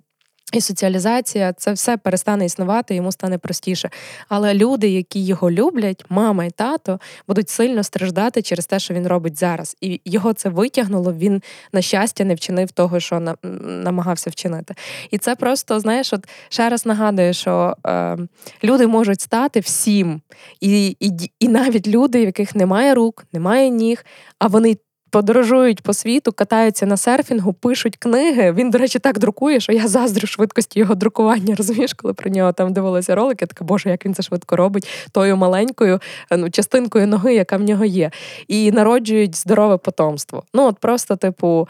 І 0.52 0.62
соціалізація 0.62 1.54
це 1.54 1.74
все 1.74 1.98
перестане 1.98 2.46
існувати, 2.46 2.96
йому 2.96 3.12
стане 3.12 3.38
простіше. 3.38 3.90
Але 4.30 4.54
люди, 4.54 4.90
які 4.90 5.26
його 5.26 5.52
люблять, 5.52 6.06
мама 6.10 6.46
і 6.46 6.50
тато, 6.50 7.00
будуть 7.28 7.50
сильно 7.50 7.84
страждати 7.84 8.42
через 8.42 8.66
те, 8.66 8.80
що 8.80 8.94
він 8.94 9.08
робить 9.08 9.40
зараз. 9.40 9.78
І 9.82 10.02
його 10.06 10.34
це 10.34 10.50
витягнуло. 10.50 11.14
Він, 11.14 11.42
на 11.74 11.82
щастя, 11.82 12.24
не 12.24 12.36
вчинив 12.36 12.72
того, 12.72 13.00
що 13.00 13.36
намагався 13.64 14.30
вчинити. 14.30 14.76
І 15.12 15.18
це 15.18 15.36
просто, 15.36 15.80
знаєш, 15.80 16.14
от 16.14 16.28
ще 16.50 16.70
раз 16.70 16.86
нагадує, 16.86 17.34
що 17.34 17.76
е, 17.88 18.18
люди 18.64 18.88
можуть 18.88 19.22
стати 19.22 19.60
всім, 19.60 20.22
і, 20.62 20.98
і, 21.00 21.32
і 21.40 21.48
навіть 21.48 21.88
люди, 21.88 22.22
в 22.22 22.26
яких 22.26 22.56
немає 22.56 22.94
рук, 22.94 23.26
немає 23.34 23.70
ніг, 23.70 24.06
а 24.40 24.48
вони 24.48 24.78
подорожують 25.12 25.82
по 25.82 25.94
світу, 25.94 26.32
катаються 26.32 26.86
на 26.86 26.98
серфінгу, 26.98 27.54
пишуть 27.54 27.98
книги. 27.98 28.52
Він, 28.52 28.70
до 28.70 28.78
речі, 28.78 29.00
так 29.00 29.20
друкує, 29.20 29.60
що 29.60 29.72
я 29.72 29.88
заздрю 29.88 30.28
швидкості 30.28 30.80
його 30.80 30.96
друкування. 30.96 31.56
Розумієш, 31.58 31.94
коли 31.94 32.14
про 32.14 32.30
нього 32.30 32.54
там 32.54 32.74
дивилися 32.74 33.16
ролики, 33.16 33.46
така, 33.46 33.66
боже, 33.66 33.90
як 33.90 34.06
він 34.06 34.14
це 34.14 34.24
швидко 34.24 34.56
робить, 34.56 34.88
тою 35.12 35.38
маленькою 35.38 36.00
ну, 36.38 36.50
частинкою 36.50 37.08
ноги, 37.08 37.34
яка 37.34 37.58
в 37.58 37.62
нього 37.62 37.86
є. 37.86 38.12
І 38.48 38.72
народжують 38.72 39.36
здорове 39.36 39.78
потомство. 39.78 40.44
Ну, 40.54 40.68
от 40.68 40.80
просто, 40.80 41.16
типу. 41.16 41.68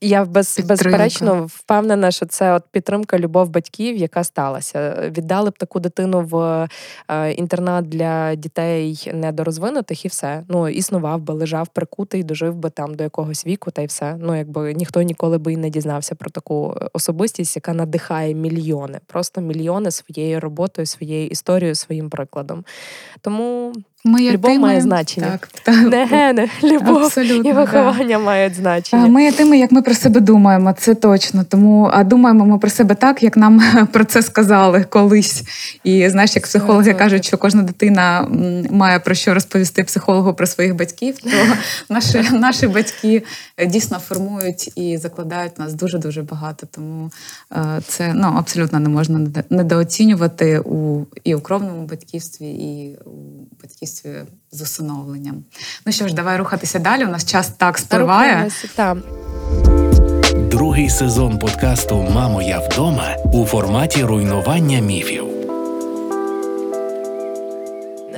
Я 0.00 0.24
без, 0.24 0.60
безперечно 0.64 1.46
впевнена, 1.46 2.10
що 2.10 2.26
це 2.26 2.52
от 2.52 2.62
підтримка, 2.70 3.18
любов 3.18 3.48
батьків, 3.48 3.96
яка 3.96 4.24
сталася. 4.24 5.10
Віддали 5.16 5.50
б 5.50 5.58
таку 5.58 5.80
дитину 5.80 6.20
в 6.20 6.68
е, 7.08 7.32
інтернат 7.32 7.88
для 7.88 8.34
дітей 8.34 9.10
недорозвинутих, 9.14 10.04
і 10.04 10.08
все. 10.08 10.44
Ну 10.48 10.68
існував 10.68 11.20
би, 11.20 11.34
лежав 11.34 11.68
прикутий, 11.68 12.22
дожив 12.22 12.54
би 12.54 12.70
там 12.70 12.94
до 12.94 13.04
якогось 13.04 13.46
віку, 13.46 13.70
та 13.70 13.82
й 13.82 13.86
все. 13.86 14.16
Ну 14.20 14.36
якби 14.36 14.74
ніхто 14.74 15.02
ніколи 15.02 15.38
би 15.38 15.52
і 15.52 15.56
не 15.56 15.70
дізнався 15.70 16.14
про 16.14 16.30
таку 16.30 16.76
особистість, 16.92 17.56
яка 17.56 17.72
надихає 17.72 18.34
мільйони, 18.34 19.00
просто 19.06 19.40
мільйони 19.40 19.90
своєю 19.90 20.40
роботою, 20.40 20.86
своєю 20.86 21.26
історією, 21.26 21.74
своїм 21.74 22.10
прикладом. 22.10 22.64
Тому 23.20 23.72
Моя 24.06 24.32
Любов 24.32 24.50
тема- 24.50 24.60
має 24.60 24.80
значення. 24.80 25.26
Так, 25.26 25.48
так. 25.62 25.90
Не 25.90 26.06
гени, 26.06 26.48
любов 26.62 27.02
Абсолютно, 27.02 27.50
і 27.50 27.54
да. 27.54 27.60
виховання 27.60 28.18
мають 28.18 28.54
значення. 28.54 29.06
Ми 29.06 29.24
є 29.24 29.32
тими, 29.32 29.58
як 29.58 29.72
ми 29.72 29.82
про 29.82 29.94
себе 29.94 30.20
думаємо, 30.20 30.74
це 30.78 30.94
точно. 30.94 31.44
Тому 31.44 31.90
а 31.92 32.04
думаємо 32.04 32.46
ми 32.46 32.58
про 32.58 32.70
себе 32.70 32.94
так, 32.94 33.22
як 33.22 33.36
нам 33.36 33.62
про 33.92 34.04
це 34.04 34.22
сказали 34.22 34.84
колись. 34.84 35.42
І 35.84 36.08
знаєш, 36.08 36.36
як 36.36 36.44
психологи 36.44 36.90
100%. 36.90 36.98
кажуть, 36.98 37.26
що 37.26 37.38
кожна 37.38 37.62
дитина 37.62 38.28
має 38.70 38.98
про 38.98 39.14
що 39.14 39.34
розповісти 39.34 39.84
психологу 39.84 40.34
про 40.34 40.46
своїх 40.46 40.76
батьків, 40.76 41.18
то 41.18 41.30
наші, 41.94 42.22
наші 42.32 42.68
батьки 42.68 43.22
дійсно 43.66 43.98
формують 43.98 44.78
і 44.78 44.96
закладають 44.96 45.58
нас 45.58 45.74
дуже 45.74 45.98
дуже 45.98 46.22
багато. 46.22 46.66
Тому 46.70 47.10
е, 47.52 47.80
це 47.88 48.12
ну 48.14 48.34
абсолютно 48.38 48.80
не 48.80 48.88
можна 48.88 49.28
недооцінювати 49.50 50.58
у 50.58 51.06
і 51.24 51.34
у 51.34 51.40
кровному 51.40 51.86
батьківстві, 51.86 52.46
і 52.46 52.98
у 53.04 53.10
батьківстві 53.62 53.95
з 54.52 54.60
усиновленням. 54.60 55.44
Ну 55.86 55.92
що 55.92 56.08
ж, 56.08 56.14
давай 56.14 56.36
рухатися 56.36 56.78
далі. 56.78 57.04
У 57.04 57.08
нас 57.08 57.24
час 57.24 57.48
так 57.48 57.78
спливає. 57.78 58.50
Другий 60.50 60.90
сезон 60.90 61.38
подкасту 61.38 62.08
Мамо, 62.14 62.42
я 62.42 62.58
вдома 62.58 63.16
у 63.32 63.46
форматі 63.46 64.04
руйнування 64.04 64.80
міфів. 64.80 65.25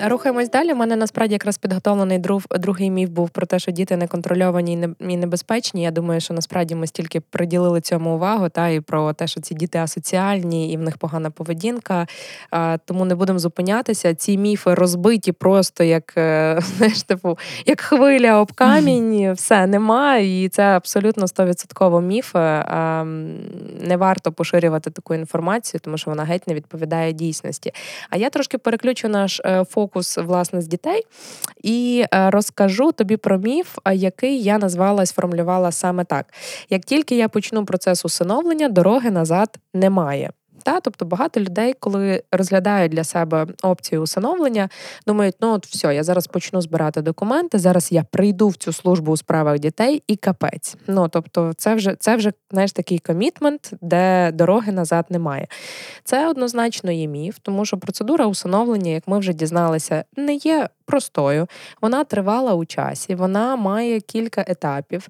Рухаємось 0.04 0.50
далі. 0.50 0.72
У 0.72 0.76
мене 0.76 0.96
насправді 0.96 1.34
якраз 1.34 1.58
підготовлений 1.58 2.18
друг, 2.18 2.42
другий 2.50 2.90
міф 2.90 3.10
був 3.10 3.30
про 3.30 3.46
те, 3.46 3.58
що 3.58 3.72
діти 3.72 3.96
не 3.96 4.06
контрольовані 4.06 4.88
і 5.00 5.16
небезпечні. 5.16 5.82
Я 5.82 5.90
думаю, 5.90 6.20
що 6.20 6.34
насправді 6.34 6.74
ми 6.74 6.86
стільки 6.86 7.20
приділили 7.20 7.80
цьому 7.80 8.14
увагу, 8.14 8.48
та 8.48 8.68
і 8.68 8.80
про 8.80 9.12
те, 9.12 9.26
що 9.26 9.40
ці 9.40 9.54
діти 9.54 9.78
асоціальні 9.78 10.72
і 10.72 10.76
в 10.76 10.80
них 10.80 10.98
погана 10.98 11.30
поведінка. 11.30 12.06
А, 12.50 12.78
тому 12.84 13.04
не 13.04 13.14
будемо 13.14 13.38
зупинятися. 13.38 14.14
Ці 14.14 14.38
міфи 14.38 14.74
розбиті 14.74 15.32
просто 15.32 15.84
як 15.84 16.14
е, 16.16 16.58
знаєш, 16.76 17.02
типу, 17.02 17.38
як 17.66 17.80
хвиля 17.80 18.40
об 18.40 18.52
камінь. 18.52 19.32
Все 19.36 19.66
нема, 19.66 20.16
і 20.16 20.48
це 20.48 20.62
абсолютно 20.62 21.28
стовідсотково 21.28 22.00
міфи. 22.00 22.38
А, 22.38 23.04
не 23.80 23.96
варто 23.96 24.32
поширювати 24.32 24.90
таку 24.90 25.14
інформацію, 25.14 25.80
тому 25.84 25.98
що 25.98 26.10
вона 26.10 26.24
геть 26.24 26.46
не 26.46 26.54
відповідає 26.54 27.12
дійсності. 27.12 27.72
А 28.10 28.16
я 28.16 28.30
трошки 28.30 28.58
переключу 28.58 29.08
наш 29.08 29.40
е, 29.44 29.64
фокус 29.88 30.18
власне 30.18 30.60
з 30.60 30.68
дітей 30.68 31.02
і 31.62 32.04
е, 32.14 32.30
розкажу 32.30 32.92
тобі 32.92 33.16
про 33.16 33.38
міф, 33.38 33.78
який 33.92 34.42
я 34.42 34.58
назвала 34.58 35.02
і 35.02 35.06
сформулювала 35.06 35.72
саме 35.72 36.04
так: 36.04 36.26
як 36.70 36.84
тільки 36.84 37.16
я 37.16 37.28
почну 37.28 37.64
процес 37.64 38.04
усиновлення, 38.04 38.68
дороги 38.68 39.10
назад 39.10 39.58
немає. 39.74 40.30
Та, 40.62 40.80
тобто 40.80 41.04
багато 41.04 41.40
людей, 41.40 41.74
коли 41.80 42.22
розглядають 42.32 42.92
для 42.92 43.04
себе 43.04 43.46
опцію 43.62 44.02
усиновлення, 44.02 44.68
думають, 45.06 45.34
ну 45.40 45.52
от 45.52 45.66
все, 45.66 45.94
я 45.94 46.04
зараз 46.04 46.26
почну 46.26 46.60
збирати 46.60 47.02
документи, 47.02 47.58
зараз 47.58 47.92
я 47.92 48.02
прийду 48.02 48.48
в 48.48 48.56
цю 48.56 48.72
службу 48.72 49.12
у 49.12 49.16
справах 49.16 49.58
дітей 49.58 50.02
і 50.06 50.16
капець. 50.16 50.76
Ну 50.86 51.08
тобто, 51.08 51.52
це 51.56 51.74
вже 51.74 51.96
це 51.98 52.16
вже 52.16 52.32
знаєш 52.50 52.72
такий 52.72 52.98
комітмент, 52.98 53.72
де 53.80 54.32
дороги 54.32 54.72
назад 54.72 55.06
немає. 55.10 55.46
Це 56.04 56.28
однозначно 56.28 56.92
є 56.92 57.06
міф, 57.06 57.38
тому 57.42 57.64
що 57.64 57.76
процедура 57.76 58.26
усиновлення, 58.26 58.90
як 58.90 59.08
ми 59.08 59.18
вже 59.18 59.32
дізналися, 59.32 60.04
не 60.16 60.34
є 60.34 60.68
простою. 60.88 61.46
Вона 61.82 62.04
тривала 62.04 62.54
у 62.54 62.64
часі, 62.64 63.14
вона 63.14 63.56
має 63.56 64.00
кілька 64.00 64.44
етапів. 64.48 65.08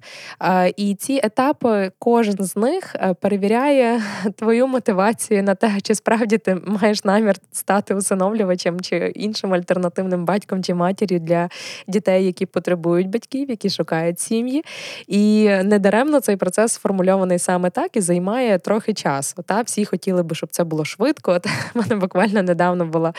І 0.75 0.95
ці 0.95 1.19
етапи, 1.23 1.91
кожен 1.99 2.43
з 2.43 2.55
них 2.55 2.95
е, 2.95 3.13
перевіряє 3.13 4.01
твою 4.35 4.67
мотивацію 4.67 5.43
на 5.43 5.55
те, 5.55 5.71
чи 5.81 5.95
справді 5.95 6.37
ти 6.37 6.57
маєш 6.65 7.03
намір 7.03 7.35
стати 7.51 7.95
усиновлювачем 7.95 8.79
чи 8.81 8.97
іншим 9.15 9.53
альтернативним 9.53 10.25
батьком 10.25 10.63
чи 10.63 10.73
матір'ю 10.73 11.19
для 11.19 11.49
дітей, 11.87 12.25
які 12.25 12.45
потребують 12.45 13.09
батьків, 13.09 13.49
які 13.49 13.69
шукають 13.69 14.19
сім'ї. 14.19 14.63
І 15.07 15.49
недаремно 15.63 16.19
цей 16.19 16.35
процес 16.35 16.73
сформульований 16.73 17.39
саме 17.39 17.69
так 17.69 17.97
і 17.97 18.01
займає 18.01 18.59
трохи 18.59 18.93
часу. 18.93 19.43
Та 19.45 19.61
всі 19.61 19.85
хотіли 19.85 20.23
би, 20.23 20.35
щоб 20.35 20.49
це 20.51 20.63
було 20.63 20.85
швидко. 20.85 21.31
От 21.39 21.47
мене 21.73 21.95
буквально 21.95 22.43
недавно 22.43 22.85
була. 22.85 23.13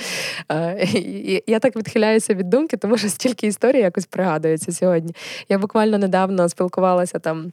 е, 0.52 1.42
Я 1.46 1.58
так 1.58 1.76
відхиляюся 1.76 2.34
від 2.34 2.49
думки, 2.50 2.76
тому 2.76 2.98
що 2.98 3.08
стільки 3.08 3.46
історій 3.46 3.78
якось 3.78 4.06
пригадується 4.06 4.72
сьогодні. 4.72 5.14
Я 5.48 5.58
буквально 5.58 5.98
недавно 5.98 6.48
спілкувалася 6.48 7.18
там. 7.18 7.52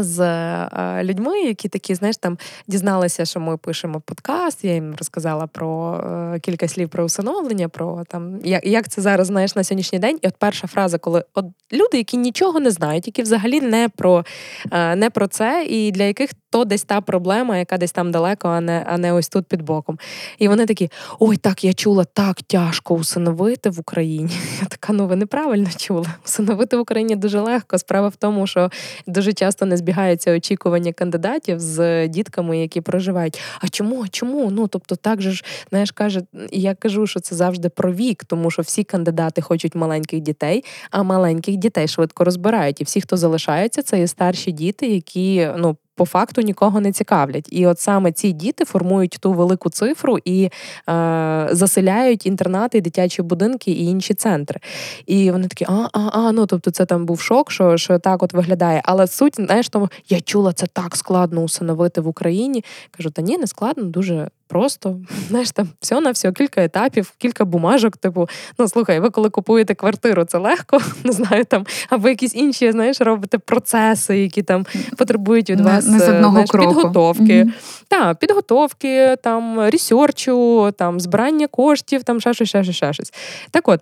З 0.00 0.20
е, 0.20 1.04
людьми, 1.04 1.40
які 1.40 1.68
такі, 1.68 1.94
знаєш, 1.94 2.16
там 2.16 2.38
дізналися, 2.66 3.24
що 3.24 3.40
ми 3.40 3.56
пишемо 3.56 4.00
подкаст. 4.00 4.64
Я 4.64 4.74
їм 4.74 4.94
розказала 4.98 5.46
про 5.46 5.94
е, 6.34 6.40
кілька 6.40 6.68
слів 6.68 6.88
про 6.88 7.04
усиновлення, 7.04 7.68
про 7.68 8.04
там 8.08 8.40
як, 8.44 8.88
це 8.88 9.02
зараз 9.02 9.26
знаєш 9.26 9.56
на 9.56 9.64
сьогоднішній 9.64 9.98
день. 9.98 10.18
І 10.22 10.28
от 10.28 10.34
перша 10.38 10.66
фраза, 10.66 10.98
коли 10.98 11.24
от 11.34 11.44
люди, 11.72 11.98
які 11.98 12.16
нічого 12.16 12.60
не 12.60 12.70
знають, 12.70 13.06
які 13.06 13.22
взагалі 13.22 13.60
не 13.60 13.88
про, 13.96 14.24
е, 14.70 14.96
не 14.96 15.10
про 15.10 15.26
це, 15.26 15.66
і 15.68 15.92
для 15.92 16.04
яких 16.04 16.30
то 16.52 16.64
десь 16.64 16.82
та 16.82 17.00
проблема, 17.00 17.58
яка 17.58 17.78
десь 17.78 17.92
там 17.92 18.10
далеко, 18.10 18.48
а 18.48 18.60
не, 18.60 18.86
а 18.88 18.98
не 18.98 19.12
ось 19.12 19.28
тут 19.28 19.46
під 19.46 19.62
боком. 19.62 19.98
І 20.38 20.48
вони 20.48 20.66
такі: 20.66 20.90
ой, 21.18 21.36
так 21.36 21.64
я 21.64 21.72
чула, 21.72 22.04
так 22.04 22.42
тяжко 22.42 22.94
усиновити 22.94 23.70
в 23.70 23.80
Україні. 23.80 24.30
Я 24.60 24.66
така, 24.66 24.92
ну 24.92 25.06
ви 25.06 25.16
неправильно 25.16 25.68
чули. 25.76 26.06
Усиновити 26.24 26.76
в 26.76 26.80
Україні 26.80 27.16
дуже 27.16 27.40
легко. 27.40 27.78
Справа 27.78 28.08
в 28.08 28.16
тому, 28.16 28.46
що 28.46 28.70
дуже 29.06 29.32
часто 29.32 29.66
не 29.66 29.76
збігаються 29.82 30.36
очікування 30.36 30.92
кандидатів 30.92 31.60
з 31.60 32.08
дітками, 32.08 32.58
які 32.58 32.80
проживають. 32.80 33.40
А 33.60 33.68
чому? 33.68 34.08
Чому? 34.08 34.50
Ну 34.50 34.68
тобто, 34.68 34.96
так 34.96 35.20
же 35.22 35.30
ж 35.30 35.44
знаєш, 35.70 35.90
каже, 35.90 36.22
я 36.50 36.74
кажу, 36.74 37.06
що 37.06 37.20
це 37.20 37.36
завжди 37.36 37.68
про 37.68 37.92
вік, 37.92 38.24
тому 38.24 38.50
що 38.50 38.62
всі 38.62 38.84
кандидати 38.84 39.40
хочуть 39.42 39.74
маленьких 39.74 40.20
дітей, 40.20 40.64
а 40.90 41.02
маленьких 41.02 41.56
дітей 41.56 41.88
швидко 41.88 42.24
розбирають. 42.24 42.80
І 42.80 42.84
всі, 42.84 43.00
хто 43.00 43.16
залишаються, 43.16 43.82
це 43.82 43.98
є 43.98 44.06
старші 44.06 44.52
діти, 44.52 44.86
які 44.86 45.48
ну. 45.56 45.76
По 46.02 46.06
факту 46.06 46.42
нікого 46.42 46.80
не 46.80 46.92
цікавлять, 46.92 47.48
і 47.50 47.66
от 47.66 47.80
саме 47.80 48.12
ці 48.12 48.32
діти 48.32 48.64
формують 48.64 49.16
ту 49.20 49.32
велику 49.32 49.70
цифру 49.70 50.18
і 50.24 50.50
е, 50.88 51.48
заселяють 51.50 52.26
інтернати, 52.26 52.80
дитячі 52.80 53.22
будинки 53.22 53.70
і 53.70 53.84
інші 53.84 54.14
центри. 54.14 54.60
І 55.06 55.30
вони 55.30 55.48
такі, 55.48 55.64
а, 55.68 55.88
а, 55.92 55.98
а, 56.12 56.32
ну 56.32 56.46
тобто 56.46 56.70
це 56.70 56.86
там 56.86 57.06
був 57.06 57.20
шок, 57.20 57.50
що, 57.50 57.76
що 57.76 57.98
так 57.98 58.22
от 58.22 58.32
виглядає. 58.32 58.82
Але 58.84 59.06
суть, 59.06 59.36
знаєш, 59.36 59.68
тому 59.68 59.88
я 60.08 60.20
чула, 60.20 60.52
це 60.52 60.66
так 60.66 60.96
складно 60.96 61.42
усиновити 61.42 62.00
в 62.00 62.08
Україні. 62.08 62.64
Кажу, 62.90 63.10
та 63.10 63.22
ні, 63.22 63.38
не 63.38 63.46
складно, 63.46 63.84
дуже 63.84 64.28
просто. 64.52 65.00
Знаєш, 65.28 65.50
там 65.50 65.68
все 65.80 66.00
на 66.00 66.10
все, 66.10 66.32
кілька 66.32 66.64
етапів, 66.64 67.12
кілька 67.18 67.44
бумажок. 67.44 67.96
Типу, 67.96 68.28
ну 68.58 68.68
слухай, 68.68 69.00
ви 69.00 69.10
коли 69.10 69.30
купуєте 69.30 69.74
квартиру, 69.74 70.24
це 70.24 70.38
легко, 70.38 70.78
не 71.04 71.12
знаю, 71.12 71.44
там, 71.44 71.66
або 71.90 72.08
якісь 72.08 72.34
інші, 72.34 72.72
знаєш, 72.72 73.00
робите 73.00 73.38
процеси, 73.38 74.18
які 74.18 74.42
там 74.42 74.66
потребують 74.96 75.50
від 75.50 75.58
Не- 75.60 75.64
вас 75.64 75.86
не 75.86 75.98
з 75.98 76.08
е, 76.08 76.12
одного 76.12 76.32
знаєш, 76.32 76.50
кроку. 76.50 76.74
підготовки. 76.74 77.44
Мгм. 77.44 77.52
Так, 77.88 78.18
підготовки, 78.18 79.16
там 79.22 79.60
ресерчу, 79.60 80.70
там 80.78 81.00
збирання 81.00 81.46
коштів, 81.46 82.02
там 82.04 82.20
ще 82.20 82.34
щось, 82.34 82.48
ще 82.48 82.64
щось, 82.64 82.76
ще 82.76 82.92
щось. 82.92 83.12
Так 83.50 83.68
от. 83.68 83.80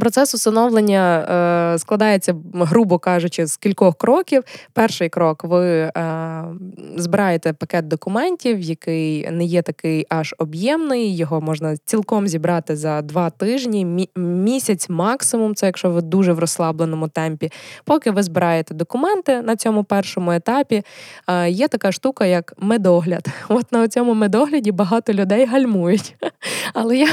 Процес 0.00 0.34
усиновлення 0.34 1.18
е, 1.74 1.78
складається, 1.78 2.34
грубо 2.54 2.98
кажучи, 2.98 3.46
з 3.46 3.56
кількох 3.56 3.96
кроків. 3.96 4.42
Перший 4.72 5.08
крок: 5.08 5.44
ви 5.44 5.66
е, 5.66 5.92
збираєте 6.96 7.52
пакет 7.52 7.88
документів, 7.88 8.60
який 8.60 9.30
не 9.30 9.44
є 9.44 9.62
такий 9.62 10.06
аж 10.08 10.34
об'ємний. 10.38 11.16
Його 11.16 11.40
можна 11.40 11.76
цілком 11.84 12.28
зібрати 12.28 12.76
за 12.76 13.02
два 13.02 13.30
тижні, 13.30 13.86
мі- 13.86 14.18
місяць 14.20 14.88
максимум. 14.88 15.54
Це 15.54 15.66
якщо 15.66 15.90
ви 15.90 16.00
дуже 16.00 16.32
в 16.32 16.38
розслабленому 16.38 17.08
темпі. 17.08 17.52
Поки 17.84 18.10
ви 18.10 18.22
збираєте 18.22 18.74
документи 18.74 19.42
на 19.42 19.56
цьому 19.56 19.84
першому 19.84 20.32
етапі, 20.32 20.82
е, 21.28 21.50
є 21.50 21.68
така 21.68 21.92
штука, 21.92 22.26
як 22.26 22.52
медогляд. 22.58 23.26
От 23.48 23.72
на 23.72 23.88
цьому 23.88 24.14
медогляді 24.14 24.72
багато 24.72 25.12
людей 25.12 25.46
гальмують. 25.46 26.16
Але 26.74 26.96
я 26.96 27.08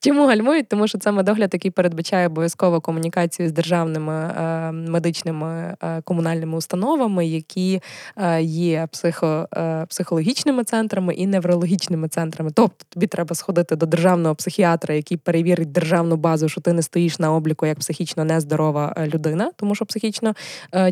чому 0.00 0.26
гальмують? 0.26 0.68
Тому 0.68 0.88
що 0.88 0.98
це 0.98 1.12
медогляд, 1.12 1.50
який 1.52 1.70
передбачає 1.70 2.13
обов'язково 2.22 2.80
комунікацію 2.80 3.48
з 3.48 3.52
державними 3.52 4.12
е, 4.12 4.72
медичними 4.72 5.76
е, 5.82 6.02
комунальними 6.04 6.56
установами, 6.56 7.26
які 7.26 7.80
е, 8.16 8.42
є 8.42 8.88
психо, 8.92 9.48
психологічними 9.88 10.64
центрами 10.64 11.14
і 11.14 11.26
неврологічними 11.26 12.08
центрами. 12.08 12.50
Тобто 12.54 12.84
тобі 12.88 13.06
треба 13.06 13.34
сходити 13.34 13.76
до 13.76 13.86
державного 13.86 14.34
психіатра, 14.34 14.94
який 14.94 15.16
перевірить 15.16 15.72
державну 15.72 16.16
базу, 16.16 16.48
що 16.48 16.60
ти 16.60 16.72
не 16.72 16.82
стоїш 16.82 17.18
на 17.18 17.32
обліку 17.32 17.66
як 17.66 17.78
психічно 17.78 18.24
нездорова 18.24 18.96
людина, 19.14 19.50
тому 19.56 19.74
що 19.74 19.86
психічно 19.86 20.34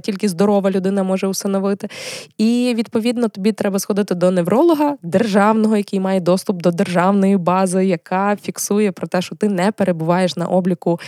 тільки 0.02 0.28
здорова 0.28 0.70
людина 0.70 1.02
може 1.02 1.26
усиновити. 1.26 1.88
І 2.38 2.74
відповідно 2.76 3.28
тобі 3.28 3.52
треба 3.52 3.78
сходити 3.78 4.14
до 4.14 4.30
невролога 4.30 4.96
державного, 5.02 5.76
який 5.76 6.00
має 6.00 6.20
доступ 6.20 6.62
до 6.62 6.70
державної 6.70 7.36
бази, 7.36 7.86
яка 7.86 8.36
фіксує 8.36 8.92
про 8.92 9.06
те, 9.06 9.22
що 9.22 9.36
ти 9.36 9.48
не 9.48 9.72
перебуваєш 9.72 10.36
на 10.36 10.46
обліку 10.46 11.00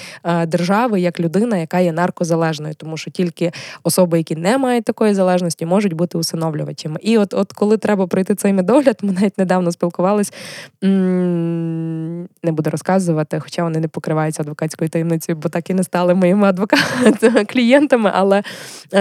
держави 0.47 1.01
як 1.01 1.21
людина, 1.21 1.57
яка 1.57 1.81
є 1.81 1.93
наркозалежною, 1.93 2.75
тому 2.75 2.97
що 2.97 3.11
тільки 3.11 3.53
особи, 3.83 4.19
які 4.19 4.37
не 4.37 4.59
мають 4.59 4.85
такої 4.85 5.15
залежності, 5.15 5.67
можуть 5.67 5.93
бути 5.93 6.19
усиновлювачами. 6.19 6.99
І 7.03 7.19
от, 7.19 7.35
от 7.35 7.53
коли 7.53 7.77
треба 7.77 8.07
пройти 8.07 8.35
цей 8.35 8.53
медогляд, 8.53 8.99
ми 9.03 9.13
навіть 9.13 9.39
недавно 9.39 9.73
спілкувались. 9.73 10.33
не 12.43 12.53
буду 12.53 12.71
розказувати, 12.71 13.41
хоча 13.41 13.63
вони 13.63 13.81
не 13.81 13.89
покриваються 13.89 14.43
адвокатською 14.43 14.91
таємницею, 14.91 15.37
бо 15.37 15.49
так 15.49 15.71
і 15.71 15.75
не 15.75 15.85
стали 15.85 16.15
моїми 16.15 16.47
адвокатами 16.47 17.45
клієнтами, 17.49 18.11
але 18.15 18.43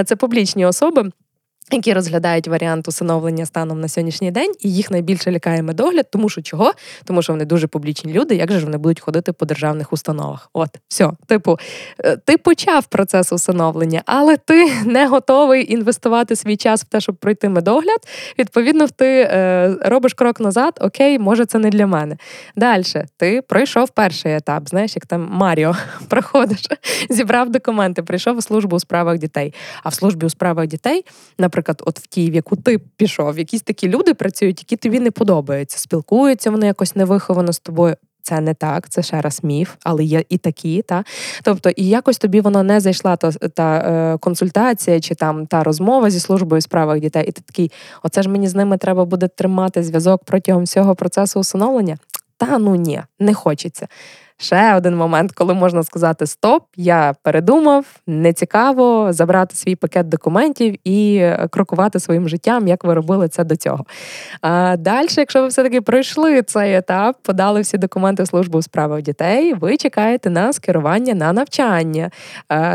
це 0.06 0.16
публічні 0.16 0.66
особи 0.66 1.12
які 1.72 1.93
розглядають 1.93 2.47
варіант 2.47 2.88
усиновлення 2.88 3.45
станом 3.45 3.82
на 3.82 3.88
сьогоднішній 3.88 4.32
день, 4.32 4.53
і 4.59 4.74
їх 4.74 4.91
найбільше 4.91 5.32
лякає 5.32 5.64
медогляд, 5.64 6.11
тому 6.11 6.30
що 6.30 6.41
чого? 6.41 6.72
Тому 7.05 7.22
що 7.22 7.34
вони 7.34 7.45
дуже 7.45 7.68
публічні 7.68 8.14
люди. 8.14 8.36
Як 8.36 8.51
же 8.51 8.59
ж 8.59 8.66
вони 8.66 8.78
будуть 8.78 8.99
ходити 8.99 9.34
по 9.34 9.45
державних 9.45 9.93
установах? 9.93 10.49
От, 10.53 10.70
все, 10.88 11.11
типу, 11.28 11.59
е, 11.99 12.18
ти 12.18 12.38
почав 12.38 12.86
процес 12.86 13.34
усиновлення, 13.34 14.01
але 14.05 14.38
ти 14.38 14.72
не 14.86 15.07
готовий 15.07 15.74
інвестувати 15.74 16.36
свій 16.36 16.57
час 16.57 16.82
в 16.82 16.86
те, 16.86 17.01
щоб 17.01 17.16
пройти 17.16 17.49
медогляд. 17.49 17.99
Відповідно, 18.39 18.88
ти 18.88 19.30
е, 19.32 19.76
робиш 19.82 20.14
крок 20.14 20.39
назад, 20.39 20.80
окей, 20.82 21.20
може, 21.20 21.45
це 21.45 21.59
не 21.59 21.70
для 21.70 21.88
мене. 21.88 22.18
Далі 22.55 22.84
ти 23.18 23.41
пройшов 23.41 23.89
перший 23.89 24.36
етап, 24.36 24.70
знаєш, 24.70 24.95
як 24.95 25.05
там 25.05 25.28
Маріо 25.32 25.76
проходиш, 26.07 26.68
зібрав 27.09 27.49
документи, 27.49 28.03
прийшов 28.03 28.38
у 28.38 28.41
службу 28.41 28.76
у 28.76 28.80
справах 28.80 29.18
дітей. 29.18 29.53
А 29.84 29.89
в 29.89 29.93
службі 29.93 30.26
у 30.26 30.30
справах 30.30 30.68
дітей, 30.68 31.05
наприклад 31.39 31.53
наприклад, 31.54 31.82
от 31.86 31.99
в 31.99 32.08
тій, 32.08 32.32
в 32.32 32.34
яку 32.34 32.56
ти 32.56 32.78
пішов, 32.78 33.39
якісь 33.39 33.62
такі 33.62 33.89
люди 33.89 34.14
працюють, 34.14 34.60
які 34.60 34.76
тобі 34.76 34.99
не 34.99 35.12
подобаються. 35.12 35.78
Спілкуються 35.78 36.51
вони 36.51 36.66
якось 36.66 36.95
невиховано 36.95 37.54
з 37.54 37.60
тобою. 37.60 37.95
Це 38.26 38.39
не 38.41 38.54
так, 38.54 38.89
це 38.89 39.04
ще 39.04 39.22
раз 39.22 39.39
міф, 39.43 39.76
але 39.84 40.04
є 40.04 40.24
і 40.30 40.38
такі, 40.38 40.82
та 40.82 41.04
тобто, 41.43 41.70
і 41.70 41.88
якось 41.88 42.18
тобі 42.18 42.41
воно 42.41 42.64
не 42.64 42.80
зайшла 42.80 43.16
та 43.16 43.32
та 43.32 43.78
е, 43.78 44.18
консультація 44.18 44.99
чи 44.99 45.16
там 45.16 45.45
та 45.45 45.64
розмова 45.64 46.10
зі 46.10 46.20
службою 46.20 46.58
у 46.58 46.62
справах 46.62 46.99
дітей, 46.99 47.26
і 47.28 47.32
ти 47.32 47.41
такий, 47.41 47.72
оце 48.04 48.24
ж 48.24 48.30
мені 48.30 48.47
з 48.47 48.56
ними 48.56 48.78
треба 48.78 49.06
буде 49.06 49.28
тримати 49.28 49.84
зв'язок 49.84 50.22
протягом 50.26 50.64
всього 50.64 50.95
процесу 50.95 51.39
усиновлення. 51.39 51.97
Та 52.38 52.58
ну 52.58 52.76
ні, 52.76 53.01
не 53.20 53.34
хочеться 53.34 53.88
ще 54.38 54.76
один 54.76 54.96
момент, 54.96 55.32
коли 55.32 55.54
можна 55.54 55.84
сказати 55.84 56.28
Стоп, 56.28 56.64
я 56.76 57.16
передумав, 57.24 57.86
не 58.08 58.34
цікаво 58.34 59.14
забрати 59.14 59.56
свій 59.56 59.76
пакет 59.76 60.10
документів 60.10 60.76
і 60.84 61.16
е, 61.16 61.48
крокувати 61.52 62.00
своїм 62.00 62.30
життям, 62.30 62.68
як 62.68 62.84
ви 62.84 62.94
робили 62.94 63.28
це 63.28 63.44
до 63.44 63.56
цього. 63.56 63.86
А 64.42 64.76
Далі, 64.78 65.08
якщо 65.18 65.42
ви 65.42 65.48
все-таки 65.48 65.82
пройшли 65.82 66.42
цей 66.42 66.76
етап, 66.76 67.16
подали 67.22 67.62
всі 67.62 67.78
документи 67.78 68.24
в 68.24 68.28
службу 68.28 68.58
у 68.58 68.62
справах 68.62 69.02
дітей, 69.02 69.54
ви 69.54 69.78
чекаєте 69.78 70.30
на 70.30 70.54
скерування 70.54 71.14
на 71.14 71.34
навчання. 71.34 72.12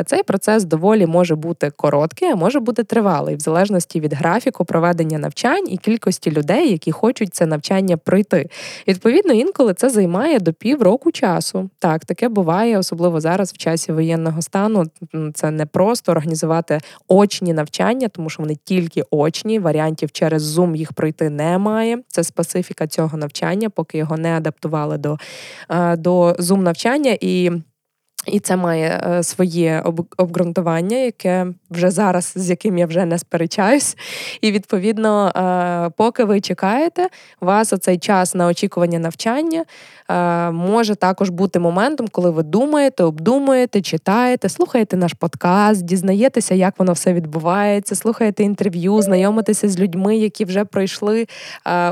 Цей 0.06 0.22
процес 0.22 0.64
доволі 0.64 1.06
може 1.06 1.34
бути 1.34 1.70
короткий, 1.76 2.28
а 2.28 2.36
може 2.36 2.60
бути 2.60 2.84
тривалий, 2.84 3.36
в 3.36 3.40
залежності 3.40 4.00
від 4.00 4.12
графіку 4.14 4.64
проведення 4.64 5.18
навчань 5.18 5.68
і 5.68 5.76
кількості 5.76 6.30
людей, 6.30 6.70
які 6.70 6.92
хочуть 6.92 7.34
це 7.34 7.46
навчання 7.46 7.96
пройти. 7.96 8.48
Відповідно, 8.88 9.32
інколи 9.32 9.74
це 9.74 9.90
займає 9.90 10.38
до 10.40 10.52
півроку 10.52 11.12
часу 11.12 11.47
часу. 11.48 11.70
Так, 11.78 12.04
таке 12.04 12.28
буває, 12.28 12.78
особливо 12.78 13.20
зараз, 13.20 13.52
в 13.52 13.56
часі 13.56 13.92
воєнного 13.92 14.42
стану. 14.42 14.84
Це 15.34 15.50
не 15.50 15.66
просто 15.66 16.12
організувати 16.12 16.80
очні 17.08 17.52
навчання, 17.52 18.08
тому 18.08 18.30
що 18.30 18.42
вони 18.42 18.56
тільки 18.64 19.02
очні. 19.10 19.58
Варіантів 19.58 20.12
через 20.12 20.58
Zoom 20.58 20.76
їх 20.76 20.92
пройти 20.92 21.30
немає. 21.30 21.98
Це 22.08 22.24
специфіка 22.24 22.86
цього 22.86 23.18
навчання, 23.18 23.70
поки 23.70 23.98
його 23.98 24.16
не 24.16 24.36
адаптували 24.36 24.98
до, 24.98 25.16
до 25.96 26.32
Zoom 26.32 26.60
навчання 26.60 27.16
і. 27.20 27.50
І 28.28 28.40
це 28.40 28.56
має 28.56 29.00
е, 29.06 29.22
своє 29.22 29.82
обґрунтування, 30.16 30.96
яке 30.96 31.46
вже 31.70 31.90
зараз, 31.90 32.32
з 32.36 32.50
яким 32.50 32.78
я 32.78 32.86
вже 32.86 33.04
не 33.04 33.18
сперечаюсь. 33.18 33.96
І 34.40 34.52
відповідно, 34.52 35.28
е, 35.28 35.90
поки 35.96 36.24
ви 36.24 36.40
чекаєте, 36.40 37.08
у 37.40 37.46
вас 37.46 37.72
оцей 37.72 37.98
час 37.98 38.34
на 38.34 38.46
очікування 38.46 38.98
навчання 38.98 39.64
Е, 40.10 40.50
може 40.50 40.94
також 40.94 41.30
бути 41.30 41.58
моментом, 41.58 42.08
коли 42.12 42.30
ви 42.30 42.42
думаєте, 42.42 43.04
обдумуєте, 43.04 43.80
читаєте, 43.80 44.48
слухаєте 44.48 44.96
наш 44.96 45.12
подкаст, 45.12 45.84
дізнаєтеся, 45.84 46.54
як 46.54 46.78
воно 46.78 46.92
все 46.92 47.12
відбувається, 47.12 47.94
слухаєте 47.94 48.42
інтерв'ю, 48.42 49.02
знайомитеся 49.02 49.68
з 49.68 49.78
людьми, 49.78 50.16
які 50.16 50.44
вже 50.44 50.64
пройшли 50.64 51.26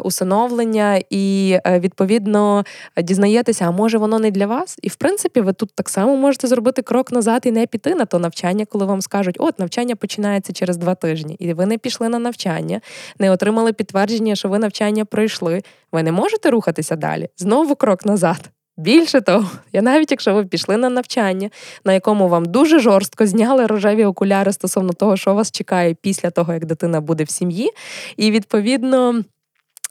усиновлення, 0.03 1.01
і 1.11 1.59
відповідно 1.67 2.65
дізнаєтеся, 3.03 3.65
а 3.65 3.71
може 3.71 3.99
воно 3.99 4.19
не 4.19 4.31
для 4.31 4.47
вас? 4.47 4.79
І 4.83 4.89
в 4.89 4.97
принципі, 4.97 5.41
ви 5.41 5.53
тут 5.53 5.71
так 5.75 5.89
само 5.89 6.17
можете 6.27 6.47
зробити 6.47 6.83
крок 6.83 7.13
назад 7.13 7.43
і 7.45 7.51
не 7.51 7.67
піти 7.67 7.95
на 7.95 8.05
то 8.05 8.19
навчання, 8.19 8.65
коли 8.65 8.87
вам 8.87 9.03
скажуть, 9.03 9.37
от 9.39 9.59
навчання 9.59 9.97
починається 9.97 10.53
через 10.53 10.77
два 10.77 10.95
тижні, 10.95 11.37
і 11.39 11.53
ви 11.53 11.67
не 11.67 11.79
пішли 11.79 12.09
на 12.09 12.19
навчання, 12.19 12.81
не 13.19 13.31
отримали 13.31 13.73
підтвердження, 13.73 14.37
що 14.37 14.49
ви 14.49 14.59
навчання 14.59 15.05
пройшли. 15.05 15.63
Ви 15.93 16.03
не 16.03 16.13
можете 16.13 16.51
рухатися 16.51 16.97
далі. 16.97 17.29
Знову 17.37 17.75
крок 17.75 18.07
назад. 18.07 18.51
Більше 18.77 19.21
того, 19.21 19.51
я 19.73 19.83
навіть 19.83 20.11
якщо 20.11 20.35
ви 20.35 20.45
пішли 20.45 20.77
на 20.77 20.91
навчання, 20.91 21.51
на 21.85 21.93
якому 21.93 22.29
вам 22.29 22.45
дуже 22.45 22.79
жорстко 22.79 23.27
зняли 23.27 23.67
рожеві 23.67 24.05
окуляри 24.05 24.53
стосовно 24.53 24.93
того, 24.93 25.17
що 25.17 25.35
вас 25.35 25.51
чекає 25.51 25.95
після 25.95 26.31
того, 26.31 26.53
як 26.53 26.65
дитина 26.65 27.01
буде 27.01 27.25
в 27.25 27.31
сім'ї, 27.31 27.71
і 28.17 28.31
відповідно 28.31 29.23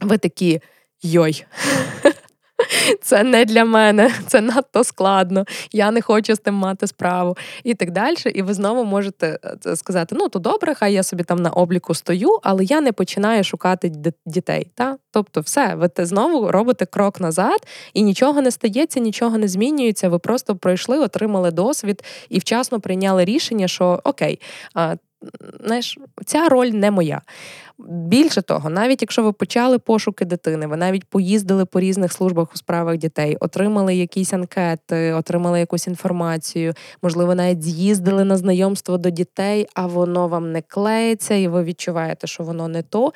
ви 0.02 0.18
такі 0.18 0.62
йой. 1.04 1.46
Це 3.02 3.24
не 3.24 3.46
для 3.46 3.66
мене, 3.66 4.12
це 4.28 4.42
надто 4.42 4.84
складно, 4.84 5.46
я 5.72 5.92
не 5.92 6.02
хочу 6.02 6.36
з 6.36 6.40
тим 6.40 6.54
мати 6.54 6.88
справу 6.88 7.38
і 7.64 7.74
так 7.74 7.92
далі. 7.92 8.16
І 8.34 8.42
ви 8.42 8.54
знову 8.54 8.84
можете 8.84 9.40
е, 9.66 9.76
сказати: 9.76 10.16
ну 10.20 10.30
то 10.30 10.40
добре, 10.40 10.76
хай 10.76 10.94
я 10.94 11.04
собі 11.04 11.24
там 11.24 11.40
на 11.40 11.50
обліку 11.50 11.94
стою, 11.94 12.40
але 12.44 12.64
я 12.64 12.82
не 12.82 12.92
починаю 12.92 13.44
шукати 13.44 13.92
дітей. 14.26 14.72
Та? 14.76 14.98
Тобто, 15.12 15.42
все, 15.42 15.76
ви 15.76 15.88
те 15.88 16.06
знову 16.06 16.52
робите 16.52 16.86
крок 16.86 17.20
назад, 17.20 17.68
і 17.94 18.04
нічого 18.04 18.42
не 18.42 18.52
стається, 18.52 19.00
нічого 19.00 19.38
не 19.38 19.48
змінюється. 19.48 20.10
Ви 20.10 20.20
просто 20.20 20.56
пройшли, 20.56 21.00
отримали 21.00 21.52
досвід 21.52 22.04
і 22.30 22.40
вчасно 22.40 22.80
прийняли 22.80 23.26
рішення, 23.26 23.68
що 23.68 24.02
окей, 24.04 24.40
знаєш, 25.66 25.98
ця 26.26 26.50
роль 26.50 26.68
не 26.68 26.92
моя. 26.92 27.22
Більше 27.88 28.42
того, 28.42 28.70
навіть 28.70 29.02
якщо 29.02 29.24
ви 29.24 29.32
почали 29.32 29.80
пошуки 29.80 30.26
дитини, 30.26 30.68
ви 30.68 30.78
навіть 30.78 31.06
поїздили 31.06 31.66
по 31.66 31.80
різних 31.80 32.14
службах 32.14 32.54
у 32.54 32.58
справах 32.58 32.98
дітей, 32.98 33.38
отримали 33.40 33.96
якісь 33.96 34.34
анкети, 34.34 35.14
отримали 35.14 35.60
якусь 35.60 35.88
інформацію, 35.88 36.74
можливо, 37.02 37.36
навіть 37.36 37.64
з'їздили 37.64 38.24
на 38.24 38.38
знайомство 38.38 38.98
до 38.98 39.10
дітей, 39.10 39.68
а 39.74 39.88
воно 39.88 40.28
вам 40.28 40.52
не 40.52 40.62
клеїться, 40.62 41.34
і 41.34 41.48
ви 41.48 41.64
відчуваєте, 41.64 42.28
що 42.28 42.44
воно 42.44 42.68
не 42.68 42.82
то. 42.82 43.14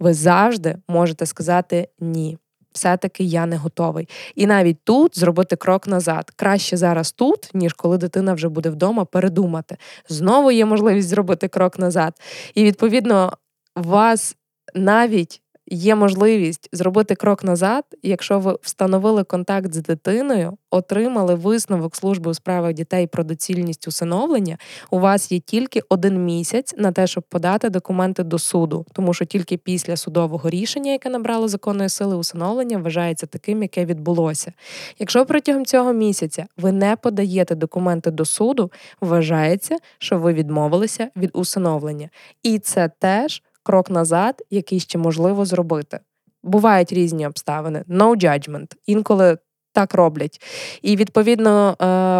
Ви 0.00 0.14
завжди 0.14 0.76
можете 0.88 1.26
сказати 1.26 1.88
ні 2.00 2.38
все-таки 2.78 3.24
я 3.24 3.46
не 3.46 3.56
готовий. 3.56 4.08
І 4.34 4.46
навіть 4.46 4.78
тут 4.84 5.18
зробити 5.18 5.56
крок 5.56 5.86
назад. 5.86 6.30
Краще 6.36 6.76
зараз 6.76 7.12
тут, 7.12 7.50
ніж 7.54 7.72
коли 7.72 7.98
дитина 7.98 8.34
вже 8.34 8.48
буде 8.48 8.70
вдома, 8.70 9.04
передумати. 9.04 9.76
Знову 10.08 10.50
є 10.50 10.64
можливість 10.64 11.08
зробити 11.08 11.48
крок 11.48 11.78
назад. 11.78 12.20
І 12.54 12.64
відповідно, 12.64 13.32
вас 13.76 14.36
навіть 14.74 15.42
є 15.70 15.94
можливість 15.94 16.68
зробити 16.72 17.14
крок 17.14 17.44
назад, 17.44 17.84
якщо 18.02 18.38
ви 18.38 18.56
встановили 18.62 19.24
контакт 19.24 19.74
з 19.74 19.82
дитиною, 19.82 20.56
отримали 20.70 21.34
висновок 21.34 21.96
служби 21.96 22.30
у 22.30 22.34
справах 22.34 22.72
дітей 22.72 23.06
про 23.06 23.24
доцільність 23.24 23.88
усиновлення. 23.88 24.58
У 24.90 24.98
вас 24.98 25.32
є 25.32 25.38
тільки 25.38 25.80
один 25.88 26.24
місяць 26.24 26.74
на 26.78 26.92
те, 26.92 27.06
щоб 27.06 27.24
подати 27.28 27.70
документи 27.70 28.22
до 28.22 28.38
суду, 28.38 28.86
тому 28.92 29.14
що 29.14 29.24
тільки 29.24 29.56
після 29.56 29.96
судового 29.96 30.50
рішення, 30.50 30.92
яке 30.92 31.10
набрало 31.10 31.48
законної 31.48 31.88
сили 31.88 32.16
усиновлення, 32.16 32.78
вважається 32.78 33.26
таким, 33.26 33.62
яке 33.62 33.84
відбулося. 33.84 34.52
Якщо 34.98 35.26
протягом 35.26 35.66
цього 35.66 35.92
місяця 35.92 36.46
ви 36.56 36.72
не 36.72 36.96
подаєте 36.96 37.54
документи 37.54 38.10
до 38.10 38.24
суду, 38.24 38.72
вважається, 39.00 39.76
що 39.98 40.18
ви 40.18 40.32
відмовилися 40.32 41.08
від 41.16 41.30
усиновлення, 41.32 42.10
і 42.42 42.58
це 42.58 42.90
теж 42.98 43.42
крок 43.68 43.90
назад, 43.90 44.42
який 44.50 44.80
ще 44.80 44.98
можливо 44.98 45.44
зробити. 45.44 46.00
Бувають 46.42 46.92
різні 46.92 47.26
обставини, 47.26 47.84
no 47.88 48.24
judgment. 48.24 48.72
Інколи 48.86 49.38
так 49.72 49.94
роблять. 49.94 50.40
І 50.82 50.96
відповідно 50.96 51.70
е, 51.70 51.74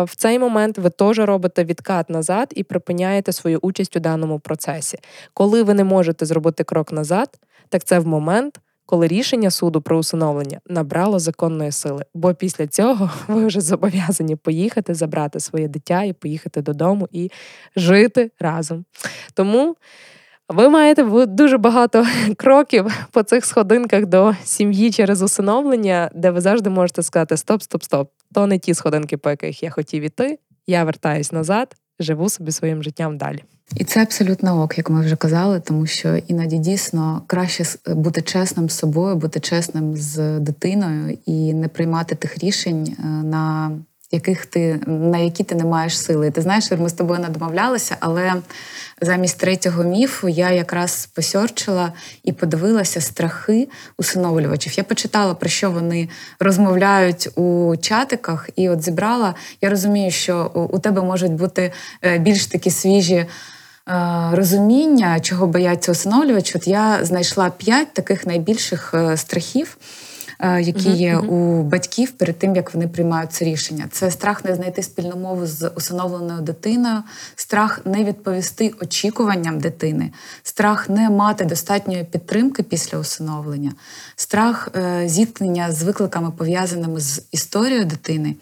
в 0.05 0.17
цей 0.17 0.39
момент 0.39 0.79
ви 0.79 0.91
теж 0.91 1.19
робите 1.19 1.65
відкат 1.65 2.11
назад 2.11 2.53
і 2.57 2.63
припиняєте 2.63 3.33
свою 3.33 3.59
участь 3.63 3.97
у 3.97 4.01
даному 4.01 4.39
процесі. 4.39 4.99
Коли 5.35 5.63
ви 5.63 5.75
не 5.75 5.85
можете 5.85 6.27
зробити 6.27 6.65
крок 6.65 6.93
назад, 6.93 7.29
так 7.69 7.85
це 7.85 7.99
в 7.99 8.07
момент. 8.07 8.61
Коли 8.87 9.09
рішення 9.09 9.51
суду 9.51 9.81
про 9.81 9.99
усиновлення 9.99 10.61
набрало 10.67 11.19
законної 11.19 11.73
сили, 11.73 12.05
бо 12.15 12.35
після 12.35 12.67
цього 12.67 13.11
ви 13.29 13.47
вже 13.47 13.61
зобов'язані 13.61 14.37
поїхати, 14.37 14.95
забрати 14.95 15.41
своє 15.41 15.69
дитя 15.69 16.03
і 16.03 16.13
поїхати 16.13 16.63
додому 16.63 17.09
і 17.13 17.31
жити 17.77 18.31
разом. 18.41 18.85
Тому 19.35 19.77
ви 20.49 20.69
маєте 20.69 21.27
дуже 21.27 21.59
багато 21.59 22.07
кроків 22.37 23.07
по 23.11 23.23
цих 23.23 23.45
сходинках 23.45 24.07
до 24.07 24.35
сім'ї 24.45 24.91
через 24.91 25.23
усиновлення, 25.23 26.11
де 26.15 26.31
ви 26.31 26.41
завжди 26.41 26.71
можете 26.71 27.03
сказати: 27.03 27.37
Стоп, 27.37 27.63
стоп, 27.63 27.83
стоп, 27.83 28.11
то 28.35 28.47
не 28.47 28.59
ті 28.59 28.75
сходинки, 28.75 29.17
по 29.17 29.31
яких 29.31 29.63
я 29.63 29.71
хотів 29.71 30.03
іти. 30.03 30.39
Я 30.67 30.85
вертаюсь 30.85 31.33
назад, 31.33 31.75
живу 32.01 32.29
собі 32.29 32.53
своїм 32.53 32.83
життям 32.83 33.19
далі. 33.19 33.45
І 33.77 33.85
це 33.85 34.03
абсолютно 34.03 34.63
ок, 34.63 34.79
як 34.79 34.91
ми 34.91 35.01
вже 35.01 35.17
казали, 35.17 35.61
тому 35.61 35.87
що 35.87 36.17
іноді 36.17 36.59
дійсно 36.59 37.23
краще 37.27 37.65
бути 37.87 38.23
чесним 38.23 38.69
з 38.69 38.79
собою, 38.79 39.17
бути 39.17 39.41
чесним 39.41 39.97
з 39.97 40.41
дитиною 40.41 41.19
і 41.27 41.55
не 41.55 41.69
приймати 41.69 42.15
тих 42.15 42.39
рішень 42.39 42.97
е, 42.99 43.07
на 43.07 43.71
яких 44.11 44.47
ти 44.47 44.81
на 44.87 45.19
які 45.19 45.45
ти 45.45 45.55
не 45.55 45.65
маєш 45.65 45.99
сили. 45.99 46.31
Ти 46.31 46.43
знаєш, 46.43 46.71
ми 46.71 46.89
з 46.89 46.93
тобою 46.93 47.21
не 47.21 47.29
домовлялися, 47.29 47.97
але 48.01 48.35
замість 49.01 49.39
третього 49.39 49.83
міфу 49.85 50.29
я 50.29 50.51
якраз 50.51 51.07
посьорчила 51.07 51.93
і 52.25 52.33
подивилася 52.33 53.01
страхи 53.01 53.69
усиновлювачів. 53.99 54.73
Я 54.73 54.85
почитала, 54.85 55.35
про 55.35 55.49
що 55.49 55.71
вони 55.71 56.09
розмовляють 56.41 57.39
у 57.39 57.77
чатиках, 57.77 58.51
і 58.57 58.69
от 58.69 58.83
зібрала. 58.83 59.35
Я 59.61 59.71
розумію, 59.71 60.11
що 60.11 60.69
у 60.73 60.79
тебе 60.79 61.03
можуть 61.03 61.33
бути 61.33 61.73
е, 62.05 62.19
більш 62.19 62.47
такі 62.47 62.71
свіжі. 62.71 63.27
Е, 63.89 64.29
розуміння, 64.33 65.21
чого 65.21 65.47
бояться 65.47 65.93
усиновлювачі, 65.93 66.53
от 66.59 66.69
я 66.69 66.99
знайшла 67.03 67.51
п'ять 67.51 67.93
таких 67.93 68.27
найбільших 68.27 68.95
е, 68.95 69.17
страхів, 69.17 69.77
які 70.41 70.91
є 70.91 71.19
у 71.19 71.63
батьків 71.63 72.13
перед 72.13 72.39
тим, 72.39 72.57
як 72.57 72.75
вони 72.75 72.89
приймають 72.89 73.33
це 73.33 73.45
рішення. 73.45 73.89
Це 73.91 74.11
страх 74.11 74.45
не 74.45 74.55
знайти 74.55 74.83
спільну 74.83 75.17
мову 75.17 75.47
з 75.47 75.69
усиновленою 75.69 76.41
дитиною, 76.41 77.03
страх 77.35 77.81
не 77.85 78.05
відповісти 78.05 78.75
очікуванням 78.83 79.61
дитини, 79.61 80.11
страх 80.43 80.89
не 80.89 81.11
мати 81.11 81.45
достатньої 81.45 82.05
підтримки 82.05 82.63
після 82.63 82.99
усиновлення, 82.99 83.73
страх 84.17 84.69
е, 84.77 85.09
зіткнення 85.09 85.73
з 85.73 85.83
викликами, 85.83 86.31
пов'язаними 86.31 87.01
з 87.01 87.23
історією 87.33 87.85
дитини. 87.85 88.35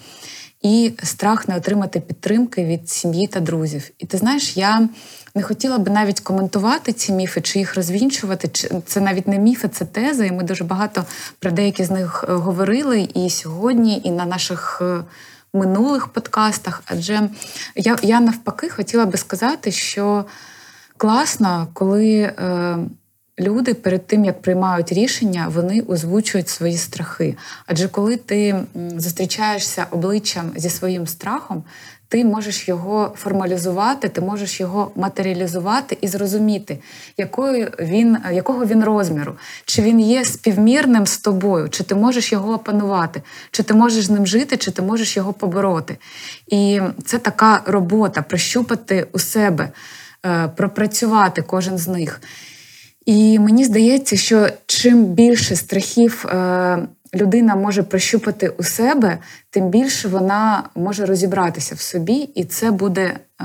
І 0.62 0.92
страх 1.02 1.48
не 1.48 1.56
отримати 1.56 2.00
підтримки 2.00 2.64
від 2.64 2.90
сім'ї 2.90 3.26
та 3.26 3.40
друзів. 3.40 3.90
І 3.98 4.06
ти 4.06 4.18
знаєш, 4.18 4.56
я 4.56 4.88
не 5.36 5.42
хотіла 5.42 5.78
би 5.78 5.90
навіть 5.90 6.20
коментувати 6.20 6.92
ці 6.92 7.12
міфи, 7.12 7.40
чи 7.40 7.58
їх 7.58 7.74
розвінчувати. 7.74 8.48
Це 8.86 9.00
навіть 9.00 9.28
не 9.28 9.38
міфи, 9.38 9.68
це 9.68 9.84
тези. 9.84 10.26
І 10.26 10.32
ми 10.32 10.42
дуже 10.42 10.64
багато 10.64 11.04
про 11.38 11.50
деякі 11.50 11.84
з 11.84 11.90
них 11.90 12.24
е, 12.28 12.32
говорили 12.32 13.08
і 13.14 13.30
сьогодні, 13.30 14.00
і 14.04 14.10
на 14.10 14.26
наших 14.26 14.78
е, 14.82 15.04
минулих 15.54 16.08
подкастах. 16.08 16.82
Адже 16.86 17.28
я, 17.74 17.96
я 18.02 18.20
навпаки 18.20 18.68
хотіла 18.68 19.06
би 19.06 19.18
сказати, 19.18 19.72
що 19.72 20.24
класно, 20.96 21.68
коли. 21.72 22.14
Е, 22.18 22.78
Люди 23.40 23.74
перед 23.74 24.06
тим 24.06 24.24
як 24.24 24.42
приймають 24.42 24.92
рішення, 24.92 25.48
вони 25.54 25.80
озвучують 25.80 26.48
свої 26.48 26.76
страхи. 26.76 27.36
Адже 27.66 27.88
коли 27.88 28.16
ти 28.16 28.54
зустрічаєшся 28.96 29.86
обличчям 29.90 30.52
зі 30.56 30.70
своїм 30.70 31.06
страхом, 31.06 31.64
ти 32.08 32.24
можеш 32.24 32.68
його 32.68 33.12
формалізувати, 33.16 34.08
ти 34.08 34.20
можеш 34.20 34.60
його 34.60 34.90
матеріалізувати 34.96 35.98
і 36.00 36.08
зрозуміти, 36.08 36.78
якою 37.16 37.70
він, 37.80 38.18
якого 38.32 38.66
він 38.66 38.84
розміру, 38.84 39.36
чи 39.64 39.82
він 39.82 40.00
є 40.00 40.24
співмірним 40.24 41.06
з 41.06 41.18
тобою, 41.18 41.68
чи 41.68 41.84
ти 41.84 41.94
можеш 41.94 42.32
його 42.32 42.54
опанувати, 42.54 43.22
чи 43.50 43.62
ти 43.62 43.74
можеш 43.74 44.04
з 44.04 44.10
ним 44.10 44.26
жити, 44.26 44.56
чи 44.56 44.70
ти 44.70 44.82
можеш 44.82 45.16
його 45.16 45.32
побороти. 45.32 45.96
І 46.46 46.80
це 47.04 47.18
така 47.18 47.62
робота 47.66 48.22
прощупати 48.22 49.06
у 49.12 49.18
себе, 49.18 49.70
е, 50.26 50.48
пропрацювати 50.56 51.42
кожен 51.42 51.78
з 51.78 51.88
них. 51.88 52.20
І 53.06 53.38
мені 53.38 53.64
здається, 53.64 54.16
що 54.16 54.48
чим 54.66 55.04
більше 55.04 55.56
страхів 55.56 56.26
е, 56.28 56.88
людина 57.14 57.56
може 57.56 57.82
прощупати 57.82 58.48
у 58.48 58.62
себе, 58.62 59.18
тим 59.50 59.68
більше 59.68 60.08
вона 60.08 60.62
може 60.74 61.06
розібратися 61.06 61.74
в 61.74 61.80
собі, 61.80 62.14
і 62.14 62.44
це 62.44 62.70
буде, 62.70 63.02
е, 63.02 63.44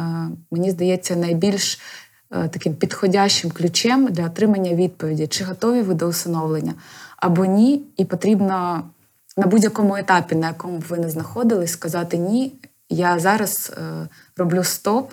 мені 0.51 0.71
здається, 0.71 1.15
найбільш 1.15 1.79
е, 2.31 2.47
таким 2.47 2.75
підходящим 2.75 3.51
ключем 3.51 4.07
для 4.11 4.25
отримання 4.25 4.75
відповіді, 4.75 5.27
чи 5.27 5.43
готові 5.43 5.81
ви 5.81 5.93
до 5.93 6.07
усиновлення 6.07 6.73
або 7.17 7.45
ні, 7.45 7.81
і 7.97 8.05
потрібно 8.05 8.83
на 9.37 9.47
будь-якому 9.47 9.95
етапі, 9.95 10.35
на 10.35 10.47
якому 10.47 10.77
б 10.77 10.83
ви 10.89 10.97
не 10.97 11.09
знаходились, 11.09 11.71
сказати 11.71 12.17
ні. 12.17 12.53
Я 12.89 13.19
зараз 13.19 13.73
роблю 14.37 14.63
стоп, 14.63 15.11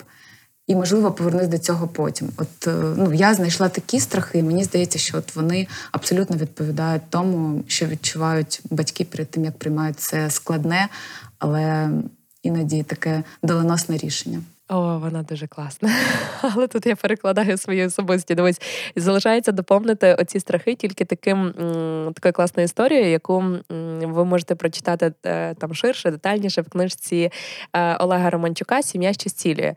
і, 0.69 0.75
можливо, 0.75 1.11
повернусь 1.11 1.47
до 1.47 1.57
цього 1.57 1.87
потім. 1.87 2.29
От 2.37 2.67
е, 2.67 2.71
ну 2.97 3.13
я 3.13 3.33
знайшла 3.33 3.69
такі 3.69 3.99
страхи, 3.99 4.39
і 4.39 4.43
мені 4.43 4.63
здається, 4.63 4.99
що 4.99 5.17
от 5.17 5.35
вони 5.35 5.67
абсолютно 5.91 6.37
відповідають 6.37 7.01
тому, 7.09 7.63
що 7.67 7.85
відчувають 7.85 8.61
батьки 8.69 9.05
перед 9.05 9.31
тим, 9.31 9.45
як 9.45 9.57
приймають 9.57 9.99
це 9.99 10.29
складне, 10.29 10.89
але 11.39 11.89
іноді 12.43 12.83
таке 12.83 13.23
доленосне 13.43 13.97
рішення. 13.97 14.41
О, 14.69 14.99
вона 14.99 15.23
дуже 15.23 15.47
класна. 15.47 15.89
Але 16.41 16.67
тут 16.67 16.85
я 16.85 16.95
перекладаю 16.95 17.57
свої 17.57 17.85
особисті. 17.85 18.35
Дивись, 18.35 18.61
залишається 18.95 19.51
доповнити 19.51 20.15
оці 20.15 20.39
страхи 20.39 20.75
тільки 20.75 21.05
таким 21.05 21.53
такою 22.13 22.33
класною 22.33 22.65
історією, 22.65 23.09
яку 23.09 23.43
ви 24.01 24.25
можете 24.25 24.55
прочитати 24.55 25.13
е, 25.25 25.53
там 25.53 25.73
ширше, 25.73 26.11
детальніше 26.11 26.61
в 26.61 26.69
книжці 26.69 27.31
е, 27.73 27.95
Олега 27.95 28.29
Романчука 28.29 28.81
Сім'я 28.81 29.13
що 29.13 29.29
зцілює. 29.29 29.73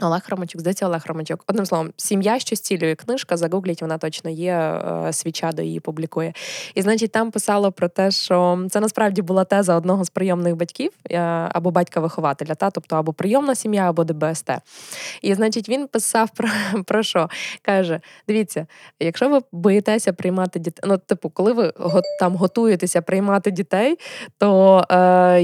Олег 0.00 0.22
Ромачук, 0.28 0.60
здається, 0.60 0.86
Олег 0.86 1.02
Ромачук. 1.06 1.44
Одним 1.46 1.66
словом, 1.66 1.92
сім'я, 1.96 2.38
що 2.38 2.56
зцілює 2.56 2.94
книжка, 2.94 3.36
загугліть, 3.36 3.82
вона 3.82 3.98
точно 3.98 4.30
є, 4.30 4.52
е, 4.52 5.12
свіча 5.12 5.52
до 5.52 5.62
її 5.62 5.80
публікує. 5.80 6.32
І 6.74 6.82
значить, 6.82 7.12
там 7.12 7.30
писало 7.30 7.72
про 7.72 7.88
те, 7.88 8.10
що 8.10 8.66
це 8.70 8.80
насправді 8.80 9.22
була 9.22 9.44
теза 9.44 9.76
одного 9.76 10.04
з 10.04 10.10
прийомних 10.10 10.56
батьків 10.56 10.92
е, 11.10 11.18
або 11.52 11.70
батька-вихователя, 11.70 12.54
та 12.54 12.70
тобто 12.70 12.96
або 12.96 13.12
прийомна 13.12 13.54
сім'я, 13.54 13.88
або 13.88 14.04
ДБСТ. 14.04 14.50
І 15.22 15.34
значить, 15.34 15.68
він 15.68 15.88
писав 15.88 16.30
про 16.30 16.48
про 16.84 17.02
що? 17.02 17.28
Каже: 17.62 18.00
дивіться, 18.28 18.66
якщо 19.00 19.28
ви 19.28 19.40
боїтеся 19.52 20.12
приймати 20.12 20.58
дітей, 20.58 20.90
ну, 20.90 20.98
типу, 20.98 21.30
коли 21.30 21.52
ви 21.52 21.72
там 22.20 22.36
готуєтеся 22.36 23.02
приймати 23.02 23.50
дітей, 23.50 23.98
то 24.38 24.84
е, 24.90 25.42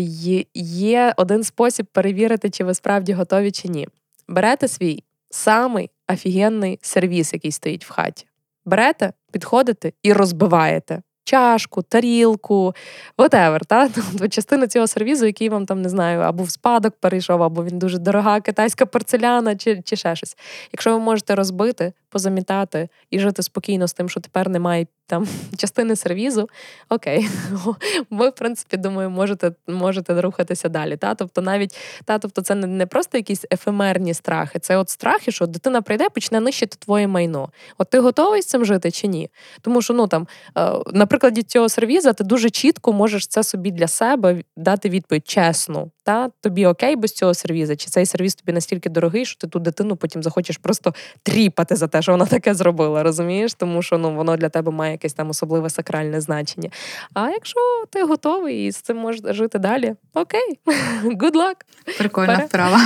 є 0.64 1.14
один 1.16 1.44
спосіб 1.44 1.86
перевірити, 1.92 2.50
чи 2.50 2.64
ви 2.64 2.74
справді 2.74 3.12
готові 3.12 3.50
чи 3.50 3.68
ні 3.68 3.88
берете 4.32 4.68
свій 4.68 5.04
самий 5.30 5.90
офігенний 6.08 6.78
сервіс, 6.82 7.32
який 7.32 7.52
стоїть 7.52 7.84
в 7.84 7.90
хаті. 7.90 8.26
Берете, 8.64 9.12
підходите 9.32 9.92
і 10.02 10.12
розбиваєте 10.12 11.02
чашку, 11.24 11.82
тарілку, 11.82 12.74
whatever, 13.18 13.60
та? 13.66 13.88
Тобто 13.88 14.28
частина 14.28 14.66
цього 14.66 14.86
сервізу, 14.86 15.26
який 15.26 15.48
вам 15.48 15.66
там 15.66 15.82
не 15.82 15.88
знаю, 15.88 16.20
або 16.20 16.44
в 16.44 16.50
спадок 16.50 16.94
перейшов, 17.00 17.42
або 17.42 17.64
він 17.64 17.78
дуже 17.78 17.98
дорога 17.98 18.40
китайська 18.40 18.86
порцеляна, 18.86 19.56
чи 19.56 19.82
чи 19.84 19.96
ще 19.96 20.16
щось. 20.16 20.36
Якщо 20.72 20.92
ви 20.92 20.98
можете 20.98 21.34
розбити, 21.34 21.92
позамітати 22.12 22.88
і 23.10 23.18
жити 23.18 23.42
спокійно 23.42 23.88
з 23.88 23.92
тим, 23.92 24.08
що 24.08 24.20
тепер 24.20 24.48
немає 24.48 24.86
там 25.06 25.28
частини 25.56 25.96
сервізу, 25.96 26.48
окей, 26.88 27.28
ви, 28.10 28.28
в 28.28 28.34
принципі, 28.34 28.76
думаю, 28.76 29.10
можете 29.10 29.52
можете 29.68 30.20
рухатися 30.20 30.68
далі. 30.68 30.96
Та? 30.96 31.14
Тобто, 31.14 31.40
навіть 31.40 31.76
та, 32.04 32.18
тобто, 32.18 32.42
це 32.42 32.54
не 32.54 32.86
просто 32.86 33.18
якісь 33.18 33.44
ефемерні 33.52 34.14
страхи, 34.14 34.58
це 34.58 34.76
от 34.76 34.88
страхи, 34.88 35.32
що 35.32 35.46
дитина 35.46 35.82
прийде, 35.82 36.08
почне 36.08 36.40
нищити 36.40 36.76
твоє 36.80 37.06
майно. 37.06 37.48
От 37.78 37.90
ти 37.90 37.98
готовий 37.98 38.42
з 38.42 38.46
цим 38.46 38.64
жити 38.64 38.90
чи 38.90 39.06
ні? 39.06 39.30
Тому 39.60 39.82
що, 39.82 39.94
ну 39.94 40.06
там, 40.06 40.28
е, 40.58 40.72
на 40.92 41.06
прикладі 41.06 41.42
цього 41.42 41.68
сервіза, 41.68 42.12
ти 42.12 42.24
дуже 42.24 42.50
чітко 42.50 42.92
можеш 42.92 43.26
це 43.26 43.42
собі 43.42 43.70
для 43.70 43.88
себе 43.88 44.42
дати 44.56 44.88
відповідь 44.88 45.28
чесну. 45.28 45.90
Та 46.04 46.30
тобі 46.40 46.66
окей 46.66 46.96
без 46.96 47.12
цього 47.12 47.34
сервіза, 47.34 47.76
чи 47.76 47.88
цей 47.88 48.06
сервіз 48.06 48.34
тобі 48.34 48.52
настільки 48.52 48.88
дорогий, 48.88 49.24
що 49.24 49.38
ти 49.38 49.46
ту 49.46 49.58
дитину 49.58 49.96
потім 49.96 50.22
захочеш 50.22 50.56
просто 50.56 50.94
тріпати 51.22 51.76
за 51.76 51.88
те, 51.88 52.01
що 52.02 52.12
вона 52.12 52.26
таке 52.26 52.54
зробила, 52.54 53.02
розумієш? 53.02 53.54
Тому 53.54 53.82
що 53.82 53.98
ну 53.98 54.14
воно 54.14 54.36
для 54.36 54.48
тебе 54.48 54.72
має 54.72 54.92
якесь 54.92 55.12
там 55.12 55.30
особливе 55.30 55.70
сакральне 55.70 56.20
значення. 56.20 56.70
А 57.14 57.28
якщо 57.28 57.60
ти 57.90 58.04
готовий 58.04 58.66
і 58.66 58.72
з 58.72 58.76
цим 58.76 58.96
можеш 58.96 59.36
жити 59.36 59.58
далі, 59.58 59.94
окей, 60.14 60.58
good 61.04 61.32
luck. 61.32 61.54
Прикольна 61.98 62.38
вправа. 62.38 62.80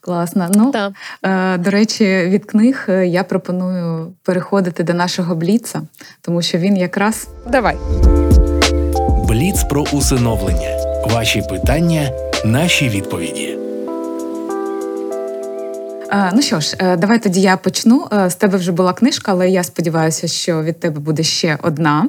Класно. 0.00 0.50
Ну 0.54 0.72
е, 1.22 1.58
до 1.58 1.70
речі, 1.70 2.04
від 2.04 2.44
книг 2.44 2.86
е, 2.88 3.06
я 3.06 3.24
пропоную 3.24 4.12
переходити 4.22 4.82
до 4.84 4.94
нашого 4.94 5.34
бліца, 5.34 5.82
тому 6.20 6.42
що 6.42 6.58
він 6.58 6.76
якраз 6.76 7.28
давай. 7.46 7.76
Бліц 9.28 9.64
про 9.64 9.84
усиновлення. 9.92 10.78
Ваші 11.06 11.42
питання, 11.50 12.10
наші 12.44 12.88
відповіді. 12.88 13.67
Ну 16.34 16.42
що 16.42 16.60
ж, 16.60 16.76
е, 16.78 16.96
давай 16.96 17.18
тоді 17.22 17.40
я 17.40 17.56
почну. 17.56 18.08
Е, 18.12 18.30
з 18.30 18.34
тебе 18.34 18.58
вже 18.58 18.72
була 18.72 18.92
книжка, 18.92 19.32
але 19.32 19.48
я 19.48 19.64
сподіваюся, 19.64 20.28
що 20.28 20.62
від 20.62 20.80
тебе 20.80 21.00
буде 21.00 21.22
ще 21.22 21.58
одна, 21.62 22.08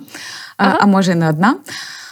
ага. 0.58 0.78
а 0.82 0.86
може 0.86 1.16
не 1.16 1.30
одна. 1.30 1.56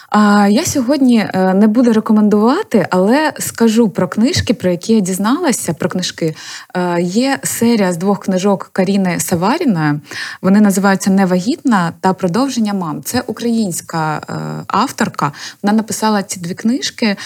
А 0.08 0.48
я 0.48 0.64
сьогодні 0.64 1.18
е, 1.18 1.54
не 1.54 1.66
буду 1.66 1.92
рекомендувати, 1.92 2.86
але 2.90 3.32
скажу 3.38 3.88
про 3.88 4.08
книжки, 4.08 4.54
про 4.54 4.70
які 4.70 4.92
я 4.92 5.00
дізналася. 5.00 5.74
Про 5.74 5.88
книжки 5.88 6.34
Е, 6.76 7.02
є 7.02 7.38
серія 7.42 7.92
з 7.92 7.96
двох 7.96 8.20
книжок 8.20 8.70
Каріни 8.72 9.20
Саваріної. 9.20 10.00
Вони 10.42 10.60
називаються 10.60 11.10
Невагітна 11.10 11.92
та 12.00 12.12
продовження 12.12 12.74
мам. 12.74 13.02
Це 13.02 13.22
українська 13.26 14.16
е, 14.18 14.64
авторка. 14.66 15.32
Вона 15.62 15.76
написала 15.76 16.22
ці 16.22 16.40
дві 16.40 16.54
книжки. 16.54 17.16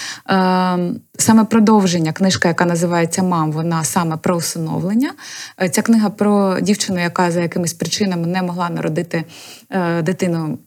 Саме 1.18 1.44
продовження 1.50 2.12
книжка, 2.12 2.48
яка 2.48 2.64
називається 2.64 3.22
Мам, 3.22 3.52
вона 3.52 3.84
саме 3.84 4.16
про 4.16 4.36
усиновлення. 4.36 5.12
Ця 5.70 5.82
книга 5.82 6.10
про 6.10 6.60
дівчину, 6.60 7.00
яка 7.00 7.30
за 7.30 7.40
якимись 7.40 7.72
причинами 7.72 8.26
не 8.26 8.42
могла 8.42 8.70
народити 8.70 9.24
дитину 10.02 10.58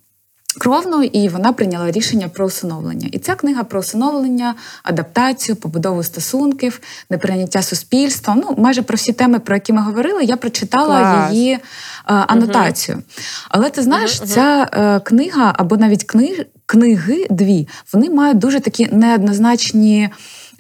кровно, 0.59 1.03
і 1.03 1.29
вона 1.29 1.53
прийняла 1.53 1.91
рішення 1.91 2.27
про 2.27 2.45
усиновлення. 2.45 3.09
І 3.11 3.19
ця 3.19 3.35
книга 3.35 3.63
про 3.63 3.79
усиновлення, 3.79 4.55
адаптацію, 4.83 5.55
побудову 5.55 6.03
стосунків, 6.03 6.79
неприйняття 7.09 7.61
суспільства. 7.61 8.35
Ну, 8.35 8.55
майже 8.57 8.81
про 8.81 8.95
всі 8.95 9.13
теми, 9.13 9.39
про 9.39 9.55
які 9.55 9.73
ми 9.73 9.81
говорили, 9.81 10.23
я 10.23 10.37
прочитала 10.37 10.99
Клас. 10.99 11.33
її 11.33 11.53
е, 11.53 11.59
анотацію. 12.05 12.97
Угу. 12.97 13.05
Але 13.49 13.69
ти 13.69 13.81
знаєш, 13.81 14.17
угу, 14.19 14.27
ця 14.27 14.67
е, 14.73 14.99
книга 14.99 15.53
або 15.57 15.77
навіть 15.77 16.03
книг, 16.03 16.45
книги 16.65 17.27
дві, 17.29 17.67
вони 17.93 18.09
мають 18.09 18.37
дуже 18.37 18.59
такі 18.59 18.89
неоднозначні 18.91 20.09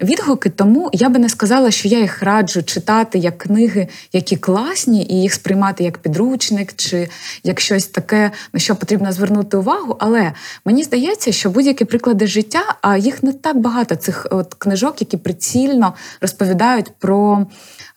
відгуки, 0.01 0.49
тому 0.49 0.89
я 0.93 1.09
би 1.09 1.19
не 1.19 1.29
сказала, 1.29 1.71
що 1.71 1.87
я 1.87 1.99
їх 1.99 2.23
раджу 2.23 2.61
читати 2.61 3.17
як 3.17 3.37
книги, 3.37 3.87
які 4.13 4.37
класні, 4.37 5.05
і 5.09 5.21
їх 5.21 5.33
сприймати 5.33 5.83
як 5.83 5.97
підручник, 5.97 6.75
чи 6.75 7.09
як 7.43 7.59
щось 7.59 7.87
таке, 7.87 8.31
на 8.53 8.59
що 8.59 8.75
потрібно 8.75 9.11
звернути 9.11 9.57
увагу. 9.57 9.95
Але 9.99 10.33
мені 10.65 10.83
здається, 10.83 11.31
що 11.31 11.49
будь-які 11.49 11.85
приклади 11.85 12.27
життя, 12.27 12.63
а 12.81 12.97
їх 12.97 13.23
не 13.23 13.33
так 13.33 13.57
багато 13.57 13.95
цих 13.95 14.27
от 14.31 14.53
книжок, 14.53 15.01
які 15.01 15.17
прицільно 15.17 15.93
розповідають 16.21 16.91
про. 16.99 17.45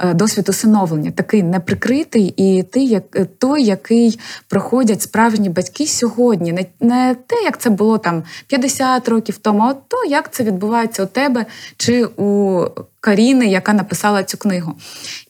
Е, 0.00 0.14
досвід 0.14 0.48
усиновлення, 0.48 1.10
такий 1.10 1.42
неприкритий, 1.42 2.34
і 2.36 2.62
ти 2.62 2.80
як 2.80 3.16
е, 3.16 3.24
той, 3.24 3.64
який 3.64 4.18
проходять 4.48 5.02
справжні 5.02 5.48
батьки 5.48 5.86
сьогодні, 5.86 6.52
не 6.52 6.66
не 6.80 7.16
те, 7.26 7.36
як 7.36 7.58
це 7.58 7.70
було 7.70 7.98
там 7.98 8.22
50 8.46 9.08
років 9.08 9.38
тому, 9.38 9.62
а 9.62 9.74
то, 9.74 10.04
як 10.08 10.32
це 10.32 10.44
відбувається 10.44 11.04
у 11.04 11.06
тебе 11.06 11.46
чи 11.76 11.87
у 11.96 12.60
Каріни, 13.00 13.46
яка 13.46 13.72
написала 13.72 14.24
цю 14.24 14.38
книгу. 14.38 14.74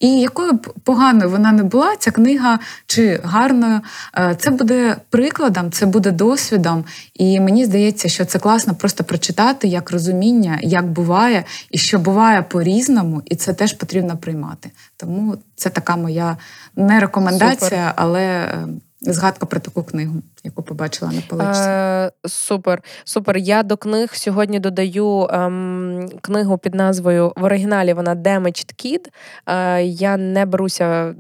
І 0.01 0.21
якою 0.21 0.53
б 0.53 0.75
поганою 0.85 1.31
вона 1.31 1.53
не 1.53 1.63
була, 1.63 1.97
ця 1.97 2.11
книга 2.11 2.59
чи 2.87 3.21
гарною, 3.25 3.81
е, 4.19 4.37
це 4.39 4.51
буде 4.51 4.97
прикладом, 5.11 5.73
це 5.73 5.87
буде 5.87 6.11
досвідом. 6.11 6.85
І 7.15 7.41
мені 7.41 7.65
здається, 7.65 8.09
що 8.09 8.25
це 8.25 8.39
класно 8.39 8.75
просто 8.75 9.05
прочитати 9.05 9.69
як 9.69 9.91
розуміння, 9.91 10.59
як 10.63 10.87
буває, 10.87 11.45
і 11.71 11.79
що 11.79 11.99
буває 11.99 12.43
по-різному, 12.43 13.23
і 13.25 13.37
це 13.37 13.53
теж 13.53 13.73
потрібно 13.73 14.17
приймати. 14.17 14.71
Тому 14.97 15.37
це 15.57 15.71
така 15.71 15.97
моя 15.97 16.37
не 16.77 17.01
рекомендація, 17.01 17.89
Супер. 17.89 17.93
але 17.97 18.23
е, 18.23 18.69
згадка 19.01 19.47
про 19.47 19.61
таку 19.61 19.83
книгу, 19.83 20.15
яку 20.45 20.63
побачила 20.63 21.13
на 21.13 21.21
поличці. 21.29 21.63
Е, 21.63 22.11
Супер, 22.27 22.83
супер. 23.05 23.37
Я 23.37 23.63
до 23.63 23.77
книг 23.77 24.09
сьогодні 24.13 24.61
додаю 24.61 25.29
ем, 25.31 26.09
книгу 26.21 26.59
під 26.59 26.75
назвою 26.75 27.33
в 27.37 27.45
оригіналі. 27.45 27.93
Вона 27.93 28.15
Damaged 28.15 28.85
Kid. 28.85 29.07
Е, 29.47 29.83
Я 29.83 30.17
не 30.17 30.47
беруся 30.47 31.15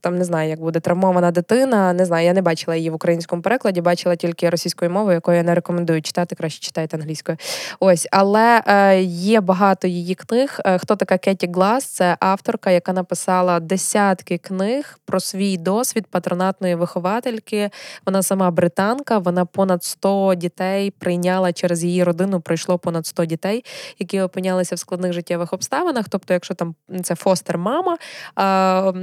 там, 0.00 0.18
не 0.18 0.24
знаю, 0.24 0.48
як 0.50 0.60
буде 0.60 0.80
травмована 0.80 1.30
дитина. 1.30 1.92
Не 1.92 2.04
знаю, 2.04 2.26
я 2.26 2.32
не 2.32 2.42
бачила 2.42 2.76
її 2.76 2.90
в 2.90 2.94
українському 2.94 3.42
перекладі, 3.42 3.80
бачила 3.80 4.16
тільки 4.16 4.50
російською 4.50 4.90
мовою, 4.90 5.14
якою 5.14 5.36
я 5.36 5.42
не 5.42 5.54
рекомендую 5.54 6.02
читати. 6.02 6.34
Краще 6.34 6.60
читайте 6.60 6.96
англійською. 6.96 7.38
Ось, 7.80 8.08
але 8.10 8.62
е, 8.66 9.02
є 9.02 9.40
багато 9.40 9.88
її 9.88 10.14
книг. 10.14 10.60
Е, 10.64 10.78
хто 10.78 10.96
така 10.96 11.18
Кеті 11.18 11.50
Глас? 11.54 11.84
Це 11.84 12.16
авторка, 12.20 12.70
яка 12.70 12.92
написала 12.92 13.60
десятки 13.60 14.38
книг 14.38 14.98
про 15.04 15.20
свій 15.20 15.56
досвід 15.56 16.06
патронатної 16.06 16.74
виховательки. 16.74 17.70
Вона 18.06 18.22
сама 18.22 18.50
британка. 18.50 19.18
Вона 19.18 19.44
понад 19.44 19.84
100 19.84 20.34
дітей 20.34 20.90
прийняла 20.90 21.52
через 21.52 21.84
її 21.84 22.04
родину. 22.04 22.40
Пройшло 22.40 22.78
понад 22.78 23.06
100 23.06 23.24
дітей, 23.24 23.64
які 23.98 24.20
опинялися 24.20 24.74
в 24.74 24.78
складних 24.78 25.12
життєвих 25.12 25.52
обставинах. 25.52 26.08
Тобто, 26.08 26.34
якщо 26.34 26.54
там 26.54 26.74
це 27.02 27.14
фостер-мама 27.14 27.96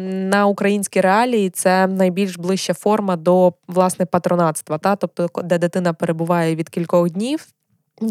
на 0.03 0.45
українські 0.71 1.01
реалії, 1.01 1.49
це 1.49 1.87
найбільш 1.87 2.37
ближча 2.37 2.73
форма 2.73 3.15
до 3.15 3.53
власне 3.67 4.05
патронатства, 4.05 4.77
та 4.77 4.95
тобто, 4.95 5.29
де 5.43 5.57
дитина 5.57 5.93
перебуває 5.93 6.55
від 6.55 6.69
кількох 6.69 7.09
днів 7.09 7.47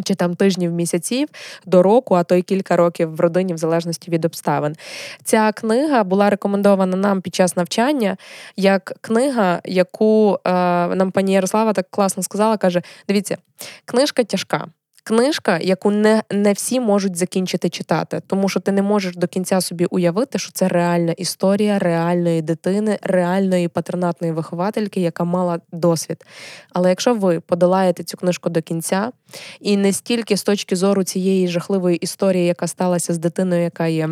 чи 0.05 0.15
там 0.15 0.35
тижнів, 0.35 0.73
місяців 0.73 1.29
до 1.67 1.83
року, 1.83 2.15
а 2.15 2.25
то 2.25 2.35
й 2.35 2.43
кілька 2.43 2.77
років 2.77 3.17
в 3.17 3.21
родині, 3.21 3.55
в 3.55 3.59
залежності 3.59 4.11
від 4.11 4.25
обставин. 4.25 4.77
Ця 5.25 5.53
книга 5.53 6.05
була 6.05 6.31
рекомендована 6.31 6.97
нам 6.97 7.21
під 7.21 7.35
час 7.35 7.57
навчання 7.57 8.17
як 8.57 8.93
книга, 9.01 9.61
яку 9.65 10.39
е, 10.45 10.51
нам 10.95 11.11
пані 11.11 11.33
Ярослава 11.33 11.73
так 11.73 11.87
класно 11.91 12.23
сказала, 12.23 12.57
каже: 12.57 12.83
дивіться, 13.09 13.37
книжка 13.85 14.25
тяжка 14.25 14.67
книжка, 15.11 15.59
яку 15.59 15.91
не 15.91 16.23
не 16.31 16.53
всі 16.53 16.81
можуть 16.81 17.17
закінчити 17.17 17.69
читати, 17.69 18.23
тому 18.27 18.49
що 18.49 18.61
ти 18.61 18.73
не 18.73 18.83
можеш 18.83 19.17
до 19.17 19.27
кінця 19.27 19.61
собі 19.61 19.85
уявити, 19.85 20.39
що 20.39 20.53
це 20.53 20.69
реальна 20.69 21.13
історія 21.13 21.79
реальної 21.79 22.43
дитини, 22.43 22.99
реальної 23.03 23.69
патронатної 23.69 24.33
виховательки, 24.33 25.01
яка 25.01 25.25
мала 25.25 25.61
досвід. 25.73 26.25
Але 26.73 26.89
якщо 26.89 27.15
ви 27.15 27.41
подолаєте 27.41 28.05
цю 28.05 28.17
книжку 28.17 28.51
до 28.51 28.63
кінця, 28.63 29.13
і 29.61 29.77
не 29.77 29.93
стільки 29.93 30.37
з 30.37 30.43
точки 30.43 30.77
зору 30.77 31.05
цієї 31.05 31.49
жахливої 31.49 31.97
історії, 31.97 32.47
яка 32.47 32.67
сталася 32.67 33.15
з 33.15 33.19
дитиною, 33.19 33.63
яка 33.63 33.87
є. 33.87 34.09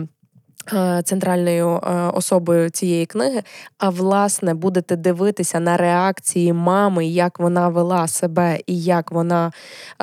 Е, 0.73 1.03
центральною 1.05 1.69
е, 1.69 1.91
особою 2.15 2.71
цієї 2.71 3.07
книги, 3.07 3.43
а 3.79 3.91
власне 3.91 4.55
будете 4.55 4.97
дивитися 4.97 5.61
на 5.61 5.77
реакції 5.77 6.53
мами, 6.53 7.07
як 7.07 7.41
вона 7.41 7.69
вела 7.69 8.09
себе 8.09 8.61
і 8.67 8.83
як 8.83 9.13
вона 9.13 9.53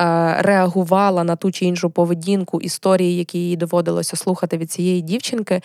е, 0.00 0.36
реагувала 0.42 1.24
на 1.24 1.36
ту 1.36 1.52
чи 1.52 1.64
іншу 1.64 1.90
поведінку 1.90 2.60
історії, 2.60 3.16
які 3.16 3.38
їй 3.38 3.56
доводилося 3.56 4.16
слухати 4.16 4.58
від 4.58 4.70
цієї 4.70 5.02
дівчинки, 5.02 5.60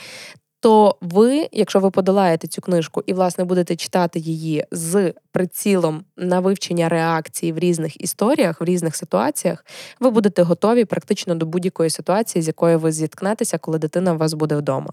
то 0.62 0.96
ви, 1.02 1.50
якщо 1.52 1.80
ви 1.80 1.92
подолаєте 1.92 2.48
цю 2.48 2.62
книжку 2.62 3.04
і, 3.06 3.14
власне, 3.14 3.44
будете 3.44 3.76
читати 3.76 4.20
її 4.20 4.66
з 4.72 5.14
прицілом 5.32 6.04
на 6.18 6.40
вивчення 6.40 6.90
реакції 6.90 7.52
в 7.52 7.60
різних 7.60 8.02
історіях, 8.02 8.62
в 8.62 8.64
різних 8.64 8.96
ситуаціях, 8.96 9.66
ви 10.00 10.10
будете 10.10 10.44
готові 10.44 10.86
практично 10.86 11.36
до 11.36 11.46
будь-якої 11.46 11.90
ситуації, 11.90 12.42
з 12.42 12.48
якою 12.48 12.80
ви 12.80 12.92
зіткнетеся, 12.92 13.58
коли 13.58 13.80
дитина 13.80 14.14
у 14.14 14.18
вас 14.18 14.34
буде 14.34 14.56
вдома. 14.56 14.90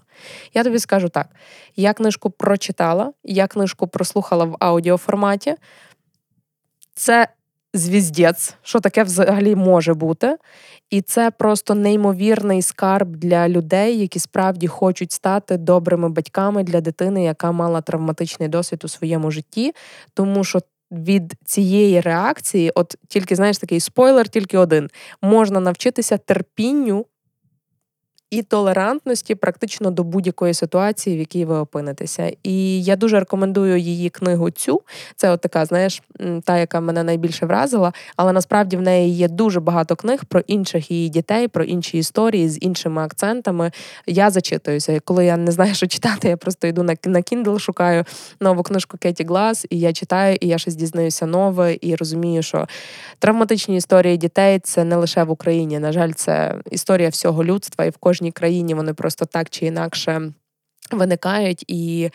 Я 0.53 0.63
тобі 0.63 0.79
скажу 0.79 1.09
так: 1.09 1.27
я 1.75 1.93
книжку 1.93 2.29
прочитала, 2.29 3.13
я 3.23 3.47
книжку 3.47 3.87
прослухала 3.87 4.45
в 4.45 4.57
аудіоформаті. 4.59 5.55
Це 6.95 7.27
звіздець, 7.73 8.55
що 8.61 8.79
таке 8.79 9.03
взагалі 9.03 9.55
може 9.55 9.93
бути. 9.93 10.37
І 10.89 11.01
це 11.01 11.31
просто 11.31 11.75
неймовірний 11.75 12.61
скарб 12.61 13.15
для 13.15 13.49
людей, 13.49 13.99
які 13.99 14.19
справді 14.19 14.67
хочуть 14.67 15.11
стати 15.11 15.57
добрими 15.57 16.09
батьками 16.09 16.63
для 16.63 16.81
дитини, 16.81 17.23
яка 17.23 17.51
мала 17.51 17.81
травматичний 17.81 18.49
досвід 18.49 18.81
у 18.83 18.87
своєму 18.87 19.31
житті, 19.31 19.73
тому 20.13 20.43
що. 20.43 20.59
Від 20.91 21.33
цієї 21.45 22.01
реакції, 22.01 22.71
от 22.75 22.95
тільки 23.07 23.35
знаєш 23.35 23.57
такий 23.57 23.79
спойлер, 23.79 24.29
тільки 24.29 24.57
один 24.57 24.89
можна 25.21 25.59
навчитися 25.59 26.17
терпінню 26.17 27.05
і 28.31 28.41
толерантності 28.41 29.35
практично 29.35 29.91
до 29.91 30.03
будь-якої 30.03 30.53
ситуації, 30.53 31.15
в 31.15 31.19
якій 31.19 31.45
ви 31.45 31.55
опинитеся. 31.55 32.31
І 32.43 32.83
я 32.83 32.95
дуже 32.95 33.19
рекомендую 33.19 33.77
її 33.77 34.09
книгу. 34.09 34.49
Цю 34.49 34.81
це 35.15 35.31
от 35.31 35.41
така, 35.41 35.65
знаєш, 35.65 36.01
та, 36.43 36.57
яка 36.57 36.79
мене 36.79 37.03
найбільше 37.03 37.45
вразила. 37.45 37.93
Але 38.15 38.33
насправді 38.33 38.77
в 38.77 38.81
неї 38.81 39.15
є 39.15 39.27
дуже 39.27 39.59
багато 39.59 39.95
книг 39.95 40.25
про 40.25 40.39
інших 40.39 40.91
її 40.91 41.09
дітей, 41.09 41.47
про 41.47 41.63
інші 41.63 41.97
історії 41.97 42.49
з 42.49 42.57
іншими 42.61 43.01
акцентами. 43.01 43.71
Я 44.07 44.29
зачитуюся. 44.29 44.99
Коли 44.99 45.25
я 45.25 45.37
не 45.37 45.51
знаю, 45.51 45.75
що 45.75 45.87
читати, 45.87 46.27
я 46.29 46.37
просто 46.37 46.67
йду 46.67 46.83
на 46.83 46.95
на 47.05 47.19
Kindle, 47.19 47.59
шукаю 47.59 48.05
нову 48.39 48.63
книжку 48.63 48.97
Кеті 48.97 49.23
Глас, 49.23 49.65
і 49.69 49.79
я 49.79 49.93
читаю, 49.93 50.37
і 50.41 50.47
я 50.47 50.57
щось 50.57 50.75
дізнаюся 50.75 51.25
нове, 51.25 51.77
і 51.81 51.95
розумію, 51.95 52.43
що 52.43 52.67
травматичні 53.19 53.75
історії 53.75 54.17
дітей 54.17 54.59
це 54.59 54.83
не 54.83 54.95
лише 54.95 55.23
в 55.23 55.31
Україні. 55.31 55.79
На 55.79 55.91
жаль, 55.91 56.11
це 56.11 56.55
історія 56.71 57.09
всього 57.09 57.43
людства, 57.43 57.85
і 57.85 57.89
в 57.89 57.97
кожній 57.97 58.18
кожній 58.19 58.31
країні 58.31 58.73
вони 58.73 58.93
просто 58.93 59.25
так 59.25 59.49
чи 59.49 59.65
інакше. 59.65 60.31
Виникають, 60.91 61.63
і 61.67 62.09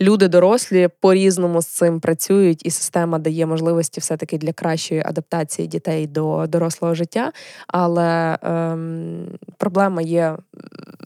люди 0.00 0.28
дорослі 0.28 0.88
по-різному 1.00 1.62
з 1.62 1.66
цим 1.66 2.00
працюють, 2.00 2.66
і 2.66 2.70
система 2.70 3.18
дає 3.18 3.46
можливості 3.46 4.00
все-таки 4.00 4.38
для 4.38 4.52
кращої 4.52 5.02
адаптації 5.04 5.68
дітей 5.68 6.06
до 6.06 6.46
дорослого 6.46 6.94
життя. 6.94 7.32
Але 7.66 8.38
ем, 8.42 9.28
проблема 9.58 10.02
є 10.02 10.36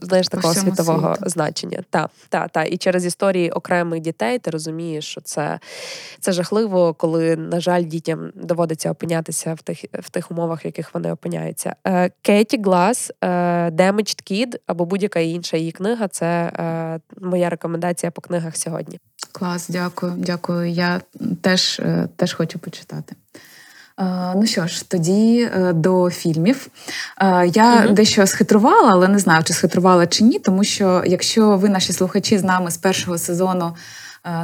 знаєш 0.02 0.28
такого 0.28 0.54
світового 0.54 1.14
світу. 1.14 1.30
значення. 1.30 1.82
Та, 1.90 2.08
та, 2.28 2.48
та. 2.48 2.64
І 2.64 2.76
через 2.76 3.06
історії 3.06 3.50
окремих 3.50 4.00
дітей 4.00 4.38
ти 4.38 4.50
розумієш, 4.50 5.04
що 5.04 5.20
це, 5.20 5.60
це 6.20 6.32
жахливо, 6.32 6.94
коли, 6.94 7.36
на 7.36 7.60
жаль, 7.60 7.84
дітям 7.84 8.32
доводиться 8.34 8.90
опинятися 8.90 9.54
в 9.54 9.62
тих, 9.62 9.84
в 9.92 10.10
тих 10.10 10.30
умовах, 10.30 10.64
в 10.64 10.66
яких 10.66 10.94
вони 10.94 11.12
опиняються. 11.12 11.76
Е, 11.86 12.10
Кеті 12.22 12.62
Глас, 12.64 13.12
е, 13.20 13.26
Damaged 13.70 14.32
Kid 14.32 14.54
або 14.66 14.84
будь-яка 14.84 15.20
інша 15.20 15.56
її 15.56 15.72
книга 15.72 16.08
це 16.08 16.26
е, 16.26 17.00
моя 17.20 17.50
рекомендація 17.50 18.10
по 18.12 18.20
книгах 18.20 18.56
сьогодні. 18.56 18.98
Клас, 19.32 19.68
дякую, 19.68 20.12
дякую. 20.16 20.70
Я 20.70 21.00
теж, 21.42 21.80
е, 21.80 22.08
теж 22.16 22.34
хочу 22.34 22.58
почитати. 22.58 23.16
Е, 24.00 24.32
Ну 24.36 24.46
що 24.46 24.66
ж, 24.66 24.90
тоді 24.90 25.50
е, 25.54 25.72
до 25.72 26.10
фільмів. 26.10 26.68
Я 27.52 27.84
Мгм. 27.84 27.94
дещо 27.94 28.26
схитрувала, 28.26 28.90
але 28.92 29.08
не 29.08 29.18
знаю, 29.18 29.44
чи 29.44 29.52
схитрувала 29.52 30.06
чи 30.06 30.24
ні, 30.24 30.38
тому 30.38 30.64
що 30.64 31.02
якщо 31.06 31.56
ви, 31.56 31.68
наші 31.68 31.92
слухачі, 31.92 32.38
з 32.38 32.44
нами 32.44 32.70
з 32.70 32.76
першого 32.76 33.18
сезону 33.18 33.76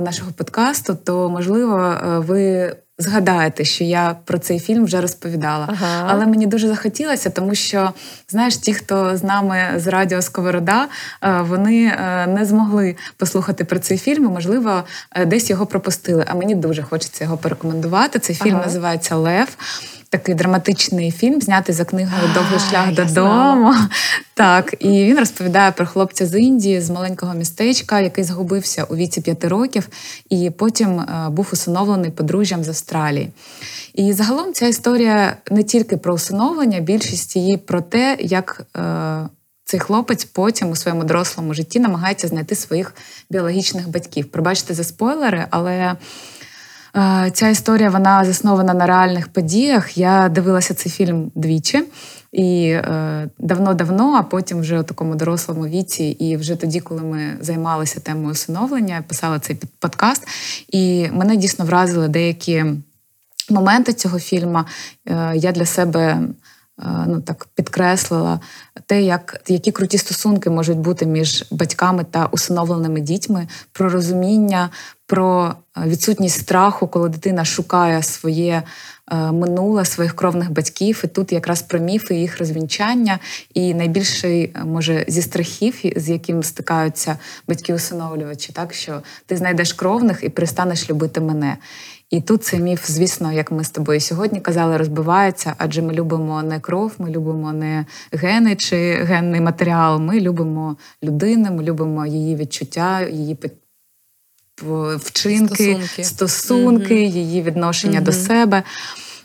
нашого 0.00 0.32
подкасту, 0.32 0.94
то 1.04 1.30
можливо 1.30 1.96
ви 2.26 2.76
згадаєте, 2.98 3.64
що 3.64 3.84
я 3.84 4.16
про 4.24 4.38
цей 4.38 4.58
фільм 4.58 4.84
вже 4.84 5.00
розповідала. 5.00 5.68
Ага. 5.68 6.06
Але 6.08 6.26
мені 6.26 6.46
дуже 6.46 6.68
захотілося, 6.68 7.30
тому 7.30 7.54
що 7.54 7.92
знаєш, 8.28 8.56
ті, 8.56 8.74
хто 8.74 9.16
з 9.16 9.24
нами 9.24 9.64
з 9.76 9.86
радіо 9.86 10.22
Сковорода, 10.22 10.88
е, 11.22 11.40
вони 11.40 11.84
е, 11.86 12.26
не 12.26 12.44
змогли 12.44 12.96
послухати 13.16 13.64
про 13.64 13.78
цей 13.78 13.98
фільм. 13.98 14.24
і, 14.24 14.28
Можливо, 14.28 14.84
е, 15.14 15.26
десь 15.26 15.50
його 15.50 15.66
пропустили. 15.66 16.24
А 16.28 16.34
мені 16.34 16.54
дуже 16.54 16.82
хочеться 16.82 17.24
його 17.24 17.36
порекомендувати. 17.36 18.18
Цей 18.18 18.36
фільм 18.36 18.54
Ага. 18.56 18.64
називається 18.64 19.16
Лев. 19.16 19.48
Такий 20.10 20.34
драматичний 20.34 21.10
фільм, 21.10 21.40
знятий 21.40 21.74
за 21.74 21.84
книгою 21.84 22.22
Довгий 22.34 22.58
шлях 22.70 22.92
додому. 22.92 23.74
Так, 24.34 24.74
і 24.78 24.88
він 24.88 25.18
розповідає 25.18 25.72
про 25.72 25.86
хлопця 25.86 26.26
з 26.26 26.38
Індії 26.38 26.80
з 26.80 26.90
маленького 26.90 27.34
містечка, 27.34 28.00
який 28.00 28.24
згубився 28.24 28.84
у 28.84 28.96
віці 28.96 29.20
п'яти 29.20 29.48
років, 29.48 29.88
і 30.30 30.50
потім 30.50 31.00
е, 31.00 31.28
був 31.30 31.50
усиновлений 31.52 32.10
подружжям 32.10 32.64
з 32.64 32.68
Австралії. 32.68 33.30
І 33.94 34.12
загалом 34.12 34.52
ця 34.52 34.66
історія 34.66 35.36
не 35.50 35.62
тільки 35.62 35.96
про 35.96 36.14
усиновлення, 36.14 36.80
більшість 36.80 37.36
її 37.36 37.56
про 37.56 37.80
те, 37.80 38.16
як 38.20 38.66
е, 38.76 39.28
цей 39.64 39.80
хлопець 39.80 40.24
потім 40.24 40.70
у 40.70 40.76
своєму 40.76 41.04
дорослому 41.04 41.54
житті 41.54 41.80
намагається 41.80 42.28
знайти 42.28 42.54
своїх 42.54 42.94
біологічних 43.30 43.88
батьків. 43.88 44.30
Пробачте 44.30 44.74
за 44.74 44.84
спойлери, 44.84 45.46
але. 45.50 45.96
Ця 47.32 47.48
історія 47.48 47.90
вона 47.90 48.24
заснована 48.24 48.74
на 48.74 48.86
реальних 48.86 49.28
подіях. 49.28 49.98
Я 49.98 50.28
дивилася 50.28 50.74
цей 50.74 50.92
фільм 50.92 51.30
двічі. 51.34 51.84
І 52.32 52.68
е, 52.68 53.28
давно-давно, 53.38 54.14
а 54.14 54.22
потім 54.22 54.60
вже 54.60 54.80
у 54.80 54.82
такому 54.82 55.14
дорослому 55.14 55.66
віці, 55.66 56.04
і 56.04 56.36
вже 56.36 56.56
тоді, 56.56 56.80
коли 56.80 57.02
ми 57.02 57.36
займалися 57.40 58.00
темою 58.00 58.30
усиновлення, 58.30 59.04
писала 59.08 59.38
цей 59.38 59.56
подкаст, 59.78 60.28
і 60.68 61.08
мене 61.12 61.36
дійсно 61.36 61.64
вразили 61.64 62.08
деякі 62.08 62.64
моменти 63.50 63.92
цього 63.92 64.18
фільму. 64.18 64.64
Е, 65.06 65.32
я 65.36 65.52
для 65.52 65.66
себе 65.66 66.18
ну, 67.06 67.20
так 67.20 67.48
підкреслила 67.54 68.40
те, 68.86 69.02
як, 69.02 69.40
які 69.48 69.72
круті 69.72 69.98
стосунки 69.98 70.50
можуть 70.50 70.78
бути 70.78 71.06
між 71.06 71.44
батьками 71.50 72.04
та 72.10 72.26
усиновленими 72.26 73.00
дітьми, 73.00 73.48
про 73.72 73.90
розуміння, 73.90 74.70
про 75.06 75.54
е, 75.76 75.80
відсутність 75.86 76.40
страху, 76.40 76.88
коли 76.88 77.08
дитина 77.08 77.44
шукає 77.44 78.02
своє 78.02 78.62
е, 79.12 79.16
минуле, 79.32 79.84
своїх 79.84 80.16
кровних 80.16 80.50
батьків. 80.50 81.00
І 81.04 81.06
тут 81.06 81.32
якраз 81.32 81.62
про 81.62 81.78
міфи 81.78 82.14
їх 82.14 82.38
розвінчання. 82.38 83.18
І 83.54 83.74
найбільший, 83.74 84.42
е, 84.44 84.64
може, 84.64 85.04
зі 85.08 85.22
страхів, 85.22 85.74
з 85.96 86.08
яким 86.08 86.42
стикаються 86.42 87.18
батьки-усиновлювачі, 87.48 88.52
так 88.52 88.74
що 88.74 89.02
ти 89.26 89.36
знайдеш 89.36 89.72
кровних 89.72 90.24
і 90.24 90.28
перестанеш 90.28 90.90
любити 90.90 91.20
мене. 91.20 91.56
І 92.10 92.20
тут 92.20 92.44
цей 92.44 92.60
міф, 92.60 92.90
звісно, 92.90 93.32
як 93.32 93.50
ми 93.50 93.64
з 93.64 93.70
тобою 93.70 94.00
сьогодні 94.00 94.40
казали, 94.40 94.76
розбивається, 94.76 95.54
адже 95.58 95.82
ми 95.82 95.92
любимо 95.92 96.42
не 96.42 96.60
кров, 96.60 96.92
ми 96.98 97.10
любимо 97.10 97.52
не 97.52 97.86
гени 98.12 98.56
чи 98.56 98.94
генний 98.94 99.40
матеріал. 99.40 100.00
Ми 100.00 100.20
любимо 100.20 100.76
людину, 101.02 101.50
ми 101.52 101.62
любимо 101.62 102.06
її 102.06 102.36
відчуття, 102.36 103.00
її 103.08 103.36
вчинки, 104.96 105.54
Стосунки. 105.54 106.04
стосунки, 106.04 106.94
Мгм. 106.94 107.16
її 107.16 107.42
відношення 107.42 108.00
до 108.00 108.12
себе. 108.12 108.62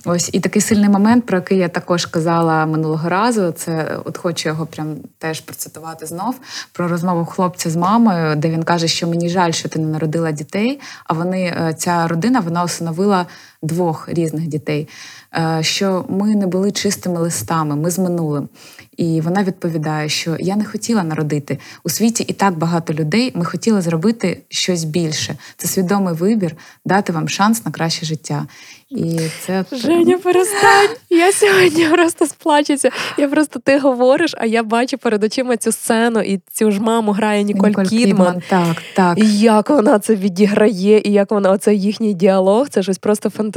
Ось 0.06 0.30
і 0.34 0.40
такий 0.40 0.62
сильний 0.62 0.90
момент, 0.90 1.26
про 1.26 1.38
який 1.38 1.58
я 1.58 1.70
також 1.70 2.06
казала 2.06 2.66
минулого 2.66 3.10
разу. 3.10 3.52
Це 3.52 4.00
от 4.06 4.18
хочу 4.18 4.50
його 4.50 4.66
прям 4.66 4.96
теж 5.18 5.42
процитувати 5.42 6.06
знов 6.06 6.40
про 6.72 6.88
розмову 6.88 7.26
хлопця 7.26 7.70
з 7.70 7.76
мамою, 7.76 8.36
де 8.36 8.50
він 8.50 8.64
каже, 8.64 8.88
що 8.88 9.08
мені 9.08 9.30
жаль, 9.30 9.52
що 9.52 9.70
ти 9.70 9.80
не 9.80 9.88
народила 9.88 10.32
дітей. 10.32 10.80
А 11.06 11.14
вони 11.14 11.42
е, 11.44 11.74
ця 11.78 12.08
родина 12.08 12.40
вона 12.40 12.64
усиновила 12.64 13.26
двох 13.64 14.10
різних 14.10 14.48
дітей. 14.48 14.88
Е, 15.36 15.60
Що 15.62 16.06
ми 16.10 16.36
не 16.36 16.48
були 16.48 16.72
чистими 16.72 17.20
листами, 17.20 17.76
ми 17.76 17.92
з 17.92 18.00
минулим. 18.00 18.50
І 18.98 19.22
вона 19.22 19.44
відповідає, 19.44 20.10
що 20.10 20.38
я 20.40 20.56
не 20.56 20.66
хотіла 20.66 21.04
народити 21.04 21.60
у 21.84 21.90
світі 21.90 22.24
і 22.28 22.34
так 22.34 22.58
багато 22.58 22.94
людей. 22.94 23.32
Ми 23.36 23.46
хотіли 23.46 23.82
зробити 23.82 24.42
щось 24.50 24.84
більше. 24.84 25.36
Це 25.58 25.68
свідомий 25.68 26.14
вибір, 26.14 26.56
дати 26.86 27.14
вам 27.14 27.30
шанс 27.30 27.66
на 27.66 27.72
краще 27.72 28.06
життя. 28.06 28.46
І 28.90 29.20
це 29.46 29.66
Женя, 29.72 30.18
перестань. 30.18 30.90
Я 31.10 31.32
сьогодні 31.32 31.86
просто 31.86 32.28
сплачуся. 32.28 32.90
Я 33.18 33.28
просто 33.28 33.60
ти 33.60 33.80
говориш, 33.80 34.36
а 34.38 34.46
я 34.46 34.64
бачу 34.64 34.98
перед 34.98 35.24
очима 35.24 35.58
цю 35.58 35.72
сцену, 35.72 36.20
і 36.20 36.40
цю 36.52 36.72
ж 36.72 36.82
маму 36.82 37.12
грає 37.12 37.44
Ніколь, 37.44 37.72
Кідман. 37.90 38.42
Так, 38.50 38.76
так. 38.96 39.20
І 39.20 39.40
як 39.40 39.70
вона 39.70 40.00
це 40.00 40.16
відіграє, 40.16 41.02
і 41.06 41.12
як 41.12 41.32
вона 41.32 41.52
оцей 41.52 41.82
їхній 41.82 42.14
діалог, 42.14 42.70
це 42.70 42.84
щось 42.84 42.98
просто 42.98 43.30
фантастичне. 43.30 43.53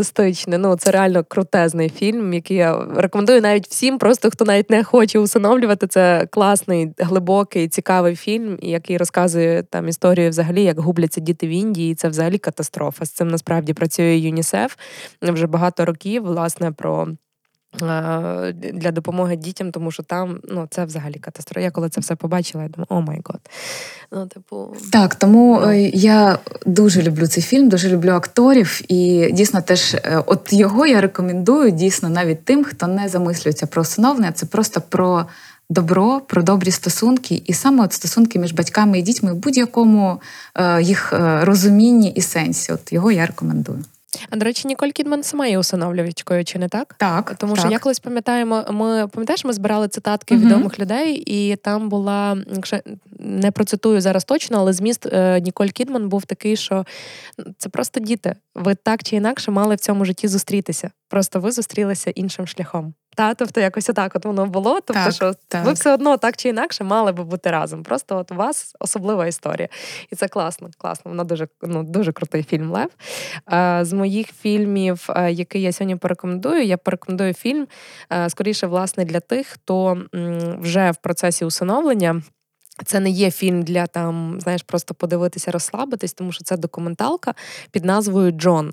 Ну 0.58 0.76
це 0.76 0.90
реально 0.90 1.24
крутезний 1.24 1.88
фільм, 1.88 2.34
який 2.34 2.56
я 2.56 2.86
рекомендую 2.96 3.40
навіть 3.40 3.68
всім, 3.68 3.98
просто 3.98 4.30
хто 4.30 4.44
навіть 4.44 4.70
не 4.70 4.84
хоче 4.84 5.18
усиновлювати. 5.18 5.86
Це 5.86 6.26
класний, 6.30 6.92
глибокий, 6.98 7.68
цікавий 7.68 8.16
фільм, 8.16 8.58
який 8.62 8.96
розказує 8.96 9.62
там 9.62 9.88
історію 9.88 10.30
взагалі, 10.30 10.62
як 10.62 10.78
губляться 10.78 11.20
діти 11.20 11.46
в 11.46 11.50
Індії. 11.50 11.94
Це 11.94 12.08
взагалі 12.08 12.38
катастрофа. 12.38 13.04
З 13.04 13.10
цим 13.10 13.28
насправді 13.28 13.74
працює 13.74 14.16
ЮНІСЕФ 14.16 14.76
вже 15.22 15.46
багато 15.46 15.84
років, 15.84 16.22
власне, 16.22 16.72
про. 16.72 17.08
Е, 17.82 18.52
Для 18.74 18.90
допомоги 18.90 19.36
дітям, 19.36 19.72
тому 19.72 19.90
що 19.90 20.02
там 20.02 20.40
ну 20.48 20.66
це 20.70 20.84
взагалі 20.84 21.14
катастрофа. 21.14 21.60
Я 21.60 21.70
коли 21.70 21.88
це 21.88 22.00
все 22.00 22.14
побачила, 22.16 22.64
я 22.64 22.68
думаю, 22.70 22.86
oh 22.88 23.00
my 23.00 23.20
God. 23.24 23.40
Ну, 24.12 24.26
типу, 24.26 24.74
Так, 24.92 25.14
тому 25.14 25.60
Ну. 25.60 25.70
е, 25.70 25.80
я 25.88 26.38
дуже 26.66 27.02
люблю 27.02 27.26
цей 27.26 27.42
фільм, 27.42 27.68
дуже 27.68 27.88
люблю 27.88 28.10
акторів, 28.10 28.80
і 28.88 29.30
дійсно 29.32 29.60
теж 29.62 29.94
е, 29.94 30.22
от 30.26 30.52
його 30.52 30.86
я 30.86 31.00
рекомендую 31.00 31.70
дійсно 31.70 32.08
навіть 32.08 32.44
тим, 32.44 32.64
хто 32.64 32.86
не 32.86 33.08
замислюється 33.08 33.66
про 33.66 33.82
усиновлення. 33.82 34.32
Це 34.32 34.46
просто 34.46 34.80
про 34.80 35.26
добро, 35.70 36.20
про 36.20 36.42
добрі 36.42 36.70
стосунки, 36.70 37.42
і 37.46 37.52
саме 37.52 37.84
от 37.84 37.92
стосунки 37.92 38.38
між 38.38 38.52
батьками 38.52 38.98
і 38.98 39.02
дітьми 39.02 39.32
в 39.32 39.36
будь-якому 39.36 40.20
е, 40.54 40.82
їх 40.82 41.12
розумінні 41.42 42.10
і 42.10 42.20
сенсі. 42.20 42.72
От 42.72 42.92
його 42.92 43.10
я 43.12 43.26
рекомендую. 43.26 43.84
А 44.30 44.36
до 44.36 44.44
речі, 44.44 44.68
Ніколь 44.68 44.88
Кідман 44.88 45.22
сама 45.22 45.46
є 45.46 45.58
усиновлювачкою, 45.58 46.44
чи 46.44 46.58
не 46.58 46.68
так? 46.68 46.94
Так, 46.98 47.34
Тому 47.38 47.54
так. 47.54 47.64
що 47.64 47.72
я 47.72 47.78
колись 47.78 47.98
пам'ятаємо, 47.98 48.64
ми 48.70 49.08
пам'ятаєш, 49.08 49.44
ми 49.44 49.52
збирали 49.52 49.88
цитатки 49.88 50.34
Мгм. 50.34 50.44
відомих 50.46 50.78
людей, 50.78 51.14
і 51.26 51.56
там 51.56 51.88
була, 51.88 52.38
якщо 52.52 52.78
не 53.18 53.50
процитую 53.50 54.00
зараз 54.00 54.24
точно, 54.24 54.58
але 54.58 54.72
зміст 54.72 55.06
е, 55.06 55.40
Ніколь 55.40 55.68
Кідман 55.68 56.08
був 56.08 56.24
такий, 56.24 56.56
що 56.56 56.84
це 57.58 57.68
просто 57.68 58.00
діти. 58.00 58.34
Ви 58.54 58.74
так 58.74 59.02
чи 59.02 59.16
інакше 59.16 59.50
мали 59.50 59.74
в 59.74 59.78
цьому 59.78 60.04
житті 60.04 60.28
зустрітися. 60.28 60.90
Просто 61.08 61.40
ви 61.40 61.52
зустрілися 61.52 62.10
іншим 62.10 62.46
шляхом. 62.46 62.94
Та, 63.16 63.34
тобто 63.34 63.60
якось 63.60 63.90
отак 63.90 64.16
от 64.16 64.24
воно 64.24 64.46
було. 64.46 64.74
Тобто, 64.74 64.92
Так, 65.04 65.12
що 65.12 65.34
так. 65.48 65.64
ви 65.64 65.72
все 65.72 65.94
одно 65.94 66.16
так 66.16 66.36
чи 66.36 66.48
інакше 66.48 66.84
мали 66.84 67.12
би 67.12 67.24
бути 67.24 67.50
разом. 67.50 67.82
Просто 67.82 68.16
от 68.16 68.32
у 68.32 68.34
вас 68.34 68.74
особлива 68.80 69.26
історія. 69.26 69.68
І 70.10 70.16
це 70.16 70.28
класно, 70.28 70.70
класно. 70.78 71.10
Вона 71.10 71.24
дуже 71.24 71.48
ну, 71.62 71.82
дуже 71.82 72.12
крутий 72.12 72.42
фільм 72.42 72.70
Лев. 72.72 72.90
Е, 73.52 73.84
З 73.84 73.92
моїх 73.92 74.26
фільмів, 74.26 75.06
е, 75.08 75.32
який 75.32 75.62
я 75.62 75.72
сьогодні 75.72 75.96
порекомендую, 75.96 76.62
я 76.64 76.76
порекомендую 76.76 77.34
фільм 77.34 77.66
е, 78.12 78.30
скоріше, 78.30 78.66
власне, 78.66 79.04
для 79.04 79.20
тих, 79.20 79.46
хто 79.46 80.02
вже 80.60 80.90
в 80.90 80.96
процесі 80.96 81.44
усиновлення. 81.44 82.22
Це 82.84 83.00
не 83.00 83.10
є 83.10 83.30
фільм 83.30 83.62
для 83.62 83.86
там, 83.86 84.38
знаєш, 84.40 84.62
просто 84.62 84.94
подивитися, 84.94 85.50
розслабитись, 85.50 86.12
тому 86.12 86.32
що 86.32 86.44
це 86.44 86.56
документалка 86.56 87.34
під 87.70 87.84
назвою 87.84 88.30
Джон. 88.30 88.70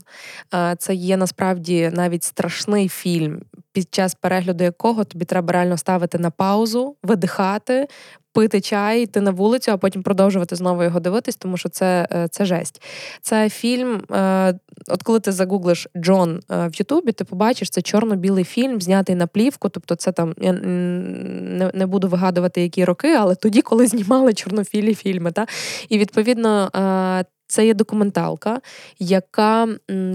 Це 0.77 0.93
є 0.93 1.17
насправді 1.17 1.91
навіть 1.93 2.23
страшний 2.23 2.89
фільм 2.89 3.41
під 3.73 3.93
час 3.93 4.15
перегляду 4.15 4.63
якого 4.63 5.03
тобі 5.03 5.25
треба 5.25 5.53
реально 5.53 5.77
ставити 5.77 6.17
на 6.17 6.29
паузу, 6.29 6.95
видихати. 7.03 7.87
Пити 8.35 8.61
чай, 8.61 9.03
йти 9.03 9.21
на 9.21 9.31
вулицю, 9.31 9.71
а 9.71 9.77
потім 9.77 10.03
продовжувати 10.03 10.55
знову 10.55 10.83
його 10.83 10.99
дивитись, 10.99 11.35
тому 11.35 11.57
що 11.57 11.69
це 11.69 12.07
е, 12.11 12.27
це 12.31 12.45
жесть. 12.45 12.81
Це 13.21 13.49
фільм. 13.49 14.03
Е, 14.11 14.59
от 14.87 15.03
коли 15.03 15.19
ти 15.19 15.31
загуглиш 15.31 15.87
Джон 15.97 16.39
е, 16.51 16.67
в 16.67 16.79
Ютубі, 16.79 17.11
ти 17.11 17.23
побачиш 17.23 17.69
це 17.69 17.81
чорно-білий 17.81 18.43
фільм, 18.43 18.81
знятий 18.81 19.15
на 19.15 19.27
плівку. 19.27 19.69
Тобто, 19.69 19.95
це 19.95 20.11
там 20.11 20.33
я 20.37 20.51
не 20.53 21.71
не 21.73 21.85
буду 21.85 22.07
вигадувати 22.07 22.61
які 22.61 22.85
роки, 22.85 23.13
але 23.13 23.35
тоді, 23.35 23.61
коли 23.61 23.87
знімали 23.87 24.33
чорнофілі 24.33 24.95
фільми. 24.95 25.31
Та? 25.31 25.47
І 25.89 25.97
відповідно 25.97 26.69
це 27.53 27.65
є 27.65 27.73
документалка, 27.73 28.61
яка 28.99 29.67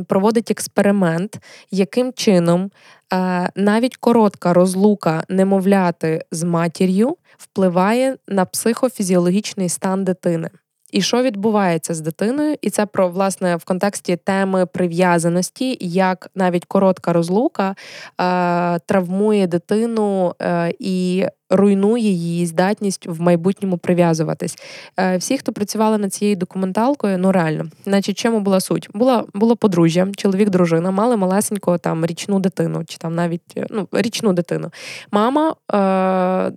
проводить 0.07 0.51
експеримент, 0.51 1.39
яким 1.71 2.13
чином 2.13 2.71
е, 3.13 3.51
навіть 3.55 3.97
коротка 3.97 4.53
розлука 4.53 5.25
немовляти 5.29 6.25
з 6.33 6.43
матір'ю 6.43 7.17
впливає 7.39 8.17
на 8.29 8.45
психофізіологічний 8.45 9.69
стан 9.69 10.05
дитини. 10.05 10.51
І 10.93 11.03
що 11.03 11.23
відбувається 11.23 11.95
з 11.95 12.01
дитиною, 12.01 12.57
і 12.63 12.71
це 12.71 12.87
про 12.87 13.09
власне 13.09 13.57
в 13.57 13.65
контексті 13.65 14.17
теми 14.17 14.67
прив'язаності, 14.67 15.79
як 15.81 16.31
навіть 16.35 16.65
коротка 16.65 17.13
розлука 17.13 17.71
е, 17.71 17.75
травмує 18.79 19.47
дитину 19.47 20.35
е, 20.43 20.73
і 20.79 21.27
руйнує 21.51 22.11
її 22.11 22.47
здатність 22.47 23.07
в 23.07 23.21
майбутньому 23.21 23.79
прив'язуватись. 23.79 24.59
Е, 25.01 25.17
всі, 25.17 25.39
хто 25.39 25.53
працювали 25.53 25.99
над 25.99 26.15
цією 26.15 26.37
документалкою, 26.37 27.19
ну 27.19 27.33
реально, 27.33 27.65
значить, 27.85 28.19
чому 28.19 28.41
була 28.41 28.61
суть? 28.61 28.89
Була 28.95 29.25
було 29.35 29.57
подружжя, 29.57 30.09
чоловік, 30.17 30.51
дружина, 30.51 30.91
мали 30.91 31.17
малесеньку 31.17 31.79
там 31.79 32.07
річну 32.07 32.41
дитину, 32.41 32.85
чи 32.85 32.99
там 32.99 33.15
навіть 33.15 33.57
е, 33.57 33.67
ну, 33.71 33.89
річну 33.93 34.33
дитину. 34.33 34.71
Мама 35.11 35.55
е, 35.73 36.53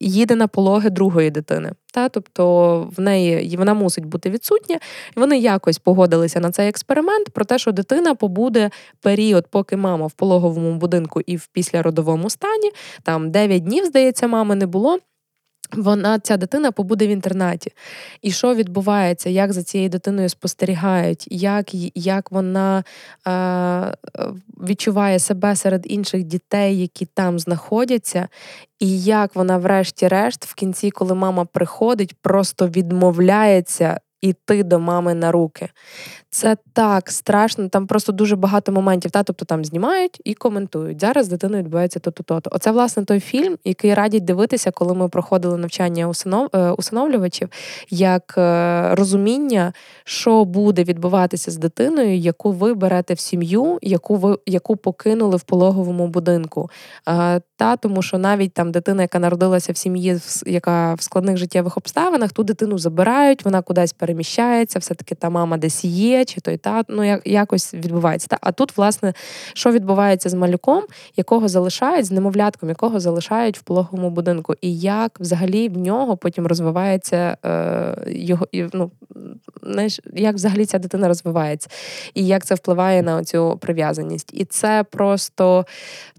їде 0.00 0.36
на 0.36 0.48
пологи 0.48 0.90
другої 0.90 1.30
дитини. 1.30 1.72
Та, 1.92 2.08
Тобто 2.08 2.80
в 2.96 3.00
неї 3.00 3.56
вона 3.56 3.74
мусить 3.74 4.06
бути 4.06 4.30
відсутня, 4.30 4.78
вони 5.16 5.38
якось 5.38 5.78
погодилися 5.78 6.40
на 6.40 6.50
цей 6.50 6.68
експеримент 6.68 7.30
про 7.30 7.44
те, 7.44 7.58
що 7.58 7.72
дитина 7.72 8.14
побуде 8.14 8.70
період, 9.02 9.46
поки 9.50 9.76
мама 9.76 10.06
в 10.06 10.12
пологовому 10.12 10.74
будинку 10.74 11.20
і 11.20 11.36
в 11.36 11.46
післяродовому 11.46 12.30
стані, 12.30 12.70
там 13.02 13.30
9 13.30 13.64
днів, 13.64 13.84
здається, 13.84 14.27
мами 14.28 14.54
не 14.54 14.66
було. 14.66 14.98
Вона, 15.72 16.18
ця 16.18 16.36
дитина 16.36 16.72
побуде 16.72 17.06
в 17.06 17.10
інтернаті. 17.10 17.72
І 18.22 18.30
що 18.30 18.54
відбувається, 18.54 19.30
як 19.30 19.52
за 19.52 19.62
цією 19.62 19.90
дитиною 19.90 20.28
спостерігають, 20.28 21.24
як 21.30 21.74
як 21.94 22.32
вона 22.32 22.84
е, 23.26 23.94
відчуває 24.68 25.18
себе 25.18 25.56
серед 25.56 25.82
інших 25.84 26.22
дітей, 26.22 26.80
які 26.80 27.06
там 27.06 27.38
знаходяться, 27.38 28.28
і 28.78 29.02
як 29.02 29.34
вона, 29.34 29.58
врешті-решт, 29.58 30.44
в 30.44 30.54
кінці, 30.54 30.90
коли 30.90 31.14
мама 31.14 31.44
приходить, 31.44 32.14
просто 32.22 32.68
відмовляється 32.68 34.00
іти 34.20 34.62
до 34.62 34.78
мами 34.78 35.14
на 35.14 35.32
руки. 35.32 35.68
Це 36.30 36.56
так 36.72 37.10
страшно. 37.10 37.68
Там 37.68 37.86
просто 37.86 38.12
дуже 38.12 38.36
багато 38.36 38.72
моментів. 38.72 39.10
Та? 39.10 39.22
Тобто 39.22 39.44
там 39.44 39.64
знімають 39.64 40.20
і 40.24 40.34
коментують. 40.34 41.00
Зараз 41.00 41.26
з 41.26 41.32
відбувається 41.32 42.00
то-то, 42.00 42.22
то-то. 42.22 42.50
Оце, 42.52 42.70
власне, 42.70 43.04
той 43.04 43.20
фільм, 43.20 43.56
який 43.64 43.94
радять 43.94 44.24
дивитися, 44.24 44.70
коли 44.70 44.94
ми 44.94 45.08
проходили 45.08 45.58
навчання 45.58 46.08
усинов... 46.08 46.48
Е, 46.54 46.70
усиновлювачів, 46.70 47.48
як 47.90 48.34
е, 48.38 48.94
розуміння, 48.94 49.72
що 50.04 50.44
буде 50.44 50.84
відбуватися 50.84 51.50
з 51.50 51.56
дитиною, 51.56 52.16
яку 52.16 52.52
ви 52.52 52.74
берете 52.74 53.14
в 53.14 53.20
сім'ю, 53.20 53.78
яку 53.82 54.16
ви 54.16 54.38
яку 54.46 54.76
покинули 54.76 55.36
в 55.36 55.42
пологовому 55.42 56.08
будинку. 56.08 56.70
Та 57.56 57.76
Тому 57.76 58.02
що 58.02 58.18
навіть 58.18 58.52
там 58.52 58.72
дитина, 58.72 59.02
яка 59.02 59.18
народилася 59.18 59.72
в 59.72 59.76
сім'ї, 59.76 60.20
яка 60.46 60.94
в 60.94 61.02
складних 61.02 61.36
життєвих 61.36 61.76
обставинах, 61.76 62.32
ту 62.32 62.44
дитину 62.44 62.78
забирають, 62.78 63.44
вона 63.44 63.62
кудись 63.62 63.92
переміщається, 63.92 64.78
все-таки 64.78 65.14
та 65.14 65.30
мама 65.30 65.56
десь 65.56 65.84
є 65.84 66.17
чи 66.24 66.40
той 66.40 66.56
та 66.56 66.82
ну 66.88 67.04
як 67.04 67.26
якось 67.26 67.74
відбувається. 67.74 68.28
Та 68.28 68.38
а 68.40 68.52
тут, 68.52 68.76
власне, 68.76 69.12
що 69.54 69.72
відбувається 69.72 70.28
з 70.28 70.34
малюком, 70.34 70.84
якого 71.16 71.48
залишають 71.48 72.06
з 72.06 72.10
немовлятком, 72.10 72.68
якого 72.68 73.00
залишають 73.00 73.58
в 73.58 73.62
пологовому 73.62 74.10
будинку, 74.10 74.54
і 74.60 74.78
як 74.78 75.20
взагалі 75.20 75.68
в 75.68 75.78
нього 75.78 76.16
потім 76.16 76.46
розвивається 76.46 77.36
е, 77.44 77.94
його 78.06 78.46
ну, 78.72 78.90
знаєш, 79.62 80.00
як 80.14 80.34
взагалі 80.34 80.66
ця 80.66 80.78
дитина 80.78 81.08
розвивається, 81.08 81.68
і 82.14 82.26
як 82.26 82.44
це 82.44 82.54
впливає 82.54 83.02
на 83.02 83.24
цю 83.24 83.58
прив'язаність. 83.60 84.30
І 84.32 84.44
це 84.44 84.84
просто 84.90 85.66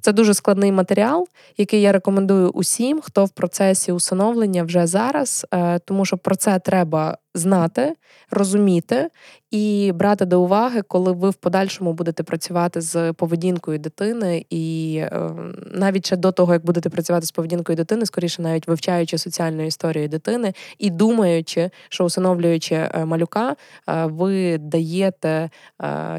це 0.02 0.14
дуже 0.14 0.34
складний 0.34 0.72
матеріал, 0.72 1.28
який 1.58 1.82
я 1.82 1.92
рекомендую 1.92 2.50
усім, 2.50 3.02
хто 3.02 3.26
в 3.26 3.30
процесі 3.30 3.92
усиновлення 3.92 4.64
вже 4.64 4.88
зараз, 4.88 5.46
е, 5.54 5.80
тому 5.80 6.06
що 6.06 6.18
про 6.18 6.36
це 6.36 6.60
треба 6.60 7.18
знати, 7.40 7.94
розуміти 8.32 9.10
і 9.52 9.92
брати 9.96 10.26
до 10.26 10.42
уваги, 10.42 10.82
коли 10.82 11.12
ви 11.12 11.30
в 11.30 11.34
подальшому 11.34 11.94
будете 11.94 12.24
працювати 12.24 12.82
з 12.82 13.14
поведінкою 13.14 13.80
дитини, 13.80 14.46
і 14.50 14.96
е, 15.02 15.32
навіть 15.74 16.06
ще 16.06 16.16
до 16.16 16.32
того, 16.32 16.54
як 16.54 16.66
будете 16.66 16.90
працювати 16.90 17.26
з 17.26 17.32
поведінкою 17.32 17.76
дитини, 17.76 18.06
скоріше 18.06 18.42
навіть 18.42 18.68
вивчаючи 18.68 19.18
соціальну 19.18 19.66
історію 19.66 20.08
дитини 20.08 20.54
і 20.78 20.90
думаючи, 20.90 21.70
що 21.90 22.04
усиновлюючи 22.04 22.76
е, 22.76 23.06
малюка, 23.06 23.56
е, 23.90 24.06
ви 24.06 24.58
даєте 24.58 25.50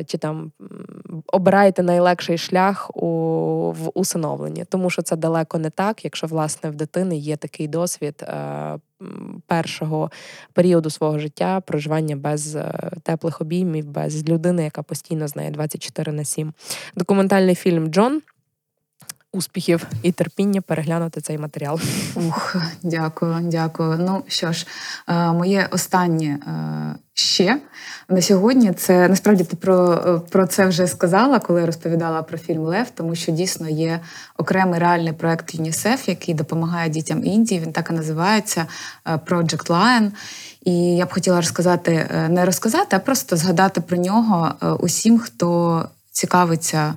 чи 0.06 0.18
там 0.18 0.52
обираєте 1.26 1.82
найлегший 1.82 2.38
шлях 2.38 2.96
у 2.96 3.06
в 3.72 3.90
усиновленні, 3.94 4.64
тому 4.64 4.90
що 4.90 5.02
це 5.02 5.16
далеко 5.16 5.58
не 5.58 5.70
так, 5.70 6.04
якщо 6.04 6.26
власне 6.26 6.70
в 6.70 6.74
дитини 6.74 7.16
є 7.16 7.36
такий 7.36 7.68
досвід 7.68 8.24
першого 9.46 10.10
періоду 10.52 10.90
свого 10.90 11.18
життя 11.18 11.60
проживання 11.60 12.16
без 12.16 12.56
е, 12.56 12.90
теплих 13.02 13.40
обіймів, 13.40 13.86
без 13.86 14.28
людини, 14.28 14.64
яка 14.64 14.82
постійно 14.82 15.28
знає 15.28 15.50
24 15.50 16.12
на 16.12 16.24
7. 16.24 16.52
Документальний 16.96 17.54
фільм 17.54 17.88
Джон. 17.88 18.22
Успіхів 19.32 19.86
і 20.02 20.12
терпіння 20.12 20.60
переглянути 20.60 21.20
цей 21.20 21.38
матеріал. 21.38 21.80
Ух, 22.14 22.56
дякую, 22.82 23.40
дякую. 23.42 23.98
Ну 23.98 24.22
що 24.28 24.52
ж, 24.52 24.66
е, 25.08 25.32
моє 25.32 25.68
останнє 25.70 26.26
е, 26.26 26.94
ще 27.14 27.60
на 28.08 28.22
сьогодні. 28.22 28.72
Це 28.72 29.08
насправді 29.08 29.44
ти 29.44 29.56
про 29.56 30.20
про 30.30 30.46
це 30.46 30.66
вже 30.66 30.86
сказала, 30.86 31.38
коли 31.38 31.66
розповідала 31.66 32.22
про 32.22 32.38
фільм 32.38 32.60
Лев, 32.60 32.90
тому 32.94 33.14
що 33.14 33.32
дійсно 33.32 33.68
є 33.68 34.00
окремий 34.36 34.80
реальний 34.80 35.12
проект 35.12 35.54
ЮНІСЕФ, 35.54 36.08
який 36.08 36.34
допомагає 36.34 36.90
дітям 36.90 37.24
Індії. 37.24 37.60
Він 37.60 37.72
так 37.72 37.90
і 37.90 37.92
називається 37.92 38.66
е, 39.06 39.20
Project 39.26 39.66
Lion. 39.66 40.10
І 40.64 40.96
я 40.96 41.06
б 41.06 41.12
хотіла 41.12 41.36
розказати, 41.36 42.08
е, 42.14 42.28
не 42.28 42.44
розказати, 42.44 42.96
а 42.96 42.98
просто 42.98 43.36
згадати 43.36 43.80
про 43.80 43.96
нього 43.96 44.52
е, 44.62 44.70
усім, 44.70 45.18
хто 45.18 45.88
цікавиться. 46.12 46.94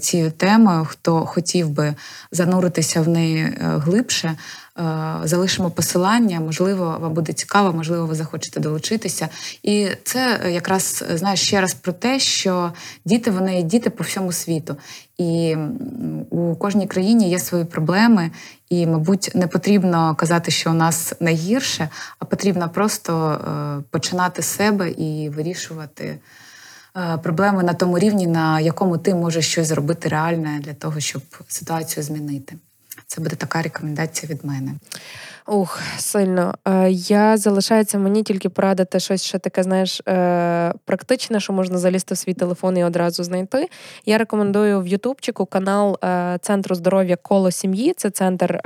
Цією 0.00 0.30
темою, 0.30 0.84
хто 0.84 1.26
хотів 1.26 1.70
би 1.70 1.94
зануритися 2.30 3.00
в 3.00 3.08
неї 3.08 3.56
глибше, 3.60 4.36
Е, 4.78 5.20
залишимо 5.24 5.70
посилання. 5.70 6.40
Можливо, 6.40 6.98
вам 7.00 7.14
буде 7.14 7.32
цікаво, 7.32 7.72
можливо, 7.72 8.06
ви 8.06 8.14
захочете 8.14 8.60
долучитися. 8.60 9.28
І 9.62 9.88
це 10.04 10.40
якраз 10.50 11.04
знаєш 11.14 11.40
ще 11.40 11.60
раз 11.60 11.74
про 11.74 11.92
те, 11.92 12.18
що 12.18 12.72
діти 13.04 13.30
вони 13.30 13.62
діти 13.62 13.90
по 13.90 14.04
всьому 14.04 14.32
світу, 14.32 14.76
і 15.18 15.56
у 16.30 16.56
кожній 16.56 16.86
країні 16.86 17.30
є 17.30 17.38
свої 17.38 17.64
проблеми. 17.64 18.30
І, 18.70 18.86
мабуть, 18.86 19.30
не 19.34 19.46
потрібно 19.46 20.14
казати, 20.14 20.50
що 20.50 20.70
у 20.70 20.74
нас 20.74 21.12
найгірше, 21.20 21.88
а 22.18 22.24
потрібно 22.24 22.68
просто 22.68 23.30
е, 23.30 23.82
починати 23.90 24.42
з 24.42 24.46
себе 24.46 24.90
і 24.90 25.28
вирішувати. 25.28 26.18
Е, 26.96 27.18
проблеми 27.18 27.62
на 27.62 27.74
тому 27.74 27.98
рівні, 27.98 28.26
на 28.26 28.60
якому 28.60 28.98
ти 28.98 29.14
можеш 29.14 29.46
щось 29.46 29.66
зробити 29.66 30.08
реальне 30.08 30.60
для 30.64 30.74
того, 30.74 31.00
щоб 31.00 31.22
ситуацію 31.48 32.04
змінити. 32.04 32.56
Це 33.06 33.20
буде 33.20 33.36
така 33.36 33.62
рекомендація 33.62 34.32
від 34.32 34.44
мене. 34.44 34.72
Ух, 35.46 35.80
сильно. 35.98 36.54
Е, 36.68 36.90
я 36.90 37.36
залишається 37.36 37.98
мені 37.98 38.22
тільки 38.22 38.48
порадити 38.48 39.00
щось 39.00 39.24
ще 39.24 39.38
таке, 39.38 39.62
знаєш, 39.62 40.00
е, 40.08 40.74
практичне, 40.84 41.40
що 41.40 41.52
можна 41.52 41.78
залізти 41.78 42.14
в 42.14 42.18
свій 42.18 42.34
телефон 42.34 42.78
і 42.78 42.84
одразу 42.84 43.24
знайти. 43.24 43.68
Я 44.06 44.18
рекомендую 44.18 44.80
в 44.80 44.86
Ютубчику 44.86 45.46
канал 45.46 45.98
е, 46.04 46.38
Центру 46.42 46.74
здоров'я 46.74 47.16
коло 47.16 47.50
сім'ї. 47.50 47.94
Це 47.96 48.10
центр 48.10 48.60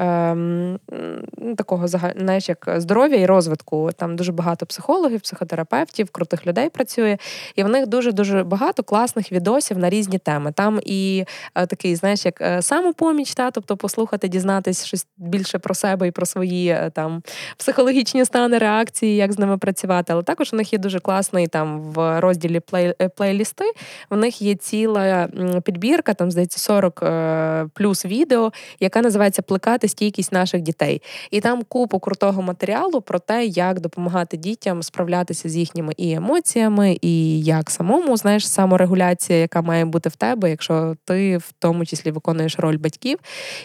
такого 1.57 1.89
знаєш, 1.89 2.49
як 2.49 2.71
здоров'я 2.77 3.21
і 3.21 3.27
розвитку. 3.27 3.91
Там 3.97 4.17
дуже 4.17 4.33
багато 4.33 4.67
психологів, 4.67 5.21
психотерапевтів, 5.21 6.11
крутих 6.11 6.47
людей 6.47 6.69
працює. 6.69 7.19
І 7.57 7.63
в 7.63 7.69
них 7.69 7.87
дуже 7.87 8.13
дуже 8.13 8.45
багато 8.45 8.83
класних 8.83 9.33
відосів 9.33 9.79
на 9.79 9.91
різні 9.91 10.19
теми. 10.19 10.53
Там 10.53 10.81
і 10.85 11.25
такий, 11.55 11.97
знаєш, 11.97 12.25
як 12.25 12.43
самопоміч, 12.61 13.35
та 13.35 13.51
тобто 13.51 13.77
послухати, 13.77 14.29
дізнатись 14.29 14.85
щось 14.85 15.07
більше 15.17 15.59
про 15.59 15.75
себе 15.75 16.09
і 16.09 16.11
про 16.11 16.27
свої 16.27 16.66
е, 16.69 16.91
там 16.95 17.23
психологічні 17.57 18.25
стани, 18.25 18.59
реакції, 18.59 19.17
як 19.17 19.33
з 19.33 19.39
ними 19.39 19.59
працювати. 19.59 20.13
Але 20.13 20.23
також 20.23 20.53
у 20.53 20.57
них 20.57 20.73
є 20.73 20.79
дуже 20.79 21.01
класний 21.01 21.47
там 21.47 21.81
в 21.81 22.21
розділі 22.21 22.61
плей, 22.61 22.95
е, 23.03 23.09
плейлісти. 23.09 23.65
В 24.11 24.17
них 24.17 24.43
є 24.43 24.55
ціла 24.55 25.29
підбірка, 25.65 26.15
там 26.15 26.31
здається 26.31 26.59
40 26.59 27.03
е, 27.03 27.67
плюс 27.75 28.05
відео, 28.05 28.53
яка 28.81 29.03
називається 29.03 29.43
Плекати 29.43 29.89
стійкість 29.89 30.33
наших 30.33 30.63
дітей. 30.63 31.03
І 31.31 31.41
там 31.41 31.63
купу 31.63 31.99
крутого 31.99 32.43
матеріалу 32.43 33.01
про 33.01 33.19
те, 33.19 33.45
як 33.45 33.81
допомагати 33.81 34.37
дітям 34.37 34.83
справлятися 34.83 35.49
з 35.49 35.57
їхніми 35.57 35.93
і 35.97 36.13
емоціями, 36.13 36.99
і 37.01 37.41
як 37.41 37.71
самому 37.71 38.17
знаєш 38.17 38.49
саморегуляція, 38.49 39.39
яка 39.39 39.63
має 39.63 39.85
бути 39.85 40.09
в 40.09 40.17
тебе, 40.17 40.51
якщо 40.51 40.97
ти 41.05 41.37
в 41.37 41.53
тому 41.59 41.87
числі 41.87 42.11
виконуєш 42.11 42.59
роль 42.59 42.79
батьків, 42.79 43.19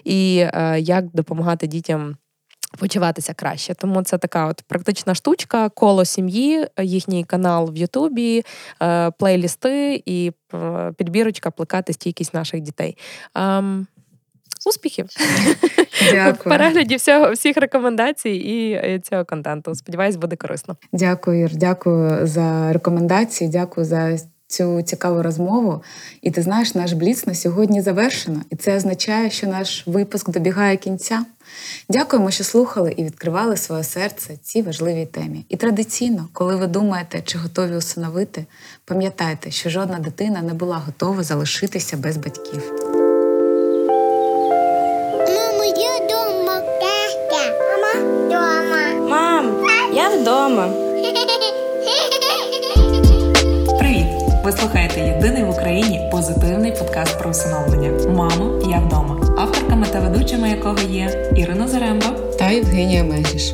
і 0.03 0.45
е, 0.53 0.79
як 0.79 1.05
допомагати 1.05 1.67
дітям. 1.67 2.15
Почуватися 2.79 3.33
краще, 3.33 3.73
тому 3.73 4.03
це 4.03 4.17
така 4.17 4.47
от 4.47 4.63
практична 4.67 5.15
штучка, 5.15 5.69
коло 5.69 6.05
сім'ї, 6.05 6.67
їхній 6.81 7.23
канал 7.23 7.71
в 7.71 7.77
Ютубі, 7.77 8.45
е, 8.81 9.11
плейлісти 9.11 10.03
і 10.05 10.31
е, 10.53 10.91
підбірочка 10.97 11.51
плекати 11.51 11.93
стійкість 11.93 12.33
наших 12.33 12.61
дітей. 12.61 12.97
Ем, 13.35 13.87
успіхів 14.65 15.05
в 16.11 16.43
перегляді 16.43 16.95
всього 16.95 17.31
всіх 17.31 17.57
рекомендацій 17.57 18.29
і 18.29 18.71
е, 18.71 18.99
цього 19.03 19.25
контенту. 19.25 19.75
Сподіваюсь, 19.75 20.15
буде 20.15 20.35
корисно. 20.35 20.75
Дякую, 20.93 21.41
Ір, 21.41 21.55
дякую 21.55 22.27
за 22.27 22.73
рекомендації, 22.73 23.49
дякую 23.49 23.85
за 23.85 24.17
цю 24.51 24.81
цікаву 24.81 25.23
розмову. 25.23 25.83
І 26.21 26.31
ти 26.31 26.41
знаєш, 26.41 26.75
наш 26.75 26.93
бліц 26.93 27.27
на 27.27 27.35
сьогодні 27.35 27.81
завершено, 27.81 28.41
і 28.49 28.55
це 28.55 28.77
означає, 28.77 29.29
що 29.29 29.47
наш 29.47 29.87
випуск 29.87 30.29
добігає 30.29 30.77
кінця. 30.77 31.25
Дякуємо, 31.89 32.31
що 32.31 32.43
слухали 32.43 32.93
і 32.97 33.03
відкривали 33.03 33.57
своє 33.57 33.83
серце 33.83 34.37
цій 34.43 34.61
важливій 34.61 35.05
темі. 35.05 35.45
І 35.49 35.57
традиційно, 35.57 36.27
коли 36.33 36.55
ви 36.55 36.67
думаєте, 36.67 37.21
чи 37.25 37.37
готові 37.37 37.75
усиновити, 37.75 38.45
пам'ятайте, 38.85 39.51
що 39.51 39.69
жодна 39.69 39.99
дитина 39.99 40.41
не 40.41 40.53
була 40.53 40.77
готова 40.77 41.23
залишитися 41.23 41.97
без 41.97 42.17
батьків. 42.17 42.71
Мамо, 45.27 45.63
я 45.63 45.99
дома. 46.09 46.59
Тата. 46.59 47.43
Мама 47.81 48.29
дома. 48.29 49.09
Мам, 49.09 49.65
я 49.93 50.09
вдома. 50.09 50.80
Ви 54.51 54.57
слухаєте 54.57 54.99
єдиний 54.99 55.43
в 55.43 55.49
Україні 55.49 56.09
позитивний 56.11 56.71
подкаст 56.71 57.19
про 57.19 57.29
усиновлення 57.29 57.91
Мамо, 58.13 58.59
я 58.69 58.79
вдома, 58.79 59.35
авторками 59.37 59.87
та 59.87 59.99
ведучими 59.99 60.49
якого 60.49 60.79
є 60.79 61.31
Ірина 61.35 61.67
Заремба, 61.67 62.09
Та 62.39 62.49
Євгенія 62.49 63.03
Мегіш. 63.03 63.53